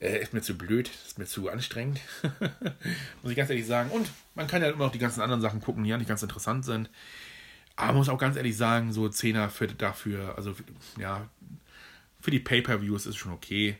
Äh, 0.00 0.22
ist 0.22 0.32
mir 0.32 0.42
zu 0.42 0.56
blöd, 0.56 0.88
ist 1.04 1.18
mir 1.18 1.26
zu 1.26 1.48
anstrengend. 1.48 2.00
muss 3.22 3.32
ich 3.32 3.36
ganz 3.36 3.50
ehrlich 3.50 3.66
sagen. 3.66 3.90
Und 3.90 4.08
man 4.36 4.46
kann 4.46 4.62
ja 4.62 4.68
immer 4.68 4.84
noch 4.84 4.92
die 4.92 5.00
ganzen 5.00 5.22
anderen 5.22 5.42
Sachen 5.42 5.60
gucken, 5.60 5.82
die 5.82 5.90
ja 5.90 5.98
nicht 5.98 6.08
ganz 6.08 6.22
interessant 6.22 6.64
sind. 6.64 6.88
Aber 7.74 7.94
muss 7.94 8.08
auch 8.08 8.18
ganz 8.18 8.36
ehrlich 8.36 8.56
sagen, 8.56 8.92
so 8.92 9.08
Zehner 9.08 9.50
für 9.50 9.66
dafür, 9.66 10.34
also 10.36 10.54
ja, 10.98 11.28
für 12.20 12.30
die 12.30 12.40
Pay-Per-Views 12.40 13.06
ist 13.06 13.16
schon 13.16 13.32
okay. 13.32 13.76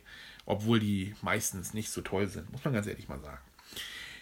Obwohl 0.46 0.80
die 0.80 1.14
meistens 1.20 1.74
nicht 1.74 1.90
so 1.90 2.00
toll 2.00 2.26
sind, 2.26 2.50
muss 2.50 2.64
man 2.64 2.72
ganz 2.72 2.86
ehrlich 2.86 3.08
mal 3.08 3.20
sagen. 3.20 3.42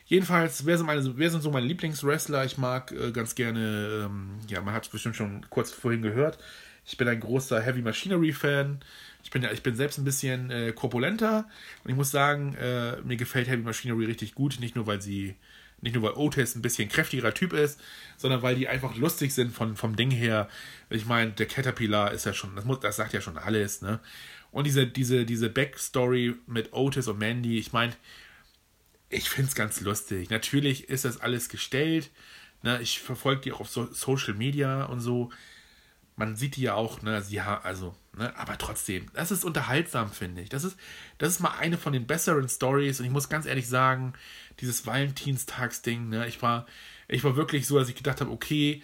Jedenfalls, 0.06 0.66
wer 0.66 0.76
sind, 0.76 0.86
meine, 0.86 1.16
wer 1.16 1.30
sind 1.30 1.42
so 1.42 1.50
meine 1.50 1.66
Lieblingswrestler? 1.66 2.44
Ich 2.44 2.58
mag 2.58 2.92
äh, 2.92 3.12
ganz 3.12 3.34
gerne, 3.34 4.06
ähm, 4.06 4.38
ja, 4.48 4.60
man 4.60 4.74
hat 4.74 4.84
es 4.84 4.88
bestimmt 4.88 5.16
schon 5.16 5.48
kurz 5.50 5.70
vorhin 5.72 6.02
gehört. 6.02 6.38
Ich 6.84 6.96
bin 6.96 7.08
ein 7.08 7.18
großer 7.18 7.60
Heavy 7.60 7.82
Machinery 7.82 8.32
Fan. 8.32 8.80
Ich 9.24 9.30
bin, 9.30 9.44
ich 9.52 9.64
bin 9.64 9.74
selbst 9.74 9.98
ein 9.98 10.04
bisschen 10.04 10.50
äh, 10.50 10.72
korpulenter 10.72 11.48
und 11.82 11.90
ich 11.90 11.96
muss 11.96 12.12
sagen, 12.12 12.54
äh, 12.54 13.00
mir 13.02 13.16
gefällt 13.16 13.48
Heavy 13.48 13.62
Machinery 13.62 14.04
richtig 14.04 14.36
gut. 14.36 14.60
Nicht 14.60 14.76
nur, 14.76 14.86
weil 14.86 15.02
sie, 15.02 15.34
nicht 15.80 15.94
nur 15.94 16.02
weil 16.04 16.14
Otis 16.14 16.54
ein 16.54 16.62
bisschen 16.62 16.88
kräftigerer 16.88 17.34
Typ 17.34 17.52
ist, 17.52 17.80
sondern 18.16 18.42
weil 18.42 18.56
die 18.56 18.68
einfach 18.68 18.96
lustig 18.96 19.34
sind 19.34 19.52
von, 19.52 19.76
vom 19.76 19.94
Ding 19.96 20.10
her. 20.10 20.48
Ich 20.90 21.06
meine, 21.06 21.32
der 21.32 21.46
Caterpillar 21.46 22.12
ist 22.12 22.26
ja 22.26 22.32
schon, 22.32 22.56
das, 22.56 22.64
muss, 22.64 22.80
das 22.80 22.96
sagt 22.96 23.12
ja 23.12 23.20
schon 23.20 23.38
alles, 23.38 23.82
ne? 23.82 24.00
Und 24.52 24.64
diese, 24.64 24.86
diese, 24.86 25.26
diese 25.26 25.50
Backstory 25.50 26.34
mit 26.46 26.72
Otis 26.72 27.08
und 27.08 27.18
Mandy, 27.18 27.58
ich 27.58 27.72
meine, 27.72 27.94
ich 29.10 29.28
finde 29.28 29.48
es 29.48 29.54
ganz 29.54 29.80
lustig. 29.80 30.30
Natürlich 30.30 30.88
ist 30.88 31.04
das 31.04 31.20
alles 31.20 31.48
gestellt. 31.50 32.10
Ne? 32.62 32.80
Ich 32.80 33.00
verfolge 33.00 33.42
die 33.42 33.52
auch 33.52 33.60
auf 33.60 33.68
so 33.68 33.92
Social 33.92 34.34
Media 34.34 34.84
und 34.84 35.00
so. 35.00 35.30
Man 36.16 36.36
sieht 36.36 36.56
die 36.56 36.62
ja 36.62 36.74
auch, 36.74 37.02
ne? 37.02 37.22
Sie 37.22 37.42
haben, 37.42 37.62
also, 37.64 37.94
ne? 38.16 38.34
Aber 38.36 38.56
trotzdem, 38.58 39.06
das 39.12 39.30
ist 39.30 39.44
unterhaltsam, 39.44 40.10
finde 40.10 40.42
ich. 40.42 40.48
Das 40.48 40.64
ist, 40.64 40.78
das 41.18 41.30
ist 41.30 41.40
mal 41.40 41.56
eine 41.58 41.78
von 41.78 41.92
den 41.92 42.06
besseren 42.06 42.48
Stories. 42.48 43.00
Und 43.00 43.06
ich 43.06 43.12
muss 43.12 43.28
ganz 43.28 43.46
ehrlich 43.46 43.68
sagen, 43.68 44.14
dieses 44.60 44.86
Valentinstagsding, 44.86 46.08
ne? 46.08 46.26
Ich 46.26 46.40
war, 46.42 46.66
ich 47.08 47.22
war 47.24 47.36
wirklich 47.36 47.66
so, 47.66 47.78
dass 47.78 47.88
ich 47.88 47.96
gedacht 47.96 48.20
habe, 48.20 48.30
okay, 48.30 48.82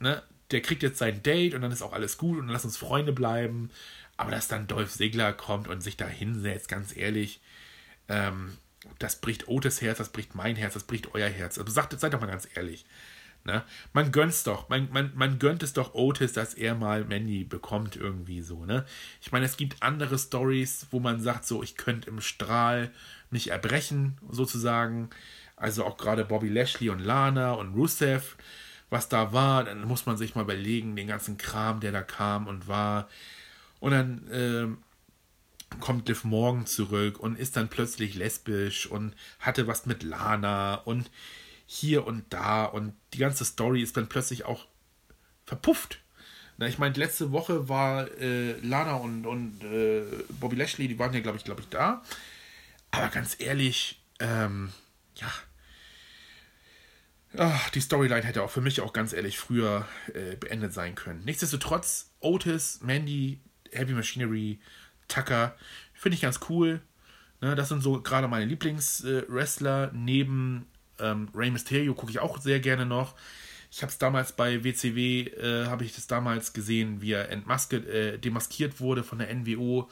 ne? 0.00 0.22
Der 0.50 0.60
kriegt 0.60 0.82
jetzt 0.82 0.98
sein 0.98 1.22
Date 1.22 1.54
und 1.54 1.62
dann 1.62 1.72
ist 1.72 1.82
auch 1.82 1.92
alles 1.94 2.18
gut 2.18 2.38
und 2.38 2.46
dann 2.46 2.52
lass 2.52 2.64
uns 2.64 2.76
Freunde 2.76 3.12
bleiben. 3.12 3.70
Aber 4.16 4.30
dass 4.30 4.48
dann 4.48 4.66
Dolph 4.66 4.90
Segler 4.90 5.32
kommt 5.32 5.68
und 5.68 5.80
sich 5.82 5.96
da 5.96 6.06
hinsetzt, 6.06 6.68
ganz 6.68 6.96
ehrlich, 6.96 7.40
ähm, 8.08 8.58
das 8.98 9.16
bricht 9.20 9.48
Otis 9.48 9.80
Herz, 9.80 9.98
das 9.98 10.10
bricht 10.10 10.34
mein 10.34 10.56
Herz, 10.56 10.74
das 10.74 10.84
bricht 10.84 11.14
euer 11.14 11.28
Herz. 11.28 11.58
Also 11.58 11.72
sagt, 11.72 11.98
seid 11.98 12.12
doch 12.12 12.20
mal 12.20 12.26
ganz 12.26 12.48
ehrlich. 12.54 12.84
Ne? 13.44 13.64
Man 13.92 14.12
gönnt's 14.12 14.44
doch, 14.44 14.68
man, 14.68 14.88
man, 14.92 15.10
man 15.16 15.40
gönnt 15.40 15.64
es 15.64 15.72
doch 15.72 15.94
Otis, 15.94 16.32
dass 16.32 16.54
er 16.54 16.76
mal 16.76 17.04
Mandy 17.04 17.42
bekommt, 17.42 17.96
irgendwie 17.96 18.40
so, 18.40 18.64
ne? 18.64 18.86
Ich 19.20 19.32
meine, 19.32 19.46
es 19.46 19.56
gibt 19.56 19.82
andere 19.82 20.16
Stories, 20.16 20.86
wo 20.92 21.00
man 21.00 21.20
sagt, 21.20 21.44
so, 21.44 21.62
ich 21.62 21.76
könnte 21.76 22.08
im 22.08 22.20
Strahl 22.20 22.92
mich 23.30 23.50
erbrechen, 23.50 24.16
sozusagen. 24.30 25.10
Also 25.56 25.84
auch 25.84 25.96
gerade 25.96 26.24
Bobby 26.24 26.48
Lashley 26.48 26.90
und 26.90 27.00
Lana 27.00 27.52
und 27.52 27.74
Rusev, 27.74 28.36
was 28.90 29.08
da 29.08 29.32
war, 29.32 29.64
dann 29.64 29.84
muss 29.84 30.06
man 30.06 30.16
sich 30.16 30.34
mal 30.34 30.42
überlegen, 30.42 30.94
den 30.94 31.08
ganzen 31.08 31.36
Kram, 31.36 31.80
der 31.80 31.92
da 31.92 32.02
kam 32.02 32.46
und 32.46 32.68
war. 32.68 33.08
Und 33.80 33.90
dann, 33.92 34.28
äh, 34.28 34.68
kommt 35.80 36.08
Liv 36.08 36.24
Morgan 36.24 36.66
zurück 36.66 37.18
und 37.18 37.38
ist 37.38 37.56
dann 37.56 37.68
plötzlich 37.68 38.14
lesbisch 38.14 38.86
und 38.86 39.14
hatte 39.38 39.66
was 39.66 39.86
mit 39.86 40.02
Lana 40.02 40.74
und 40.74 41.10
hier 41.72 42.06
und 42.06 42.30
da 42.34 42.66
und 42.66 42.92
die 43.14 43.18
ganze 43.18 43.46
Story 43.46 43.82
ist 43.82 43.96
dann 43.96 44.06
plötzlich 44.06 44.44
auch 44.44 44.66
verpufft. 45.46 46.00
Na, 46.58 46.66
ich 46.66 46.78
meine, 46.78 46.94
letzte 46.96 47.32
Woche 47.32 47.70
war 47.70 48.10
äh, 48.20 48.52
Lana 48.60 48.96
und, 48.96 49.24
und 49.24 49.64
äh, 49.64 50.02
Bobby 50.38 50.56
Lashley, 50.56 50.86
die 50.86 50.98
waren 50.98 51.14
ja, 51.14 51.20
glaube 51.20 51.38
ich, 51.38 51.44
glaube 51.44 51.62
ich, 51.62 51.68
da. 51.68 52.02
Aber 52.90 53.08
ganz 53.08 53.36
ehrlich, 53.38 54.02
ähm, 54.20 54.70
ja. 55.16 55.32
Ach, 57.38 57.70
die 57.70 57.80
Storyline 57.80 58.22
hätte 58.22 58.42
auch 58.42 58.50
für 58.50 58.60
mich 58.60 58.82
auch 58.82 58.92
ganz 58.92 59.14
ehrlich 59.14 59.38
früher 59.38 59.88
äh, 60.12 60.36
beendet 60.36 60.74
sein 60.74 60.94
können. 60.94 61.24
Nichtsdestotrotz, 61.24 62.10
Otis, 62.20 62.80
Mandy, 62.82 63.40
Heavy 63.70 63.94
Machinery, 63.94 64.60
Tucker. 65.08 65.56
Finde 65.94 66.16
ich 66.16 66.20
ganz 66.20 66.40
cool. 66.50 66.82
Ne, 67.40 67.54
das 67.54 67.70
sind 67.70 67.82
so 67.82 68.02
gerade 68.02 68.28
meine 68.28 68.44
Lieblingswrestler. 68.44 69.90
Neben 69.94 70.66
ähm, 70.98 71.28
Rey 71.34 71.50
Mysterio 71.50 71.94
gucke 71.94 72.10
ich 72.10 72.20
auch 72.20 72.40
sehr 72.40 72.60
gerne 72.60 72.86
noch. 72.86 73.14
Ich 73.70 73.82
habe 73.82 73.90
es 73.90 73.98
damals 73.98 74.32
bei 74.32 74.64
WCW, 74.64 75.22
äh, 75.22 75.66
habe 75.66 75.84
ich 75.84 75.94
das 75.94 76.06
damals 76.06 76.52
gesehen, 76.52 77.00
wie 77.00 77.12
er 77.12 77.30
äh, 77.30 78.18
demaskiert 78.18 78.80
wurde 78.80 79.02
von 79.02 79.18
der 79.18 79.34
NWO. 79.34 79.88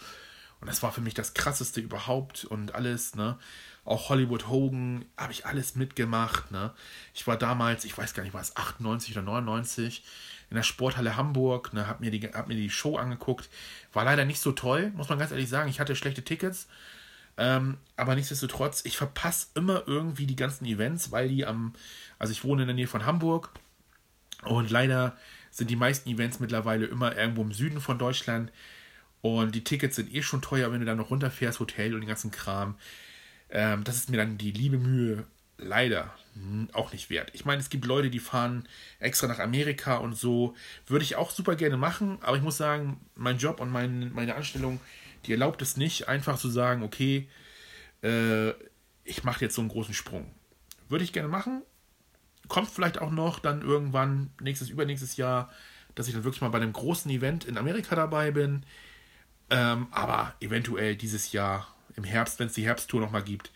Und 0.61 0.69
das 0.69 0.83
war 0.83 0.93
für 0.93 1.01
mich 1.01 1.15
das 1.15 1.33
krasseste 1.33 1.81
überhaupt 1.81 2.45
und 2.45 2.75
alles, 2.75 3.15
ne? 3.15 3.39
Auch 3.87 4.11
Hollywood 4.11 4.47
Hogan 4.49 5.07
habe 5.17 5.33
ich 5.33 5.47
alles 5.47 5.75
mitgemacht, 5.75 6.51
ne? 6.51 6.73
Ich 7.15 7.27
war 7.27 7.39
damals, 7.39 7.87
ich 7.87 7.97
weiß 7.97 8.13
gar 8.13 8.23
nicht, 8.23 8.35
war 8.35 8.43
es 8.43 8.55
98 8.57 9.17
oder 9.17 9.23
99, 9.23 10.05
in 10.51 10.57
der 10.57 10.63
Sporthalle 10.63 11.17
Hamburg, 11.17 11.73
ne, 11.73 11.87
hab 11.87 12.01
mir, 12.01 12.11
die, 12.11 12.21
hab 12.21 12.49
mir 12.49 12.57
die 12.57 12.71
Show 12.71 12.97
angeguckt. 12.97 13.49
War 13.93 14.05
leider 14.05 14.25
nicht 14.25 14.41
so 14.41 14.53
toll, 14.53 14.93
muss 14.97 15.09
man 15.09 15.19
ganz 15.19 15.31
ehrlich 15.31 15.49
sagen. 15.49 15.71
Ich 15.71 15.81
hatte 15.81 15.97
schlechte 15.97 16.23
Tickets. 16.23 16.67
Ähm, 17.37 17.79
aber 17.97 18.15
nichtsdestotrotz, 18.15 18.85
ich 18.85 18.97
verpasse 18.97 19.49
immer 19.55 19.85
irgendwie 19.87 20.27
die 20.27 20.37
ganzen 20.37 20.67
Events, 20.67 21.11
weil 21.13 21.29
die 21.29 21.47
am, 21.47 21.75
also 22.19 22.33
ich 22.33 22.45
wohne 22.45 22.63
in 22.63 22.69
der 22.69 22.75
Nähe 22.75 22.87
von 22.87 23.07
Hamburg 23.07 23.51
und 24.45 24.71
leider 24.71 25.17
sind 25.51 25.71
die 25.71 25.77
meisten 25.77 26.09
Events 26.09 26.41
mittlerweile 26.41 26.87
immer 26.87 27.17
irgendwo 27.17 27.43
im 27.43 27.53
Süden 27.53 27.81
von 27.81 27.99
Deutschland 27.99 28.53
und 29.23 29.55
die 29.55 29.65
Tickets 29.65 29.97
sind 29.97 30.15
eh 30.15 30.23
schon 30.23 30.43
teuer, 30.43 30.73
wenn 30.73 30.81
du 30.81 30.87
dann 30.87 30.99
noch 30.99 31.11
runterfährst, 31.11 31.61
Hotel 31.61 31.95
und 31.95 32.01
den 32.01 32.09
ganzen 32.09 32.31
Kram. 32.31 32.77
Ähm, 33.51 33.85
das 33.85 33.97
ist 33.97 34.11
mir 34.11 34.17
dann 34.17 34.39
die 34.39 34.53
liebe 34.53 34.79
Mühe 34.79 35.25
leider 35.59 36.15
auch 36.73 36.93
nicht 36.93 37.11
wert. 37.11 37.31
Ich 37.35 37.45
meine, 37.45 37.61
es 37.61 37.71
gibt 37.71 37.85
Leute, 37.85 38.09
die 38.09 38.19
fahren 38.19 38.67
extra 38.99 39.27
nach 39.27 39.41
Amerika 39.41 39.97
und 39.97 40.15
so. 40.15 40.55
Würde 40.87 41.05
ich 41.05 41.17
auch 41.17 41.31
super 41.31 41.57
gerne 41.57 41.77
machen, 41.77 42.19
aber 42.23 42.37
ich 42.37 42.43
muss 42.43 42.57
sagen, 42.57 43.01
mein 43.15 43.39
Job 43.39 43.61
und 43.61 43.71
mein, 43.71 44.13
meine 44.15 44.37
Anstellung, 44.37 44.81
die 45.27 45.33
erlaubt 45.33 45.63
es 45.63 45.77
nicht, 45.77 46.09
einfach 46.09 46.39
zu 46.39 46.49
sagen, 46.49 46.83
okay, 46.83 47.29
äh, 48.03 48.51
ich 49.05 49.25
mache 49.25 49.45
jetzt 49.45 49.55
so 49.55 49.61
einen 49.61 49.71
großen 49.71 49.95
Sprung. 49.95 50.31
Würde 50.89 51.05
ich 51.05 51.13
gerne 51.13 51.29
machen. 51.29 51.63
Kommt 52.49 52.69
vielleicht 52.69 53.01
auch 53.01 53.11
noch 53.11 53.39
dann 53.39 53.63
irgendwann 53.63 54.31
nächstes, 54.41 54.71
übernächstes 54.71 55.17
Jahr, 55.17 55.51
dass 55.95 56.09
ich 56.09 56.15
dann 56.15 56.25
wirklich 56.25 56.41
mal 56.41 56.49
bei 56.49 56.59
einem 56.59 56.73
großen 56.73 57.11
Event 57.11 57.45
in 57.45 57.59
Amerika 57.59 57.95
dabei 57.95 58.31
bin. 58.31 58.65
Ähm, 59.51 59.89
aber 59.91 60.35
eventuell 60.41 60.97
dieses 60.97 61.33
Jahr 61.33 61.75
im 61.97 62.05
Herbst, 62.05 62.39
wenn 62.39 62.47
es 62.47 62.55
die 62.55 62.65
Herbsttour 62.65 63.01
nochmal 63.01 63.23
gibt, 63.23 63.51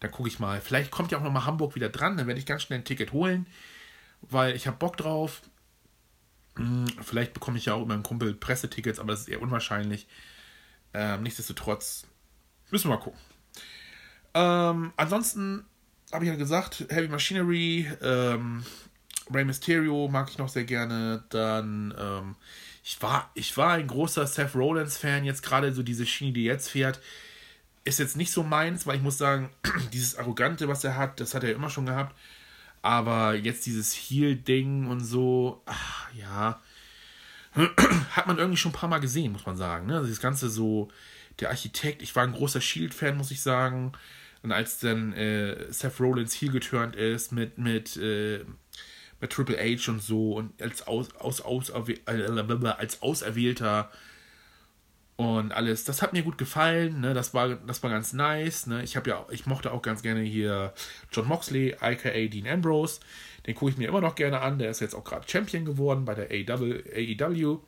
dann 0.00 0.10
gucke 0.10 0.28
ich 0.28 0.38
mal. 0.38 0.60
Vielleicht 0.60 0.90
kommt 0.90 1.12
ja 1.12 1.18
auch 1.18 1.22
nochmal 1.22 1.46
Hamburg 1.46 1.74
wieder 1.74 1.88
dran. 1.88 2.16
Dann 2.16 2.26
werde 2.26 2.38
ich 2.38 2.46
ganz 2.46 2.62
schnell 2.62 2.78
ein 2.78 2.84
Ticket 2.84 3.12
holen, 3.12 3.46
weil 4.22 4.54
ich 4.54 4.66
habe 4.66 4.76
Bock 4.76 4.96
drauf. 4.96 5.42
Hm, 6.56 6.86
vielleicht 7.02 7.34
bekomme 7.34 7.58
ich 7.58 7.66
ja 7.66 7.74
auch 7.74 7.82
über 7.82 7.94
einen 7.94 8.02
Kumpel 8.02 8.34
Pressetickets, 8.34 8.98
aber 8.98 9.12
das 9.12 9.22
ist 9.22 9.28
eher 9.28 9.42
unwahrscheinlich. 9.42 10.06
Ähm, 10.94 11.22
nichtsdestotrotz 11.22 12.06
müssen 12.70 12.88
wir 12.88 12.96
mal 12.96 13.02
gucken. 13.02 13.20
Ähm, 14.34 14.92
ansonsten 14.96 15.64
habe 16.12 16.24
ich 16.24 16.30
ja 16.30 16.36
gesagt, 16.36 16.86
Heavy 16.88 17.08
Machinery, 17.08 17.90
ähm, 18.02 18.64
Rey 19.32 19.44
Mysterio 19.44 20.08
mag 20.08 20.30
ich 20.30 20.38
noch 20.38 20.48
sehr 20.48 20.64
gerne. 20.64 21.24
Dann, 21.28 21.94
ähm, 21.98 22.36
ich, 22.82 23.00
war, 23.02 23.30
ich 23.34 23.56
war 23.56 23.72
ein 23.72 23.86
großer 23.86 24.26
Seth 24.26 24.54
Rollins-Fan, 24.54 25.24
jetzt 25.24 25.42
gerade 25.42 25.72
so 25.72 25.82
diese 25.82 26.06
Schiene, 26.06 26.32
die 26.32 26.44
jetzt 26.44 26.70
fährt 26.70 27.00
ist 27.84 27.98
jetzt 27.98 28.16
nicht 28.16 28.32
so 28.32 28.42
meins, 28.42 28.86
weil 28.86 28.96
ich 28.96 29.02
muss 29.02 29.18
sagen, 29.18 29.50
dieses 29.92 30.16
Arrogante, 30.16 30.68
was 30.68 30.84
er 30.84 30.96
hat, 30.96 31.20
das 31.20 31.34
hat 31.34 31.44
er 31.44 31.52
immer 31.52 31.70
schon 31.70 31.86
gehabt. 31.86 32.16
Aber 32.82 33.34
jetzt 33.34 33.64
dieses 33.66 33.94
Heal-Ding 33.94 34.88
und 34.88 35.00
so, 35.00 35.62
ach, 35.66 36.12
ja, 36.14 36.60
hat 38.10 38.26
man 38.26 38.38
irgendwie 38.38 38.56
schon 38.56 38.72
ein 38.72 38.76
paar 38.76 38.88
Mal 38.88 38.98
gesehen, 39.00 39.32
muss 39.32 39.46
man 39.46 39.56
sagen. 39.56 39.86
Ne? 39.86 39.96
Also 39.96 40.08
das 40.08 40.20
Ganze 40.20 40.48
so, 40.48 40.88
der 41.40 41.50
Architekt, 41.50 42.02
ich 42.02 42.14
war 42.16 42.24
ein 42.24 42.32
großer 42.32 42.60
Shield-Fan, 42.60 43.16
muss 43.16 43.30
ich 43.30 43.40
sagen. 43.40 43.92
Und 44.42 44.52
als 44.52 44.78
dann 44.80 45.12
äh, 45.14 45.72
Seth 45.72 46.00
Rollins 46.00 46.40
Heal 46.40 46.52
geturnt 46.52 46.96
ist 46.96 47.32
mit, 47.32 47.58
mit, 47.58 47.96
äh, 47.96 48.44
mit 49.20 49.32
Triple 49.32 49.56
H 49.56 49.90
und 49.90 50.02
so 50.02 50.34
und 50.34 50.60
als, 50.60 50.86
aus, 50.86 51.14
aus, 51.16 51.40
aus, 51.40 51.72
als 52.06 53.02
Auserwählter 53.02 53.90
und 55.16 55.52
alles. 55.52 55.84
Das 55.84 56.02
hat 56.02 56.12
mir 56.12 56.22
gut 56.22 56.38
gefallen, 56.38 57.00
ne? 57.00 57.14
Das 57.14 57.34
war, 57.34 57.54
das 57.54 57.82
war 57.82 57.90
ganz 57.90 58.12
nice, 58.12 58.66
ne? 58.66 58.82
Ich 58.82 58.94
ja, 58.94 59.26
ich 59.30 59.46
mochte 59.46 59.72
auch 59.72 59.82
ganz 59.82 60.02
gerne 60.02 60.20
hier 60.20 60.74
John 61.12 61.28
Moxley, 61.28 61.76
aka 61.80 62.26
Dean 62.26 62.46
Ambrose. 62.48 63.00
Den 63.46 63.54
gucke 63.54 63.72
ich 63.72 63.78
mir 63.78 63.88
immer 63.88 64.00
noch 64.00 64.14
gerne 64.14 64.40
an. 64.40 64.58
Der 64.58 64.70
ist 64.70 64.80
jetzt 64.80 64.94
auch 64.94 65.04
gerade 65.04 65.28
Champion 65.28 65.64
geworden 65.64 66.04
bei 66.04 66.14
der 66.14 66.30
AEW. 66.30 67.58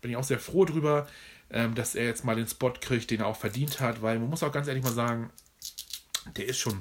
Bin 0.00 0.10
ich 0.10 0.16
auch 0.16 0.24
sehr 0.24 0.38
froh 0.38 0.64
drüber. 0.64 1.06
ähm, 1.50 1.74
dass 1.74 1.94
er 1.94 2.06
jetzt 2.06 2.24
mal 2.24 2.36
den 2.36 2.48
Spot 2.48 2.72
kriegt, 2.72 3.10
den 3.10 3.20
er 3.20 3.26
auch 3.26 3.36
verdient 3.36 3.80
hat, 3.80 4.02
weil 4.02 4.18
man 4.18 4.28
muss 4.30 4.42
auch 4.42 4.52
ganz 4.52 4.68
ehrlich 4.68 4.82
mal 4.82 4.92
sagen, 4.92 5.30
der 6.36 6.46
ist 6.46 6.58
schon, 6.58 6.80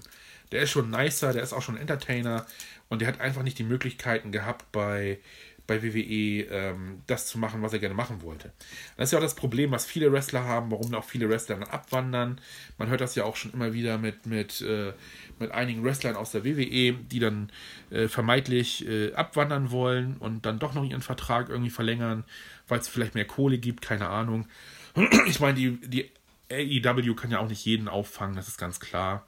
der 0.51 0.61
ist 0.61 0.71
schon 0.71 0.89
nicer, 0.89 1.33
der 1.33 1.43
ist 1.43 1.53
auch 1.53 1.61
schon 1.61 1.77
Entertainer 1.77 2.45
und 2.89 2.99
der 3.01 3.07
hat 3.07 3.19
einfach 3.21 3.43
nicht 3.43 3.59
die 3.59 3.63
Möglichkeiten 3.63 4.31
gehabt 4.31 4.71
bei 4.71 5.19
bei 5.67 5.81
WWE 5.81 6.43
ähm, 6.49 7.01
das 7.07 7.27
zu 7.27 7.39
machen, 7.39 7.61
was 7.61 7.73
er 7.73 7.79
gerne 7.79 7.95
machen 7.95 8.21
wollte. 8.21 8.51
Das 8.97 9.09
ist 9.09 9.11
ja 9.11 9.19
auch 9.19 9.23
das 9.23 9.35
Problem, 9.35 9.71
was 9.71 9.85
viele 9.85 10.11
Wrestler 10.11 10.43
haben, 10.43 10.71
warum 10.71 10.93
auch 10.93 11.03
viele 11.03 11.29
Wrestler 11.29 11.57
dann 11.57 11.67
abwandern. 11.67 12.39
Man 12.77 12.89
hört 12.89 13.01
das 13.01 13.15
ja 13.15 13.23
auch 13.23 13.35
schon 13.35 13.51
immer 13.53 13.73
wieder 13.73 13.97
mit, 13.97 14.25
mit, 14.25 14.61
äh, 14.61 14.93
mit 15.39 15.51
einigen 15.51 15.83
Wrestlern 15.83 16.15
aus 16.15 16.31
der 16.31 16.45
WWE, 16.45 16.93
die 16.93 17.19
dann 17.19 17.49
äh, 17.89 18.07
vermeintlich 18.07 18.87
äh, 18.87 19.13
abwandern 19.13 19.71
wollen 19.71 20.17
und 20.17 20.45
dann 20.45 20.59
doch 20.59 20.73
noch 20.73 20.83
ihren 20.83 21.01
Vertrag 21.01 21.49
irgendwie 21.49 21.71
verlängern, 21.71 22.23
weil 22.67 22.79
es 22.79 22.87
vielleicht 22.87 23.15
mehr 23.15 23.25
Kohle 23.25 23.57
gibt, 23.57 23.81
keine 23.81 24.07
Ahnung. 24.07 24.47
Ich 25.27 25.39
meine, 25.39 25.55
die, 25.55 25.77
die 25.81 26.11
AEW 26.51 27.15
kann 27.15 27.31
ja 27.31 27.39
auch 27.39 27.49
nicht 27.49 27.65
jeden 27.65 27.87
auffangen, 27.87 28.35
das 28.35 28.47
ist 28.47 28.57
ganz 28.57 28.79
klar. 28.79 29.25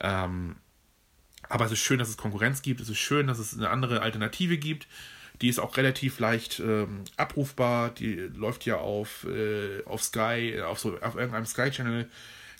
Ähm, 0.00 0.56
aber 1.48 1.66
es 1.66 1.72
ist 1.72 1.80
schön, 1.80 1.98
dass 1.98 2.08
es 2.08 2.16
Konkurrenz 2.16 2.62
gibt. 2.62 2.80
Es 2.80 2.88
ist 2.88 2.98
schön, 2.98 3.26
dass 3.26 3.38
es 3.38 3.56
eine 3.56 3.68
andere 3.68 4.00
Alternative 4.00 4.56
gibt. 4.56 4.86
Die 5.42 5.48
ist 5.48 5.58
auch 5.58 5.76
relativ 5.76 6.20
leicht 6.20 6.60
ähm, 6.60 7.02
abrufbar. 7.16 7.90
Die 7.90 8.14
läuft 8.14 8.64
ja 8.64 8.76
auf, 8.76 9.24
äh, 9.24 9.82
auf 9.84 10.02
Sky, 10.02 10.62
auf, 10.62 10.78
so, 10.78 10.98
auf 11.00 11.16
irgendeinem 11.16 11.46
Sky-Channel. 11.46 12.08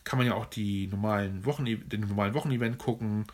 Kann 0.02 0.18
man 0.18 0.26
ja 0.26 0.34
auch 0.34 0.46
die 0.46 0.88
normalen 0.88 1.44
Wochen, 1.44 1.64
den 1.64 2.00
normalen 2.00 2.34
Wochenevent 2.34 2.78
gucken. 2.78 3.26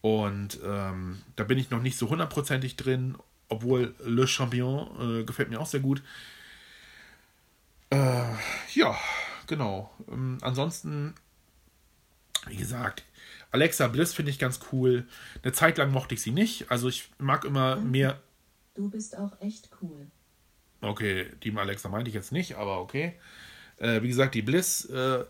Und 0.00 0.58
ähm, 0.64 1.20
da 1.36 1.44
bin 1.44 1.58
ich 1.58 1.70
noch 1.70 1.82
nicht 1.82 1.98
so 1.98 2.08
hundertprozentig 2.08 2.76
drin, 2.76 3.16
obwohl 3.50 3.94
Le 4.02 4.26
Champion 4.26 5.20
äh, 5.20 5.24
gefällt 5.24 5.50
mir 5.50 5.60
auch 5.60 5.66
sehr 5.66 5.80
gut. 5.80 6.02
Äh, 7.90 8.24
ja, 8.72 8.96
genau. 9.46 9.92
Ähm, 10.10 10.38
ansonsten, 10.40 11.14
wie 12.46 12.56
gesagt, 12.56 13.02
Alexa 13.50 13.88
Bliss 13.88 14.14
finde 14.14 14.30
ich 14.30 14.38
ganz 14.38 14.60
cool. 14.72 15.06
Eine 15.42 15.52
Zeit 15.52 15.76
lang 15.76 15.92
mochte 15.92 16.14
ich 16.14 16.22
sie 16.22 16.30
nicht. 16.30 16.70
Also 16.70 16.88
ich 16.88 17.10
mag 17.18 17.44
immer 17.44 17.76
mehr 17.76 18.18
Du 18.74 18.88
bist 18.88 19.16
auch 19.16 19.40
echt 19.40 19.70
cool. 19.82 20.06
Okay, 20.80 21.26
die 21.42 21.56
Alexa 21.56 21.88
meinte 21.88 22.08
ich 22.08 22.14
jetzt 22.14 22.32
nicht, 22.32 22.56
aber 22.56 22.80
okay. 22.80 23.14
Äh, 23.78 24.02
wie 24.02 24.08
gesagt, 24.08 24.34
die 24.34 24.42
Bliss, 24.42 24.84
äh, 24.86 25.24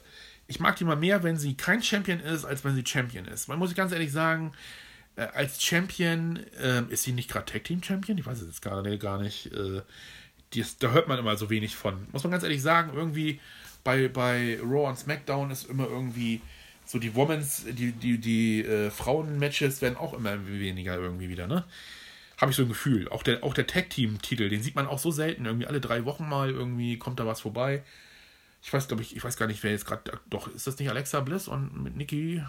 ich 0.47 0.61
mag 0.61 0.77
die 0.77 0.85
mal 0.85 0.97
mehr, 0.97 1.23
wenn 1.23 1.37
sie 1.37 1.57
kein 1.57 1.83
Champion 1.83 2.21
ist, 2.21 2.45
als 2.45 2.65
wenn 2.65 2.75
sie 2.75 2.85
Champion 2.87 3.25
ist. 3.27 3.49
Man 3.49 3.59
muss 3.59 3.75
ganz 3.75 3.93
ehrlich 3.93 4.13
sagen, 4.13 4.53
äh, 5.17 5.23
als 5.23 5.63
Champion 5.63 6.39
äh, 6.61 6.83
ist 6.89 7.05
sie 7.05 7.13
nicht 7.13 7.31
gerade 7.31 7.47
Tag 7.47 7.65
Team 7.65 7.83
Champion. 7.83 8.19
Ich 8.19 8.27
weiß 8.27 8.41
es 8.41 8.47
jetzt 8.47 8.63
gerade 8.63 8.99
gar 8.99 9.21
nicht. 9.21 9.53
Äh, 9.53 9.83
die 10.53 10.61
ist, 10.61 10.83
da 10.83 10.91
hört 10.91 11.09
man 11.09 11.19
immer 11.19 11.37
so 11.37 11.51
wenig 11.51 11.77
von. 11.77 12.07
Muss 12.13 12.25
man 12.25 12.33
ganz 12.33 12.43
ehrlich 12.43 12.63
sagen, 12.63 12.93
irgendwie 12.95 13.41
bei, 13.85 14.09
bei 14.09 14.59
Raw 14.61 14.89
und 14.89 14.99
SmackDown 14.99 15.51
ist 15.51 15.69
immer 15.69 15.87
irgendwie 15.87 16.41
so 16.85 16.99
die 16.99 17.15
Womans, 17.15 17.65
die, 17.67 17.93
die, 17.93 18.19
die 18.19 18.65
äh, 18.65 18.91
Frauen-Matches 18.91 19.81
werden 19.81 19.97
auch 19.97 20.15
immer 20.15 20.47
weniger 20.47 20.97
irgendwie 20.97 21.29
wieder, 21.29 21.47
ne? 21.47 21.65
Habe 22.41 22.53
ich 22.53 22.57
so 22.57 22.63
ein 22.63 22.69
Gefühl. 22.69 23.07
Auch 23.11 23.23
der, 23.23 23.45
auch 23.45 23.53
der 23.53 23.67
Tag-Team-Titel, 23.67 24.49
den 24.49 24.63
sieht 24.63 24.75
man 24.75 24.87
auch 24.87 24.99
so 24.99 25.11
selten. 25.11 25.45
Irgendwie 25.45 25.67
alle 25.67 25.81
drei 25.81 26.07
Wochen 26.07 26.27
mal 26.27 26.51
irgendwie 26.51 26.99
kommt 26.99 27.21
da 27.21 27.27
was 27.27 27.43
vorbei. 27.43 27.85
Ich 28.63 28.73
weiß, 28.73 28.89
glaube 28.89 29.03
ich, 29.03 29.15
ich 29.15 29.23
weiß 29.23 29.37
gar 29.37 29.47
nicht, 29.47 29.63
wer 29.63 29.73
jetzt 29.73 29.85
gerade. 29.85 30.19
Doch, 30.31 30.49
ist 30.49 30.67
das 30.67 30.79
nicht 30.79 30.89
Alexa 30.89 31.21
Bliss 31.21 31.49
und 31.49 31.83
mit 31.83 31.97
Nikki? 31.97 32.43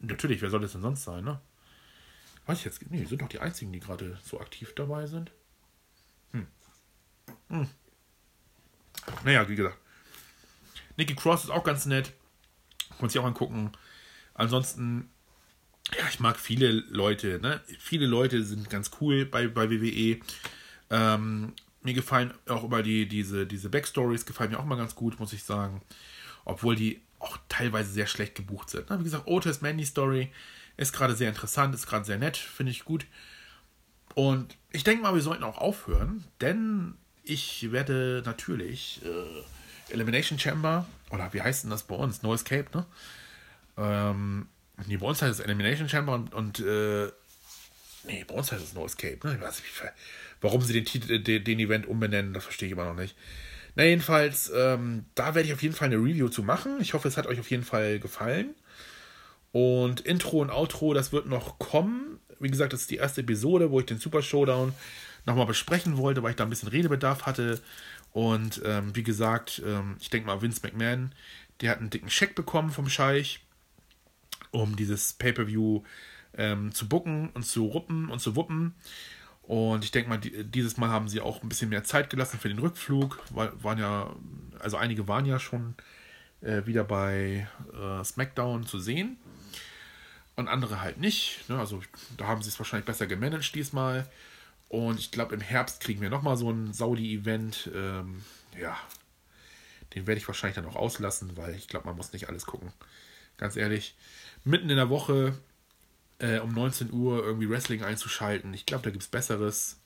Natürlich, 0.00 0.42
wer 0.42 0.50
soll 0.50 0.60
das 0.60 0.72
denn 0.72 0.82
sonst 0.82 1.04
sein, 1.04 1.22
ne? 1.22 1.40
Weiß 2.46 2.58
ich 2.58 2.64
jetzt. 2.64 2.90
Nee, 2.90 3.04
sind 3.04 3.22
doch 3.22 3.28
die 3.28 3.38
einzigen, 3.38 3.72
die 3.72 3.78
gerade 3.78 4.18
so 4.24 4.40
aktiv 4.40 4.72
dabei 4.74 5.06
sind. 5.06 5.30
Hm. 6.32 6.48
Hm. 7.50 7.68
Naja, 9.24 9.48
wie 9.48 9.54
gesagt. 9.54 9.78
Nikki 10.96 11.14
Cross 11.14 11.44
ist 11.44 11.50
auch 11.50 11.64
ganz 11.64 11.86
nett. 11.86 12.12
Kann 12.88 12.98
man 13.02 13.10
sich 13.10 13.20
auch 13.20 13.26
angucken. 13.26 13.70
Ansonsten 14.34 15.08
ja, 15.90 16.08
ich 16.08 16.20
mag 16.20 16.38
viele 16.38 16.70
Leute, 16.70 17.38
ne? 17.40 17.60
Viele 17.78 18.06
Leute 18.06 18.44
sind 18.44 18.70
ganz 18.70 18.90
cool 19.00 19.26
bei, 19.26 19.48
bei 19.48 19.70
WWE. 19.70 20.20
Ähm, 20.90 21.52
mir 21.82 21.94
gefallen 21.94 22.32
auch 22.48 22.64
immer 22.64 22.82
die, 22.82 23.06
diese, 23.06 23.46
diese 23.46 23.68
Backstories, 23.68 24.24
gefallen 24.24 24.50
mir 24.50 24.58
auch 24.58 24.64
mal 24.64 24.76
ganz 24.76 24.94
gut, 24.94 25.18
muss 25.18 25.32
ich 25.32 25.42
sagen. 25.42 25.82
Obwohl 26.44 26.76
die 26.76 27.00
auch 27.18 27.38
teilweise 27.48 27.92
sehr 27.92 28.06
schlecht 28.06 28.34
gebucht 28.34 28.70
sind. 28.70 28.90
Ne? 28.90 28.98
Wie 28.98 29.04
gesagt, 29.04 29.26
Otis 29.26 29.60
Mandy 29.60 29.84
Story 29.84 30.32
ist 30.76 30.92
gerade 30.92 31.14
sehr 31.14 31.28
interessant, 31.28 31.74
ist 31.74 31.86
gerade 31.86 32.04
sehr 32.04 32.18
nett, 32.18 32.36
finde 32.36 32.72
ich 32.72 32.84
gut. 32.84 33.06
Und 34.14 34.56
ich 34.70 34.84
denke 34.84 35.02
mal, 35.02 35.14
wir 35.14 35.22
sollten 35.22 35.44
auch 35.44 35.58
aufhören, 35.58 36.24
denn 36.40 36.94
ich 37.22 37.70
werde 37.70 38.22
natürlich 38.24 39.00
äh, 39.04 39.92
Elimination 39.92 40.38
Chamber, 40.38 40.86
oder 41.10 41.32
wie 41.32 41.42
heißt 41.42 41.64
denn 41.64 41.70
das 41.70 41.84
bei 41.84 41.94
uns? 41.94 42.22
No 42.22 42.34
Escape, 42.34 42.66
ne? 42.76 42.86
Ähm, 43.76 44.48
Nee, 44.86 44.96
bei 44.96 45.06
uns 45.06 45.22
heißt 45.22 45.38
es 45.38 45.44
Elimination 45.44 45.88
Chamber 45.88 46.14
und, 46.14 46.34
und 46.34 46.60
äh, 46.60 47.10
nee, 48.04 48.24
bei 48.24 48.34
heißt 48.36 48.52
es 48.52 48.74
No 48.74 48.84
Escape. 48.84 49.18
Ne? 49.24 49.34
Ich 49.34 49.40
weiß 49.40 49.60
nicht, 49.60 49.92
warum 50.40 50.60
sie 50.60 50.72
den, 50.72 50.84
Titel, 50.84 51.18
den, 51.20 51.44
den 51.44 51.58
Event 51.58 51.86
umbenennen, 51.86 52.32
das 52.32 52.44
verstehe 52.44 52.66
ich 52.66 52.72
immer 52.72 52.84
noch 52.84 52.96
nicht. 52.96 53.16
Na, 53.74 53.84
jedenfalls, 53.84 54.52
ähm, 54.54 55.06
da 55.14 55.34
werde 55.34 55.48
ich 55.48 55.54
auf 55.54 55.62
jeden 55.62 55.74
Fall 55.74 55.86
eine 55.86 55.96
Review 55.96 56.28
zu 56.28 56.42
machen. 56.42 56.78
Ich 56.80 56.94
hoffe, 56.94 57.08
es 57.08 57.16
hat 57.16 57.26
euch 57.26 57.40
auf 57.40 57.50
jeden 57.50 57.64
Fall 57.64 57.98
gefallen. 58.00 58.54
Und 59.52 60.00
Intro 60.00 60.40
und 60.40 60.50
Outro, 60.50 60.94
das 60.94 61.12
wird 61.12 61.26
noch 61.26 61.58
kommen. 61.58 62.18
Wie 62.38 62.50
gesagt, 62.50 62.72
das 62.72 62.82
ist 62.82 62.90
die 62.90 62.96
erste 62.96 63.20
Episode, 63.22 63.70
wo 63.70 63.80
ich 63.80 63.86
den 63.86 63.98
Super 63.98 64.22
Showdown 64.22 64.74
nochmal 65.24 65.46
besprechen 65.46 65.96
wollte, 65.96 66.22
weil 66.22 66.30
ich 66.30 66.36
da 66.36 66.44
ein 66.44 66.50
bisschen 66.50 66.68
Redebedarf 66.68 67.24
hatte. 67.24 67.60
Und 68.12 68.60
ähm, 68.64 68.94
wie 68.94 69.02
gesagt, 69.02 69.62
ähm, 69.64 69.96
ich 70.00 70.10
denke 70.10 70.26
mal, 70.26 70.42
Vince 70.42 70.60
McMahon, 70.62 71.12
der 71.60 71.70
hat 71.70 71.78
einen 71.78 71.90
dicken 71.90 72.10
Scheck 72.10 72.34
bekommen 72.34 72.70
vom 72.70 72.88
Scheich 72.88 73.40
um 74.52 74.76
dieses 74.76 75.14
Pay-Per-View 75.14 75.82
ähm, 76.34 76.72
zu 76.72 76.88
bucken 76.88 77.30
und 77.30 77.44
zu 77.44 77.66
ruppen 77.66 78.08
und 78.08 78.20
zu 78.20 78.36
wuppen. 78.36 78.74
Und 79.42 79.84
ich 79.84 79.90
denke 79.90 80.08
mal, 80.08 80.18
die, 80.18 80.44
dieses 80.44 80.76
Mal 80.76 80.88
haben 80.88 81.08
sie 81.08 81.20
auch 81.20 81.42
ein 81.42 81.48
bisschen 81.48 81.68
mehr 81.68 81.84
Zeit 81.84 82.10
gelassen 82.10 82.38
für 82.38 82.48
den 82.48 82.58
Rückflug. 82.58 83.18
War, 83.30 83.62
waren 83.62 83.78
ja, 83.78 84.14
also 84.60 84.76
einige 84.76 85.08
waren 85.08 85.26
ja 85.26 85.40
schon 85.40 85.74
äh, 86.40 86.64
wieder 86.64 86.84
bei 86.84 87.48
äh, 87.74 88.04
SmackDown 88.04 88.66
zu 88.66 88.78
sehen. 88.78 89.16
Und 90.36 90.48
andere 90.48 90.80
halt 90.80 90.98
nicht. 90.98 91.48
Ne? 91.48 91.58
Also 91.58 91.82
da 92.16 92.26
haben 92.26 92.42
sie 92.42 92.48
es 92.48 92.58
wahrscheinlich 92.58 92.86
besser 92.86 93.06
gemanagt 93.06 93.54
diesmal. 93.54 94.08
Und 94.68 94.98
ich 94.98 95.10
glaube, 95.10 95.34
im 95.34 95.42
Herbst 95.42 95.80
kriegen 95.80 96.00
wir 96.00 96.08
nochmal 96.08 96.36
so 96.36 96.50
ein 96.50 96.72
Saudi-Event. 96.72 97.70
Ähm, 97.74 98.22
ja, 98.58 98.78
den 99.94 100.06
werde 100.06 100.18
ich 100.18 100.26
wahrscheinlich 100.28 100.54
dann 100.54 100.64
auch 100.66 100.76
auslassen, 100.76 101.36
weil 101.36 101.54
ich 101.54 101.68
glaube, 101.68 101.86
man 101.86 101.96
muss 101.96 102.14
nicht 102.14 102.28
alles 102.28 102.46
gucken. 102.46 102.72
Ganz 103.36 103.56
ehrlich 103.56 103.94
mitten 104.44 104.70
in 104.70 104.76
der 104.76 104.90
Woche 104.90 105.38
äh, 106.18 106.38
um 106.38 106.52
19 106.52 106.92
Uhr 106.92 107.24
irgendwie 107.24 107.48
Wrestling 107.48 107.82
einzuschalten. 107.82 108.54
Ich 108.54 108.66
glaube, 108.66 108.84
da 108.84 108.90
gibt 108.90 109.02
es 109.02 109.08
Besseres. 109.08 109.78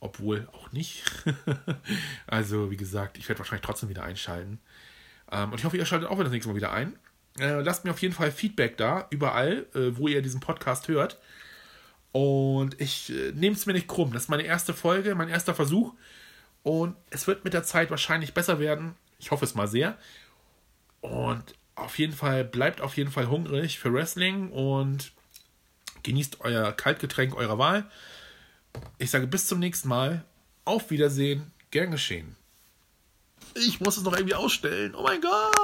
Obwohl 0.00 0.46
auch 0.52 0.70
nicht. 0.70 1.02
also, 2.28 2.70
wie 2.70 2.76
gesagt, 2.76 3.18
ich 3.18 3.28
werde 3.28 3.40
wahrscheinlich 3.40 3.66
trotzdem 3.66 3.88
wieder 3.88 4.04
einschalten. 4.04 4.60
Ähm, 5.30 5.50
und 5.50 5.58
ich 5.58 5.64
hoffe, 5.64 5.76
ihr 5.76 5.86
schaltet 5.86 6.08
auch 6.08 6.18
das 6.22 6.30
nächste 6.30 6.48
Mal 6.48 6.56
wieder 6.56 6.72
ein. 6.72 6.96
Äh, 7.38 7.60
lasst 7.62 7.84
mir 7.84 7.90
auf 7.90 8.00
jeden 8.00 8.14
Fall 8.14 8.30
Feedback 8.30 8.76
da, 8.76 9.06
überall, 9.10 9.66
äh, 9.74 9.96
wo 9.96 10.06
ihr 10.06 10.22
diesen 10.22 10.40
Podcast 10.40 10.86
hört. 10.88 11.18
Und 12.12 12.80
ich 12.80 13.10
äh, 13.10 13.32
nehme 13.32 13.56
es 13.56 13.66
mir 13.66 13.72
nicht 13.72 13.88
krumm. 13.88 14.12
Das 14.12 14.24
ist 14.24 14.28
meine 14.28 14.44
erste 14.44 14.72
Folge, 14.72 15.14
mein 15.14 15.28
erster 15.28 15.54
Versuch. 15.54 15.94
Und 16.62 16.96
es 17.10 17.26
wird 17.26 17.44
mit 17.44 17.54
der 17.54 17.64
Zeit 17.64 17.90
wahrscheinlich 17.90 18.34
besser 18.34 18.60
werden. 18.60 18.94
Ich 19.18 19.30
hoffe 19.30 19.44
es 19.44 19.54
mal 19.54 19.68
sehr. 19.68 19.98
Und 21.00 21.54
auf 21.78 21.98
jeden 21.98 22.12
Fall, 22.12 22.44
bleibt 22.44 22.80
auf 22.80 22.96
jeden 22.96 23.10
Fall 23.10 23.28
hungrig 23.28 23.78
für 23.78 23.92
Wrestling 23.92 24.50
und 24.50 25.12
genießt 26.02 26.40
euer 26.40 26.72
Kaltgetränk 26.72 27.34
eurer 27.34 27.58
Wahl. 27.58 27.90
Ich 28.98 29.10
sage 29.10 29.26
bis 29.26 29.46
zum 29.46 29.58
nächsten 29.58 29.88
Mal. 29.88 30.24
Auf 30.64 30.90
Wiedersehen. 30.90 31.50
Gern 31.70 31.90
geschehen. 31.90 32.36
Ich 33.54 33.80
muss 33.80 33.96
es 33.96 34.04
noch 34.04 34.12
irgendwie 34.12 34.34
ausstellen. 34.34 34.94
Oh 34.94 35.02
mein 35.02 35.20
Gott. 35.20 35.57